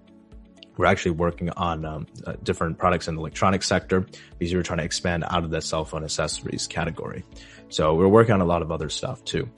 we're 0.78 0.86
actually 0.86 1.12
working 1.12 1.50
on 1.50 1.84
um, 1.84 2.08
uh, 2.26 2.34
different 2.44 2.78
products 2.78 3.08
in 3.08 3.16
the 3.16 3.22
electronic 3.22 3.64
sector 3.64 4.06
because 4.38 4.54
we're 4.54 4.62
trying 4.62 4.80
to 4.80 4.86
expand 4.86 5.24
out 5.28 5.44
of 5.44 5.50
the 5.50 5.60
cell 5.60 5.84
phone 5.84 6.04
accessories 6.04 6.68
category. 6.68 7.26
So 7.70 7.96
we're 7.96 8.08
working 8.08 8.34
on 8.34 8.42
a 8.42 8.46
lot 8.46 8.62
of 8.62 8.72
other 8.72 8.90
stuff 8.90 9.24
too. 9.26 9.50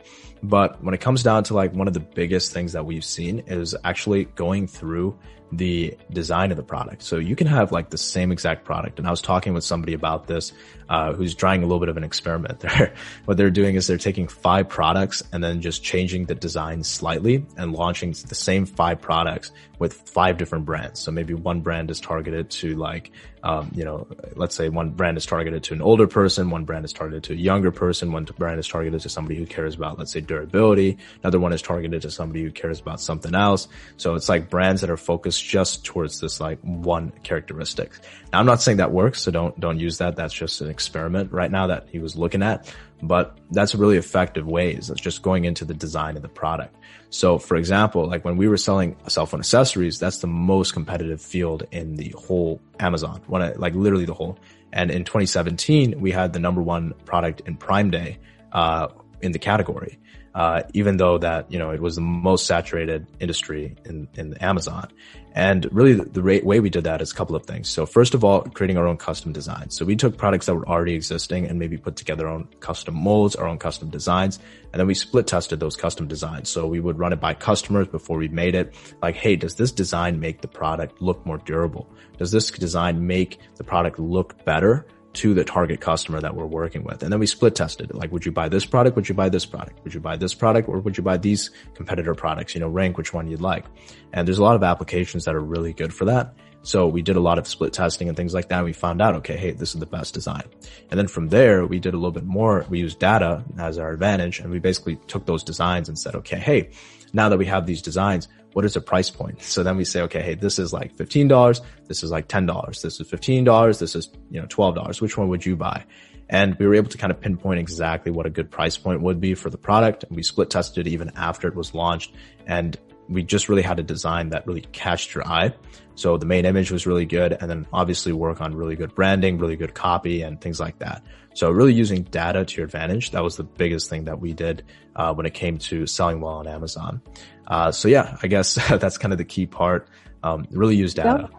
But 0.42 0.82
when 0.82 0.94
it 0.94 1.02
comes 1.02 1.22
down 1.22 1.44
to 1.46 1.54
like 1.54 1.74
one 1.74 1.88
of 1.88 1.94
the 1.94 2.00
biggest 2.00 2.54
things 2.54 2.74
that 2.74 2.86
we've 2.86 3.04
seen 3.04 3.40
is 3.48 3.76
actually 3.84 4.26
going 4.26 4.68
through 4.68 5.18
the 5.58 5.98
design 6.12 6.52
of 6.52 6.58
the 6.58 6.64
product. 6.64 7.04
So 7.04 7.18
you 7.18 7.36
can 7.36 7.48
have 7.48 7.72
like 7.72 7.90
the 7.90 7.98
same 7.98 8.32
exact 8.32 8.66
product. 8.66 9.00
And 9.00 9.08
I 9.08 9.12
was 9.12 9.22
talking 9.22 9.54
with 9.54 9.64
somebody 9.64 9.94
about 9.94 10.28
this, 10.28 10.54
uh, 10.90 11.14
who's 11.14 11.36
trying 11.36 11.64
a 11.64 11.66
little 11.66 11.80
bit 11.80 11.90
of 11.90 11.98
an 11.98 12.04
experiment 12.04 12.60
there. 12.60 12.94
what 13.26 13.38
they're 13.38 13.50
doing 13.50 13.76
is 13.76 13.88
they're 13.88 13.98
taking 13.98 14.28
five 14.28 14.70
products 14.70 15.24
and 15.32 15.44
then 15.44 15.62
just 15.62 15.84
changing 15.84 16.26
the 16.26 16.36
design 16.36 16.84
slightly 16.84 17.46
and 17.58 17.74
launching 17.74 18.12
the 18.12 18.36
same 18.36 18.66
five 18.66 19.02
products 19.02 19.52
with 19.80 19.94
five 19.94 20.38
different 20.38 20.66
brands. 20.66 21.00
So 21.00 21.12
maybe 21.12 21.34
one 21.34 21.62
brand 21.62 21.92
is 21.92 22.00
targeted 22.00 22.50
to 22.52 22.76
like, 22.76 23.12
um, 23.44 23.70
you 23.76 23.84
know, 23.84 24.08
let's 24.36 24.56
say 24.56 24.70
one 24.70 24.92
brand 24.92 25.18
is 25.18 25.26
targeted 25.26 25.64
to 25.64 25.74
an 25.74 25.82
older 25.82 26.08
person, 26.08 26.50
one 26.50 26.64
brand 26.64 26.86
is 26.86 26.94
targeted 26.94 27.24
to 27.26 27.34
a 27.34 27.36
younger 27.36 27.72
person, 27.72 28.14
one 28.14 28.24
brand 28.24 28.60
is 28.60 28.68
targeted 28.68 29.02
to 29.02 29.10
somebody 29.10 29.36
who 29.36 29.46
cares 29.46 29.76
about, 29.76 30.00
let's 30.00 30.14
say, 30.14 30.22
durability. 30.22 30.98
Another 31.22 31.40
one 31.40 31.52
is 31.52 31.62
targeted 31.62 32.04
to 32.04 32.12
somebody 32.12 32.44
who 32.44 32.52
cares 32.52 32.80
about 32.80 33.02
something 33.02 33.36
else. 33.36 33.68
So 33.98 34.16
it's 34.16 34.30
like 34.30 34.50
brands 34.50 34.82
that 34.82 34.90
are 34.90 34.98
focused 34.98 35.44
just 35.44 35.84
towards 35.84 36.22
this 36.22 36.40
like 36.40 36.60
one 36.62 37.12
characteristic. 37.24 37.92
Now 38.32 38.40
I'm 38.40 38.46
not 38.46 38.62
saying 38.62 38.78
that 38.78 38.92
works, 38.92 39.22
so 39.22 39.32
don't 39.32 39.60
don't 39.60 39.80
use 39.80 39.98
that. 39.98 40.16
That's 40.16 40.34
just 40.34 40.62
an 40.62 40.70
experiment 40.74 41.32
right 41.32 41.52
now 41.52 41.68
that 41.68 41.88
he 41.90 42.00
was 42.00 42.16
looking 42.16 42.44
at. 42.44 42.74
But 43.02 43.38
that's 43.52 43.76
really 43.76 43.98
effective 43.98 44.48
ways. 44.48 44.90
It's 44.90 45.02
just 45.02 45.22
going 45.22 45.46
into 45.46 45.66
the 45.66 45.74
design 45.74 46.16
of 46.16 46.22
the 46.22 46.30
product. 46.30 46.76
So 47.10 47.38
for 47.38 47.56
example, 47.56 48.08
like 48.08 48.26
when 48.26 48.38
we 48.38 48.48
were 48.48 48.58
selling 48.58 48.98
cell 49.08 49.26
phone 49.26 49.42
accessories, 49.42 50.00
that's 50.00 50.18
the 50.18 50.28
most 50.28 50.74
competitive 50.74 51.22
field 51.22 51.64
in 51.72 51.96
the 51.96 52.10
whole 52.18 52.62
Amazon. 52.80 53.22
When 53.28 53.42
I, 53.42 53.54
like 53.54 53.76
literally 53.76 54.06
the 54.06 54.14
whole. 54.14 54.40
And 54.72 54.90
in 54.90 55.04
2017, 55.04 56.00
we 56.02 56.12
had 56.12 56.34
the 56.34 56.40
number 56.40 56.62
one 56.62 56.94
product 57.06 57.42
in 57.46 57.58
Prime 57.58 57.92
Day, 57.92 58.18
uh, 58.52 58.88
in 59.22 59.32
the 59.32 59.40
category 59.40 60.00
uh, 60.36 60.64
even 60.74 60.98
though 60.98 61.18
that 61.18 61.52
you 61.52 61.60
know 61.60 61.72
it 61.72 61.82
was 61.82 61.96
the 61.96 62.02
most 62.02 62.46
saturated 62.46 63.08
industry 63.20 63.76
in 63.86 64.08
in 64.16 64.36
Amazon. 64.38 64.90
And 65.36 65.68
really, 65.72 65.94
the, 65.94 66.06
the 66.06 66.42
way 66.44 66.60
we 66.60 66.70
did 66.70 66.84
that 66.84 67.02
is 67.02 67.12
a 67.12 67.16
couple 67.16 67.36
of 67.36 67.46
things. 67.46 67.68
So 67.68 67.88
first 67.88 68.14
of 68.14 68.24
all, 68.24 68.42
creating 68.42 68.78
our 68.78 68.88
own 68.88 68.98
custom 68.98 69.34
designs. 69.34 69.76
So 69.76 69.84
we 69.84 69.96
took 69.96 70.16
products 70.16 70.46
that 70.46 70.54
were 70.54 70.68
already 70.68 70.94
existing 70.94 71.48
and 71.48 71.58
maybe 71.58 71.76
put 71.76 71.96
together 71.96 72.28
our 72.28 72.36
own 72.36 72.48
custom 72.60 72.96
molds, 72.96 73.36
our 73.36 73.48
own 73.48 73.58
custom 73.58 73.90
designs, 73.90 74.38
and 74.72 74.80
then 74.80 74.86
we 74.86 74.94
split 74.94 75.26
tested 75.26 75.60
those 75.60 75.76
custom 75.76 76.08
designs. 76.08 76.50
So 76.50 76.68
we 76.68 76.80
would 76.80 77.00
run 77.00 77.14
it 77.14 77.20
by 77.20 77.34
customers 77.34 77.88
before 77.88 78.18
we 78.18 78.28
made 78.28 78.54
it. 78.54 78.76
Like, 79.02 79.16
hey, 79.16 79.36
does 79.36 79.56
this 79.56 79.72
design 79.72 80.20
make 80.20 80.42
the 80.42 80.48
product 80.48 81.02
look 81.02 81.26
more 81.26 81.40
durable? 81.40 81.90
Does 82.20 82.32
this 82.32 82.52
design 82.52 83.08
make 83.08 83.40
the 83.56 83.64
product 83.64 83.98
look 83.98 84.46
better? 84.46 84.86
To 85.14 85.34
the 85.34 85.44
target 85.44 85.80
customer 85.80 86.20
that 86.20 86.36
we're 86.36 86.46
working 86.46 86.84
with. 86.84 87.04
And 87.04 87.12
then 87.12 87.20
we 87.20 87.28
split 87.28 87.56
tested 87.56 87.92
it. 87.92 87.96
Like, 87.96 88.12
would 88.12 88.26
you 88.26 88.32
buy 88.32 88.50
this 88.50 88.66
product? 88.66 88.96
Would 88.96 89.08
you 89.08 89.16
buy 89.16 89.30
this 89.30 89.46
product? 89.46 89.84
Would 89.84 89.94
you 89.94 90.00
buy 90.00 90.18
this 90.18 90.34
product 90.34 90.68
or 90.68 90.80
would 90.80 90.98
you 90.98 91.04
buy 91.04 91.18
these 91.18 91.52
competitor 91.76 92.16
products? 92.16 92.56
You 92.56 92.62
know, 92.62 92.70
rank 92.70 92.98
which 92.98 93.14
one 93.14 93.28
you'd 93.28 93.42
like. 93.42 93.66
And 94.12 94.28
there's 94.28 94.40
a 94.40 94.44
lot 94.44 94.56
of 94.56 94.64
applications 94.64 95.26
that 95.26 95.36
are 95.36 95.42
really 95.42 95.74
good 95.74 95.94
for 95.94 96.06
that. 96.06 96.34
So 96.64 96.88
we 96.88 97.02
did 97.02 97.18
a 97.18 97.20
lot 97.20 97.38
of 97.38 97.48
split 97.48 97.74
testing 97.74 98.08
and 98.08 98.16
things 98.16 98.34
like 98.34 98.48
that. 98.50 98.64
We 98.64 98.72
found 98.72 99.02
out, 99.02 99.16
okay, 99.16 99.36
hey, 99.36 99.52
this 99.52 99.74
is 99.74 99.80
the 99.80 99.86
best 99.86 100.14
design. 100.14 100.44
And 100.90 100.98
then 100.98 101.08
from 101.08 101.28
there, 101.28 101.66
we 101.66 101.78
did 101.78 101.94
a 101.94 101.98
little 101.98 102.12
bit 102.12 102.24
more. 102.24 102.66
We 102.70 102.80
used 102.80 103.00
data 103.00 103.44
as 103.60 103.78
our 103.78 103.92
advantage 103.92 104.40
and 104.40 104.50
we 104.50 104.60
basically 104.60 104.96
took 105.08 105.26
those 105.26 105.44
designs 105.44 105.90
and 105.90 106.00
said, 106.00 106.16
okay, 106.16 106.40
hey, 106.40 106.70
now 107.12 107.30
that 107.30 107.38
we 107.38 107.46
have 107.46 107.66
these 107.66 107.82
designs, 107.82 108.30
what 108.54 108.66
is 108.66 108.76
a 108.76 108.82
price 108.82 109.10
point? 109.10 109.42
So 109.42 109.64
then 109.64 109.78
we 109.78 109.86
say, 109.86 110.02
okay, 110.04 110.22
hey, 110.22 110.36
this 110.36 110.60
is 110.60 110.72
like 110.72 110.96
$15. 110.96 111.62
This 111.88 112.04
is 112.04 112.12
like 112.12 112.28
$10. 112.28 112.82
This 112.82 113.00
is 113.00 113.08
$15. 113.08 113.80
This 113.80 113.96
is, 113.96 114.10
you 114.30 114.40
know, 114.40 114.48
$12. 114.48 115.02
Which 115.02 115.18
one 115.18 115.28
would 115.30 115.46
you 115.46 115.56
buy? 115.56 115.86
And 116.30 116.56
we 116.58 116.66
were 116.66 116.76
able 116.76 116.90
to 116.90 116.98
kind 116.98 117.12
of 117.12 117.20
pinpoint 117.20 117.60
exactly 117.60 118.12
what 118.12 118.26
a 118.26 118.30
good 118.30 118.50
price 118.50 118.78
point 118.78 119.02
would 119.02 119.20
be 119.20 119.36
for 119.36 119.50
the 119.50 119.58
product. 119.58 120.04
And 120.04 120.16
we 120.16 120.24
split 120.24 120.50
tested 120.50 120.88
even 120.88 121.12
after 121.16 121.48
it 121.48 121.56
was 121.56 121.74
launched. 121.74 122.14
And 122.48 122.78
we 123.10 123.24
just 123.24 123.50
really 123.50 123.62
had 123.62 123.80
a 123.80 123.84
design 123.84 124.30
that 124.30 124.48
really 124.48 124.62
catched 124.72 125.14
your 125.14 125.28
eye. 125.28 125.54
So 125.96 126.18
the 126.18 126.26
main 126.26 126.46
image 126.46 126.72
was 126.72 126.88
really 126.88 127.06
good. 127.06 127.38
And 127.40 127.50
then 127.50 127.68
obviously 127.74 128.14
work 128.14 128.42
on 128.42 128.56
really 128.56 128.76
good 128.76 128.96
branding, 128.96 129.38
really 129.38 129.56
good 129.56 129.74
copy 129.74 130.22
and 130.22 130.40
things 130.40 130.60
like 130.60 130.80
that. 130.80 131.04
So 131.36 131.50
really 131.52 131.74
using 131.74 132.04
data 132.04 132.46
to 132.46 132.58
your 132.58 132.66
advantage. 132.66 133.12
That 133.12 133.24
was 133.24 133.38
the 133.38 133.44
biggest 133.44 133.90
thing 133.90 134.06
that 134.06 134.20
we 134.20 134.34
did, 134.34 134.64
uh, 134.96 135.14
when 135.14 135.26
it 135.26 135.34
came 135.34 135.58
to 135.58 135.86
selling 135.88 136.22
well 136.22 136.36
on 136.36 136.48
Amazon. 136.48 137.02
Uh, 137.48 137.72
so 137.72 137.88
yeah, 137.88 138.18
I 138.24 138.28
guess 138.28 138.56
that's 138.70 138.98
kind 138.98 139.12
of 139.12 139.18
the 139.18 139.26
key 139.26 139.46
part. 139.46 139.88
Um, 140.24 140.48
really 140.52 140.76
use 140.76 140.94
data. 140.94 141.30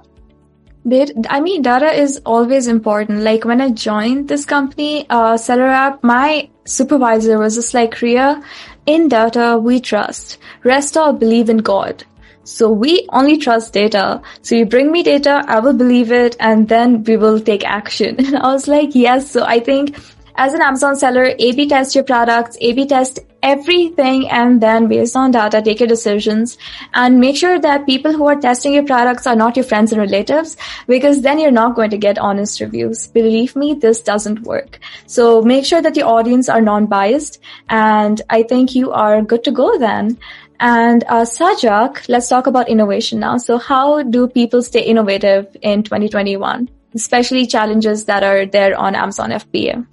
I 1.31 1.41
mean, 1.41 1.63
data 1.63 1.91
is 1.91 2.21
always 2.27 2.67
important. 2.67 3.23
Like 3.23 3.47
when 3.47 3.63
I 3.63 3.71
joined 3.71 4.29
this 4.29 4.45
company, 4.45 5.07
uh, 5.09 5.35
SellerApp, 5.35 6.03
my 6.03 6.51
supervisor 6.67 7.39
was 7.39 7.55
just 7.55 7.73
like, 7.73 8.03
Riya, 8.03 8.43
in 8.85 9.09
data, 9.09 9.59
we 9.59 9.81
trust. 9.81 10.37
Rest 10.63 10.99
all 10.99 11.15
believe 11.15 11.49
in 11.49 11.59
God. 11.59 12.05
So 12.45 12.71
we 12.71 13.07
only 13.09 13.39
trust 13.39 13.73
data. 13.73 14.21
So 14.43 14.55
you 14.55 14.67
bring 14.67 14.93
me 14.93 15.03
data, 15.03 15.43
I 15.49 15.61
will 15.61 15.73
believe 15.73 16.13
it, 16.13 16.37
and 16.39 16.69
then 16.69 17.03
we 17.05 17.17
will 17.17 17.41
take 17.41 17.65
action. 17.65 18.17
And 18.27 18.37
I 18.37 18.53
was 18.53 18.69
like, 18.69 18.95
yes. 18.95 19.31
So 19.31 19.45
I 19.45 19.61
think 19.61 19.97
as 20.37 20.53
an 20.53 20.63
Amazon 20.63 20.97
seller, 20.97 21.33
A-B 21.39 21.69
test 21.69 21.95
your 21.95 22.05
products, 22.05 22.57
A-B 22.61 22.87
test 22.87 23.21
everything, 23.43 24.29
and 24.31 24.61
then 24.61 24.89
based 24.89 25.15
on 25.15 25.31
data, 25.31 25.61
take 25.63 25.79
your 25.79 25.87
decisions 25.87 26.57
and 26.95 27.21
make 27.21 27.37
sure 27.37 27.61
that 27.61 27.87
people 27.87 28.13
who 28.13 28.27
are 28.27 28.41
testing 28.41 28.73
your 28.73 28.85
products 28.85 29.27
are 29.27 29.37
not 29.37 29.55
your 29.57 29.65
friends 29.65 29.93
and 29.93 30.01
relatives 30.01 30.57
because 30.89 31.21
then 31.23 31.39
you're 31.39 31.51
not 31.51 31.77
going 31.77 31.91
to 31.91 31.99
get 31.99 32.19
honest 32.19 32.61
reviews. 32.61 33.07
Believe 33.09 33.55
me, 33.55 33.75
this 33.75 34.03
doesn't 34.03 34.41
work. 34.43 34.81
So 35.07 35.43
make 35.43 35.65
sure 35.65 35.83
that 35.83 35.95
your 35.95 36.09
audience 36.09 36.49
are 36.49 36.63
non-biased 36.63 37.41
and 37.69 38.21
I 38.31 38.43
think 38.43 38.75
you 38.75 38.93
are 38.93 39.23
good 39.23 39.45
to 39.45 39.53
go 39.53 39.79
then. 39.79 40.19
And 40.59 41.05
uh, 41.05 41.25
Sajag, 41.25 42.09
let's 42.09 42.29
talk 42.29 42.47
about 42.47 42.69
innovation 42.69 43.21
now. 43.21 43.37
So 43.37 43.59
how 43.59 44.03
do 44.03 44.27
people 44.27 44.63
stay 44.63 44.83
innovative 44.83 45.55
in 45.61 45.83
2021, 45.83 46.71
especially 46.95 47.47
challenges 47.47 48.07
that 48.07 48.25
are 48.25 48.47
there 48.47 48.77
on 48.79 48.95
Amazon 48.95 49.31
FBA? 49.31 49.87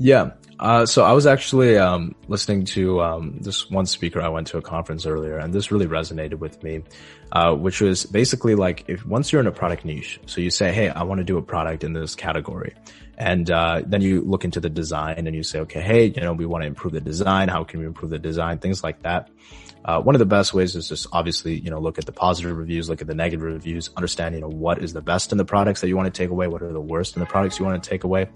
Yeah. 0.00 0.30
Uh, 0.58 0.86
so 0.86 1.04
I 1.04 1.12
was 1.12 1.26
actually 1.26 1.76
um, 1.76 2.14
listening 2.26 2.64
to 2.66 3.02
um, 3.02 3.38
this 3.40 3.68
one 3.68 3.84
speaker. 3.84 4.22
I 4.22 4.28
went 4.28 4.46
to 4.48 4.56
a 4.56 4.62
conference 4.62 5.04
earlier, 5.04 5.36
and 5.36 5.52
this 5.52 5.70
really 5.70 5.86
resonated 5.86 6.38
with 6.38 6.62
me, 6.62 6.82
uh, 7.32 7.54
which 7.54 7.82
was 7.82 8.06
basically 8.06 8.54
like 8.54 8.84
if 8.88 9.04
once 9.04 9.30
you're 9.30 9.42
in 9.42 9.46
a 9.46 9.52
product 9.52 9.84
niche, 9.84 10.18
so 10.24 10.40
you 10.40 10.50
say, 10.50 10.72
"Hey, 10.72 10.88
I 10.88 11.02
want 11.02 11.18
to 11.18 11.24
do 11.24 11.36
a 11.36 11.42
product 11.42 11.84
in 11.84 11.92
this 11.92 12.14
category," 12.14 12.74
and 13.18 13.50
uh, 13.50 13.82
then 13.86 14.00
you 14.00 14.22
look 14.22 14.44
into 14.44 14.58
the 14.58 14.70
design 14.70 15.26
and 15.26 15.34
you 15.34 15.42
say, 15.42 15.60
"Okay, 15.60 15.82
hey, 15.82 16.06
you 16.06 16.22
know, 16.22 16.32
we 16.32 16.46
want 16.46 16.62
to 16.62 16.66
improve 16.66 16.94
the 16.94 17.00
design. 17.00 17.48
How 17.48 17.64
can 17.64 17.80
we 17.80 17.86
improve 17.86 18.10
the 18.10 18.18
design? 18.18 18.58
Things 18.58 18.82
like 18.82 19.02
that." 19.02 19.28
Uh, 19.84 20.00
one 20.00 20.14
of 20.14 20.18
the 20.18 20.26
best 20.26 20.52
ways 20.52 20.76
is 20.76 20.88
just 20.88 21.06
obviously, 21.12 21.58
you 21.58 21.70
know, 21.70 21.78
look 21.78 21.98
at 21.98 22.04
the 22.04 22.12
positive 22.12 22.56
reviews, 22.56 22.88
look 22.90 23.00
at 23.00 23.06
the 23.06 23.14
negative 23.14 23.42
reviews, 23.42 23.88
understand, 23.96 24.34
you 24.34 24.40
know, 24.40 24.48
what 24.48 24.82
is 24.82 24.92
the 24.92 25.00
best 25.00 25.32
in 25.32 25.38
the 25.38 25.44
products 25.44 25.80
that 25.80 25.88
you 25.88 25.96
want 25.96 26.12
to 26.12 26.16
take 26.22 26.28
away, 26.30 26.48
what 26.48 26.62
are 26.62 26.72
the 26.72 26.80
worst 26.80 27.16
in 27.16 27.20
the 27.20 27.26
products 27.26 27.58
you 27.58 27.64
want 27.64 27.82
to 27.82 27.88
take 27.88 28.04
away, 28.04 28.28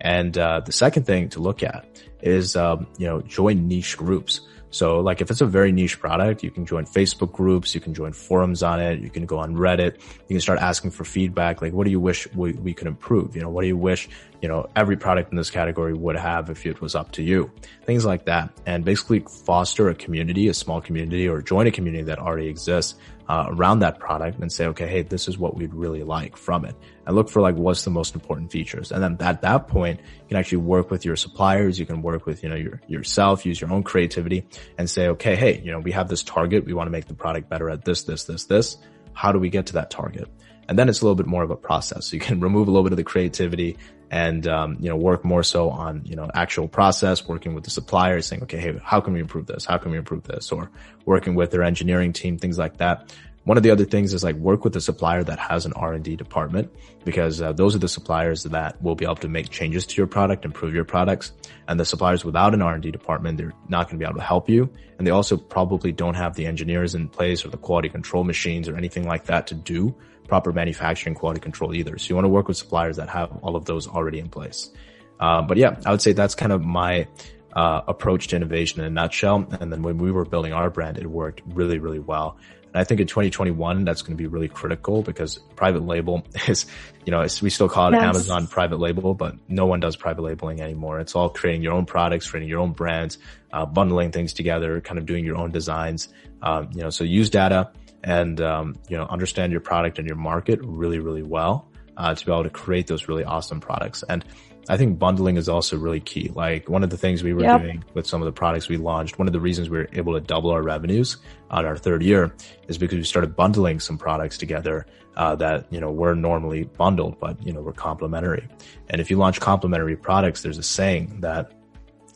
and 0.00 0.36
uh, 0.36 0.60
the 0.60 0.72
second 0.72 1.04
thing 1.04 1.28
to 1.30 1.40
look 1.40 1.62
at 1.62 1.86
is, 2.20 2.56
um, 2.56 2.86
you 2.98 3.06
know, 3.06 3.20
join 3.22 3.68
niche 3.68 3.96
groups. 3.96 4.40
So 4.70 5.00
like 5.00 5.20
if 5.20 5.30
it's 5.30 5.40
a 5.40 5.46
very 5.46 5.72
niche 5.72 5.98
product, 5.98 6.42
you 6.42 6.50
can 6.50 6.66
join 6.66 6.84
Facebook 6.84 7.32
groups, 7.32 7.74
you 7.74 7.80
can 7.80 7.94
join 7.94 8.12
forums 8.12 8.62
on 8.62 8.80
it, 8.80 9.00
you 9.00 9.08
can 9.08 9.24
go 9.24 9.38
on 9.38 9.54
Reddit, 9.54 9.94
you 9.94 10.34
can 10.34 10.40
start 10.40 10.58
asking 10.58 10.90
for 10.90 11.04
feedback. 11.04 11.62
Like, 11.62 11.72
what 11.72 11.84
do 11.84 11.90
you 11.90 12.00
wish 12.00 12.30
we, 12.34 12.52
we 12.52 12.74
could 12.74 12.86
improve? 12.86 13.36
You 13.36 13.42
know, 13.42 13.48
what 13.48 13.62
do 13.62 13.68
you 13.68 13.76
wish, 13.76 14.08
you 14.42 14.48
know, 14.48 14.68
every 14.76 14.96
product 14.96 15.30
in 15.30 15.36
this 15.38 15.50
category 15.50 15.94
would 15.94 16.16
have 16.16 16.50
if 16.50 16.66
it 16.66 16.80
was 16.80 16.94
up 16.94 17.12
to 17.12 17.22
you? 17.22 17.50
Things 17.84 18.04
like 18.04 18.26
that. 18.26 18.52
And 18.66 18.84
basically 18.84 19.20
foster 19.20 19.88
a 19.88 19.94
community, 19.94 20.48
a 20.48 20.54
small 20.54 20.82
community 20.82 21.26
or 21.26 21.40
join 21.40 21.66
a 21.66 21.70
community 21.70 22.04
that 22.04 22.18
already 22.18 22.48
exists 22.48 22.96
uh, 23.28 23.46
around 23.48 23.80
that 23.80 23.98
product 23.98 24.38
and 24.38 24.52
say, 24.52 24.66
okay, 24.66 24.86
hey, 24.86 25.02
this 25.02 25.28
is 25.28 25.36
what 25.36 25.56
we'd 25.56 25.74
really 25.74 26.02
like 26.02 26.36
from 26.36 26.64
it 26.64 26.74
and 27.06 27.16
look 27.16 27.28
for 27.28 27.40
like 27.42 27.56
what's 27.56 27.84
the 27.84 27.90
most 27.90 28.14
important 28.14 28.52
features. 28.52 28.92
And 28.92 29.02
then 29.02 29.16
at 29.20 29.42
that 29.42 29.68
point, 29.68 30.00
you 30.00 30.28
can 30.28 30.36
actually 30.36 30.58
work 30.58 30.90
with 30.90 31.04
your 31.04 31.16
suppliers. 31.16 31.78
You 31.78 31.86
can 31.86 32.02
work 32.02 32.26
with, 32.26 32.42
you 32.42 32.48
know, 32.48 32.54
your, 32.54 32.80
yourself, 32.86 33.44
use 33.44 33.60
your 33.60 33.72
own 33.72 33.82
creativity 33.82 34.46
and 34.78 34.88
say, 34.88 35.08
okay, 35.08 35.34
hey, 35.34 35.60
you 35.60 35.72
know, 35.72 35.80
we 35.80 35.92
have 35.92 36.08
this 36.08 36.22
target. 36.22 36.64
We 36.64 36.74
want 36.74 36.86
to 36.86 36.92
make 36.92 37.06
the 37.06 37.14
product 37.14 37.48
better 37.48 37.68
at 37.68 37.84
this, 37.84 38.04
this, 38.04 38.24
this, 38.24 38.44
this. 38.44 38.76
How 39.12 39.32
do 39.32 39.38
we 39.38 39.50
get 39.50 39.66
to 39.66 39.72
that 39.74 39.90
target? 39.90 40.28
And 40.68 40.78
then 40.78 40.88
it's 40.88 41.00
a 41.00 41.04
little 41.04 41.16
bit 41.16 41.26
more 41.26 41.42
of 41.42 41.50
a 41.50 41.56
process. 41.56 42.06
So 42.06 42.14
you 42.14 42.20
can 42.20 42.40
remove 42.46 42.68
a 42.68 42.70
little 42.70 42.84
bit 42.84 42.92
of 42.92 42.96
the 42.96 43.04
creativity 43.04 43.76
and 44.10 44.46
um, 44.46 44.76
you 44.80 44.88
know 44.88 44.96
work 44.96 45.24
more 45.24 45.42
so 45.42 45.70
on 45.70 46.02
you 46.04 46.16
know 46.16 46.30
actual 46.34 46.68
process 46.68 47.26
working 47.26 47.54
with 47.54 47.64
the 47.64 47.70
suppliers 47.70 48.26
saying 48.26 48.42
okay 48.42 48.58
hey 48.58 48.78
how 48.82 49.00
can 49.00 49.12
we 49.12 49.20
improve 49.20 49.46
this 49.46 49.64
how 49.64 49.76
can 49.78 49.90
we 49.90 49.98
improve 49.98 50.22
this 50.24 50.52
or 50.52 50.70
working 51.04 51.34
with 51.34 51.50
their 51.50 51.62
engineering 51.62 52.12
team 52.12 52.38
things 52.38 52.58
like 52.58 52.76
that 52.76 53.12
one 53.46 53.56
of 53.56 53.62
the 53.62 53.70
other 53.70 53.84
things 53.84 54.12
is 54.12 54.24
like 54.24 54.34
work 54.34 54.64
with 54.64 54.74
a 54.74 54.80
supplier 54.80 55.22
that 55.22 55.38
has 55.38 55.66
an 55.66 55.72
R&D 55.74 56.16
department 56.16 56.68
because 57.04 57.40
uh, 57.40 57.52
those 57.52 57.76
are 57.76 57.78
the 57.78 57.88
suppliers 57.88 58.42
that 58.42 58.82
will 58.82 58.96
be 58.96 59.04
able 59.04 59.14
to 59.16 59.28
make 59.28 59.50
changes 59.50 59.86
to 59.86 59.96
your 59.96 60.08
product, 60.08 60.44
improve 60.44 60.74
your 60.74 60.84
products. 60.84 61.30
And 61.68 61.78
the 61.78 61.84
suppliers 61.84 62.24
without 62.24 62.54
an 62.54 62.62
R&D 62.62 62.90
department, 62.90 63.38
they're 63.38 63.52
not 63.68 63.86
going 63.86 64.00
to 64.00 64.04
be 64.04 64.04
able 64.04 64.18
to 64.18 64.26
help 64.26 64.48
you. 64.48 64.68
And 64.98 65.06
they 65.06 65.12
also 65.12 65.36
probably 65.36 65.92
don't 65.92 66.14
have 66.14 66.34
the 66.34 66.44
engineers 66.44 66.96
in 66.96 67.08
place 67.08 67.44
or 67.44 67.50
the 67.50 67.56
quality 67.56 67.88
control 67.88 68.24
machines 68.24 68.68
or 68.68 68.76
anything 68.76 69.06
like 69.06 69.26
that 69.26 69.46
to 69.46 69.54
do 69.54 69.94
proper 70.26 70.52
manufacturing 70.52 71.14
quality 71.14 71.40
control 71.40 71.74
either. 71.74 71.98
So 71.98 72.08
you 72.08 72.14
want 72.14 72.24
to 72.24 72.30
work 72.30 72.48
with 72.48 72.56
suppliers 72.56 72.96
that 72.96 73.08
have 73.08 73.36
all 73.42 73.56
of 73.56 73.64
those 73.64 73.86
already 73.86 74.18
in 74.18 74.28
place. 74.28 74.70
Uh, 75.18 75.42
but 75.42 75.56
yeah, 75.56 75.80
I 75.84 75.90
would 75.90 76.02
say 76.02 76.12
that's 76.12 76.34
kind 76.34 76.52
of 76.52 76.62
my 76.62 77.06
uh, 77.52 77.82
approach 77.88 78.28
to 78.28 78.36
innovation 78.36 78.80
in 78.80 78.86
a 78.86 78.90
nutshell. 78.90 79.46
And 79.60 79.72
then 79.72 79.82
when 79.82 79.98
we 79.98 80.12
were 80.12 80.24
building 80.24 80.52
our 80.52 80.70
brand, 80.70 80.98
it 80.98 81.06
worked 81.06 81.40
really, 81.46 81.78
really 81.78 81.98
well. 81.98 82.36
And 82.66 82.76
I 82.76 82.84
think 82.84 83.00
in 83.00 83.06
2021, 83.06 83.86
that's 83.86 84.02
going 84.02 84.14
to 84.14 84.22
be 84.22 84.26
really 84.26 84.48
critical 84.48 85.02
because 85.02 85.38
private 85.56 85.86
label 85.86 86.26
is, 86.48 86.66
you 87.06 87.10
know, 87.10 87.26
we 87.40 87.48
still 87.48 87.68
call 87.68 87.88
it 87.88 87.92
yes. 87.92 88.02
Amazon 88.02 88.46
private 88.46 88.78
label, 88.78 89.14
but 89.14 89.36
no 89.48 89.64
one 89.64 89.80
does 89.80 89.96
private 89.96 90.20
labeling 90.20 90.60
anymore. 90.60 91.00
It's 91.00 91.14
all 91.14 91.30
creating 91.30 91.62
your 91.62 91.72
own 91.72 91.86
products, 91.86 92.28
creating 92.28 92.50
your 92.50 92.60
own 92.60 92.72
brands, 92.72 93.16
uh, 93.52 93.64
bundling 93.64 94.12
things 94.12 94.34
together, 94.34 94.82
kind 94.82 94.98
of 94.98 95.06
doing 95.06 95.24
your 95.24 95.38
own 95.38 95.50
designs. 95.50 96.08
Um, 96.42 96.68
you 96.74 96.82
know, 96.82 96.90
so 96.90 97.04
use 97.04 97.30
data 97.30 97.70
and, 98.06 98.40
um, 98.40 98.76
you 98.88 98.96
know, 98.96 99.04
understand 99.04 99.50
your 99.50 99.60
product 99.60 99.98
and 99.98 100.06
your 100.06 100.16
market 100.16 100.60
really, 100.62 101.00
really 101.00 101.24
well, 101.24 101.68
uh, 101.96 102.14
to 102.14 102.24
be 102.24 102.32
able 102.32 102.44
to 102.44 102.50
create 102.50 102.86
those 102.86 103.08
really 103.08 103.24
awesome 103.24 103.60
products. 103.60 104.04
And 104.08 104.24
I 104.68 104.76
think 104.76 104.98
bundling 104.98 105.36
is 105.36 105.48
also 105.48 105.76
really 105.76 106.00
key. 106.00 106.30
Like 106.32 106.68
one 106.68 106.84
of 106.84 106.90
the 106.90 106.96
things 106.96 107.24
we 107.24 107.34
were 107.34 107.42
yep. 107.42 107.60
doing 107.60 107.84
with 107.94 108.06
some 108.06 108.22
of 108.22 108.26
the 108.26 108.32
products 108.32 108.68
we 108.68 108.76
launched, 108.76 109.18
one 109.18 109.26
of 109.26 109.32
the 109.32 109.40
reasons 109.40 109.68
we 109.68 109.78
were 109.78 109.88
able 109.92 110.14
to 110.14 110.20
double 110.20 110.50
our 110.50 110.62
revenues 110.62 111.16
on 111.50 111.66
our 111.66 111.76
third 111.76 112.02
year 112.02 112.32
is 112.68 112.78
because 112.78 112.96
we 112.96 113.04
started 113.04 113.34
bundling 113.34 113.80
some 113.80 113.98
products 113.98 114.38
together 114.38 114.86
uh, 115.16 115.34
that 115.36 115.66
you 115.70 115.80
know 115.80 115.90
were 115.90 116.14
normally 116.14 116.64
bundled, 116.64 117.18
but 117.18 117.44
you 117.44 117.52
know 117.52 117.60
were 117.60 117.72
complementary. 117.72 118.46
And 118.88 119.00
if 119.00 119.10
you 119.10 119.16
launch 119.16 119.40
complementary 119.40 119.96
products, 119.96 120.42
there's 120.42 120.58
a 120.58 120.62
saying 120.62 121.20
that 121.22 121.52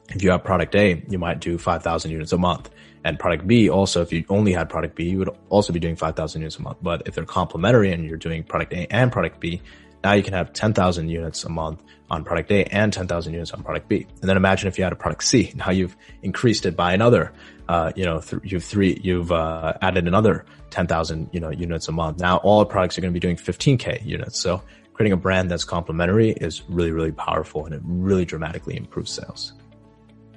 if 0.09 0.23
you 0.23 0.31
have 0.31 0.45
product 0.45 0.75
A, 0.75 1.03
you 1.09 1.19
might 1.19 1.41
do 1.41 1.57
5,000 1.57 2.11
units 2.11 2.33
a 2.33 2.39
month. 2.39 2.69
And 3.05 3.19
product 3.19 3.47
B 3.47 3.71
also, 3.71 4.03
if 4.03 4.13
you 4.13 4.25
only 4.29 4.53
had 4.53 4.69
product 4.69 4.95
B, 4.95 5.05
you 5.05 5.19
would 5.19 5.31
also 5.49 5.73
be 5.73 5.81
doing 5.81 5.97
5,000 5.97 6.41
units 6.41 6.57
a 6.57 6.63
month. 6.63 6.79
But 6.83 7.03
if 7.07 7.15
they're 7.15 7.25
complementary 7.25 7.93
and 7.93 8.05
you're 8.05 8.19
doing 8.19 8.43
product 8.43 8.73
A 8.73 8.93
and 8.93 9.11
product 9.11 9.41
B, 9.41 9.63
now 10.03 10.13
you 10.13 10.23
can 10.23 10.33
have 10.33 10.53
10,000 10.53 11.09
units 11.09 11.45
a 11.45 11.49
month 11.49 11.83
on 12.11 12.25
product 12.25 12.51
A 12.51 12.65
and 12.65 12.93
10,000 12.93 13.33
units 13.33 13.53
on 13.53 13.63
product 13.63 13.89
B. 13.89 14.07
And 14.21 14.29
then 14.29 14.37
imagine 14.37 14.69
if 14.69 14.79
you 14.79 14.85
had 14.85 14.93
a 14.93 14.97
product 14.97 15.25
C. 15.25 15.53
Now 15.55 15.71
you've 15.71 15.97
increased 16.23 16.67
it 16.67 16.77
by 16.77 16.93
another, 16.93 17.33
uh, 17.69 17.93
you 17.97 18.05
know, 18.05 18.21
th- 18.21 18.43
you've 18.45 18.65
three, 18.65 18.99
you've, 19.03 19.31
uh, 19.31 19.75
added 19.83 20.09
another 20.09 20.45
10,000, 20.71 21.29
you 21.33 21.41
know, 21.41 21.51
units 21.51 21.89
a 21.89 21.93
month. 21.93 22.19
Now 22.19 22.39
all 22.39 22.65
products 22.65 22.97
are 22.97 23.01
going 23.01 23.13
to 23.13 23.15
be 23.15 23.21
doing 23.21 23.37
15K 23.37 24.05
units. 24.05 24.41
So 24.41 24.63
creating 24.95 25.13
a 25.13 25.17
brand 25.17 25.51
that's 25.51 25.65
complementary 25.65 26.31
is 26.31 26.63
really, 26.69 26.93
really 26.93 27.13
powerful 27.13 27.67
and 27.67 27.75
it 27.75 27.81
really 27.85 28.25
dramatically 28.25 28.77
improves 28.77 29.13
sales. 29.13 29.53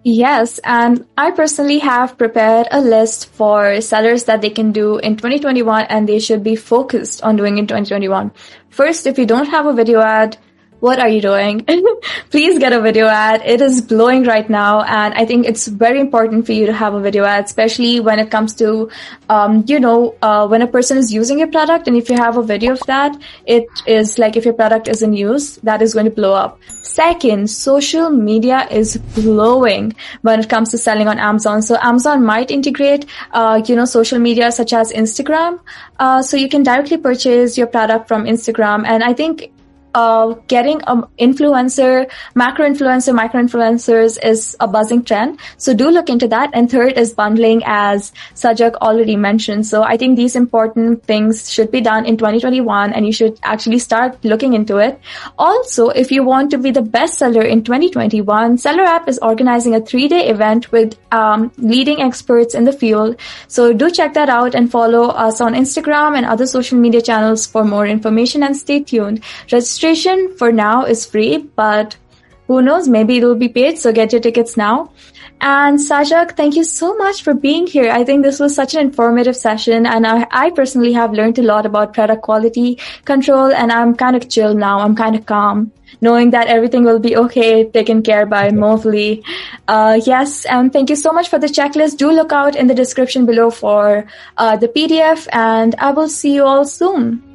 Yes, 0.04 0.60
and 0.66 1.06
I 1.18 1.32
personally 1.32 1.80
have 1.80 2.18
prepared 2.18 2.68
a 2.72 2.82
list 2.82 3.28
for 3.28 3.80
sellers 3.80 4.26
that 4.26 4.42
they 4.42 4.50
can 4.50 4.74
do 4.74 4.98
in 4.98 5.16
2021 5.16 5.86
and 5.86 6.10
they 6.10 6.20
should 6.20 6.44
be 6.44 6.58
focused 6.58 7.24
on 7.24 7.38
doing 7.38 7.58
in 7.58 7.68
2021. 7.68 8.32
First, 8.70 9.08
if 9.08 9.18
you 9.18 9.26
don't 9.26 9.48
have 9.48 9.66
a 9.66 9.74
video 9.74 10.02
ad, 10.02 10.38
what 10.84 11.00
are 11.00 11.08
you 11.08 11.22
doing? 11.22 11.66
Please 12.30 12.60
get 12.60 12.74
a 12.74 12.82
video 12.82 13.08
ad. 13.08 13.42
It 13.46 13.62
is 13.62 13.80
blowing 13.80 14.26
right 14.26 14.50
now. 14.50 14.82
And 14.82 15.14
I 15.14 15.26
think 15.26 15.46
it's 15.46 15.66
very 15.66 16.02
important 16.02 16.46
for 16.46 16.52
you 16.52 16.66
to 16.66 16.74
have 16.74 16.94
a 16.94 17.00
video 17.00 17.24
ad, 17.24 17.46
especially 17.46 18.02
when 18.02 18.20
it 18.20 18.30
comes 18.30 18.54
to, 18.56 18.90
um, 19.30 19.64
you 19.66 19.80
know, 19.80 20.16
uh, 20.22 20.46
when 20.46 20.62
a 20.62 20.68
person 20.68 20.98
is 20.98 21.14
using 21.14 21.40
your 21.40 21.48
product. 21.48 21.88
And 21.88 21.96
if 21.96 22.10
you 22.10 22.18
have 22.18 22.36
a 22.36 22.44
video 22.44 22.74
of 22.74 22.82
that, 22.88 23.16
it 23.46 23.66
is 23.88 24.20
like 24.20 24.36
if 24.36 24.44
your 24.44 24.56
product 24.56 24.90
is 24.90 25.02
in 25.02 25.14
use, 25.14 25.56
that 25.64 25.82
is 25.82 25.94
going 25.94 26.06
to 26.06 26.12
blow 26.12 26.34
up. 26.34 26.60
Second, 26.82 27.50
social 27.50 28.10
media 28.10 28.68
is 28.70 28.98
blowing 29.16 29.96
when 30.22 30.42
it 30.42 30.50
comes 30.50 30.70
to 30.72 30.78
selling 30.78 31.08
on 31.08 31.18
Amazon. 31.18 31.62
So 31.62 31.78
Amazon 31.82 32.26
might 32.26 32.52
integrate, 32.52 33.06
uh, 33.32 33.62
you 33.66 33.78
know, 33.78 33.86
social 33.86 34.20
media 34.20 34.52
such 34.52 34.74
as 34.74 34.92
Instagram. 34.92 35.62
Uh, 35.98 36.22
so 36.22 36.36
you 36.36 36.50
can 36.50 36.62
directly 36.62 36.98
purchase 36.98 37.58
your 37.58 37.68
product 37.68 38.10
from 38.10 38.26
Instagram. 38.26 38.86
And 38.86 39.02
I 39.02 39.14
think 39.14 39.54
uh, 39.94 40.34
getting 40.48 40.82
an 40.88 41.04
influencer, 41.20 42.10
macro 42.36 42.68
influencer, 42.68 43.14
micro 43.14 43.42
influencers 43.42 44.18
is 44.24 44.56
a 44.60 44.68
buzzing 44.68 45.04
trend. 45.04 45.40
So 45.58 45.74
do 45.74 45.90
look 45.90 46.10
into 46.10 46.28
that. 46.30 46.50
And 46.54 46.70
third 46.70 46.94
is 46.98 47.14
bundling 47.14 47.62
as 47.66 48.12
Sajag 48.34 48.76
already 48.76 49.16
mentioned. 49.16 49.68
So 49.68 49.84
I 49.84 49.98
think 49.98 50.18
these 50.18 50.36
important 50.36 51.04
things 51.04 51.52
should 51.52 51.72
be 51.72 51.82
done 51.82 52.06
in 52.06 52.18
2021 52.18 52.94
and 52.94 53.06
you 53.06 53.14
should 53.14 53.40
actually 53.44 53.80
start 53.80 54.24
looking 54.24 54.54
into 54.54 54.78
it. 54.78 55.00
Also, 55.38 55.90
if 55.90 56.12
you 56.12 56.24
want 56.24 56.52
to 56.52 56.58
be 56.58 56.72
the 56.72 56.82
best 56.82 57.20
seller 57.20 57.44
in 57.44 57.64
2021, 57.64 58.58
SellerApp 58.58 59.08
is 59.08 59.20
organizing 59.20 59.76
a 59.76 59.82
three 59.82 60.08
day 60.08 60.28
event 60.30 60.72
with 60.72 60.98
um, 61.12 61.52
leading 61.58 62.02
experts 62.02 62.56
in 62.56 62.64
the 62.64 62.74
field. 62.74 63.20
So 63.48 63.74
do 63.74 63.92
check 63.92 64.14
that 64.16 64.30
out 64.30 64.56
and 64.56 64.72
follow 64.72 65.10
us 65.10 65.42
on 65.42 65.54
Instagram 65.54 66.18
and 66.18 66.26
other 66.26 66.48
social 66.48 66.80
media 66.80 67.02
channels 67.02 67.46
for 67.46 67.64
more 67.64 67.86
information 67.86 68.44
and 68.44 68.58
stay 68.58 68.80
tuned. 68.80 69.24
Registration 69.52 69.83
registration 69.84 70.36
for 70.38 70.52
now 70.52 70.86
is 70.86 71.06
free, 71.06 71.38
but 71.38 71.98
who 72.48 72.62
knows? 72.62 72.88
Maybe 72.88 73.18
it 73.18 73.24
will 73.24 73.36
be 73.36 73.50
paid. 73.50 73.78
So 73.78 73.92
get 73.92 74.12
your 74.12 74.22
tickets 74.22 74.56
now. 74.56 74.92
And 75.42 75.78
Sajag, 75.78 76.38
thank 76.38 76.56
you 76.56 76.64
so 76.64 76.96
much 76.96 77.22
for 77.24 77.34
being 77.34 77.68
here. 77.68 77.92
I 77.92 78.06
think 78.06 78.24
this 78.24 78.40
was 78.40 78.56
such 78.56 78.76
an 78.76 78.82
informative 78.82 79.36
session 79.36 79.86
and 79.86 80.08
I, 80.08 80.26
I, 80.32 80.52
personally 80.52 80.94
have 80.94 81.12
learned 81.12 81.38
a 81.38 81.42
lot 81.42 81.66
about 81.66 81.94
product 81.94 82.22
quality 82.22 82.80
control 83.04 83.52
and 83.52 83.72
I'm 83.72 83.94
kind 83.94 84.16
of 84.16 84.30
chill 84.30 84.54
now. 84.54 84.80
I'm 84.80 84.96
kind 84.96 85.18
of 85.18 85.26
calm 85.26 85.74
knowing 86.00 86.32
that 86.32 86.48
everything 86.48 86.86
will 86.86 87.00
be 87.00 87.18
okay, 87.18 87.70
taken 87.70 88.04
care 88.04 88.26
by 88.26 88.52
Movley. 88.52 89.22
Uh, 89.68 90.00
yes. 90.06 90.46
And 90.46 90.72
thank 90.72 90.90
you 90.90 90.96
so 90.96 91.12
much 91.12 91.28
for 91.28 91.40
the 91.40 91.48
checklist. 91.48 91.98
Do 91.98 92.10
look 92.12 92.32
out 92.32 92.56
in 92.56 92.68
the 92.68 92.76
description 92.76 93.26
below 93.26 93.50
for 93.50 94.06
uh, 94.38 94.56
the 94.56 94.70
PDF 94.70 95.28
and 95.34 95.76
I 95.76 95.92
will 95.92 96.10
see 96.10 96.36
you 96.36 96.46
all 96.46 96.64
soon. 96.64 97.33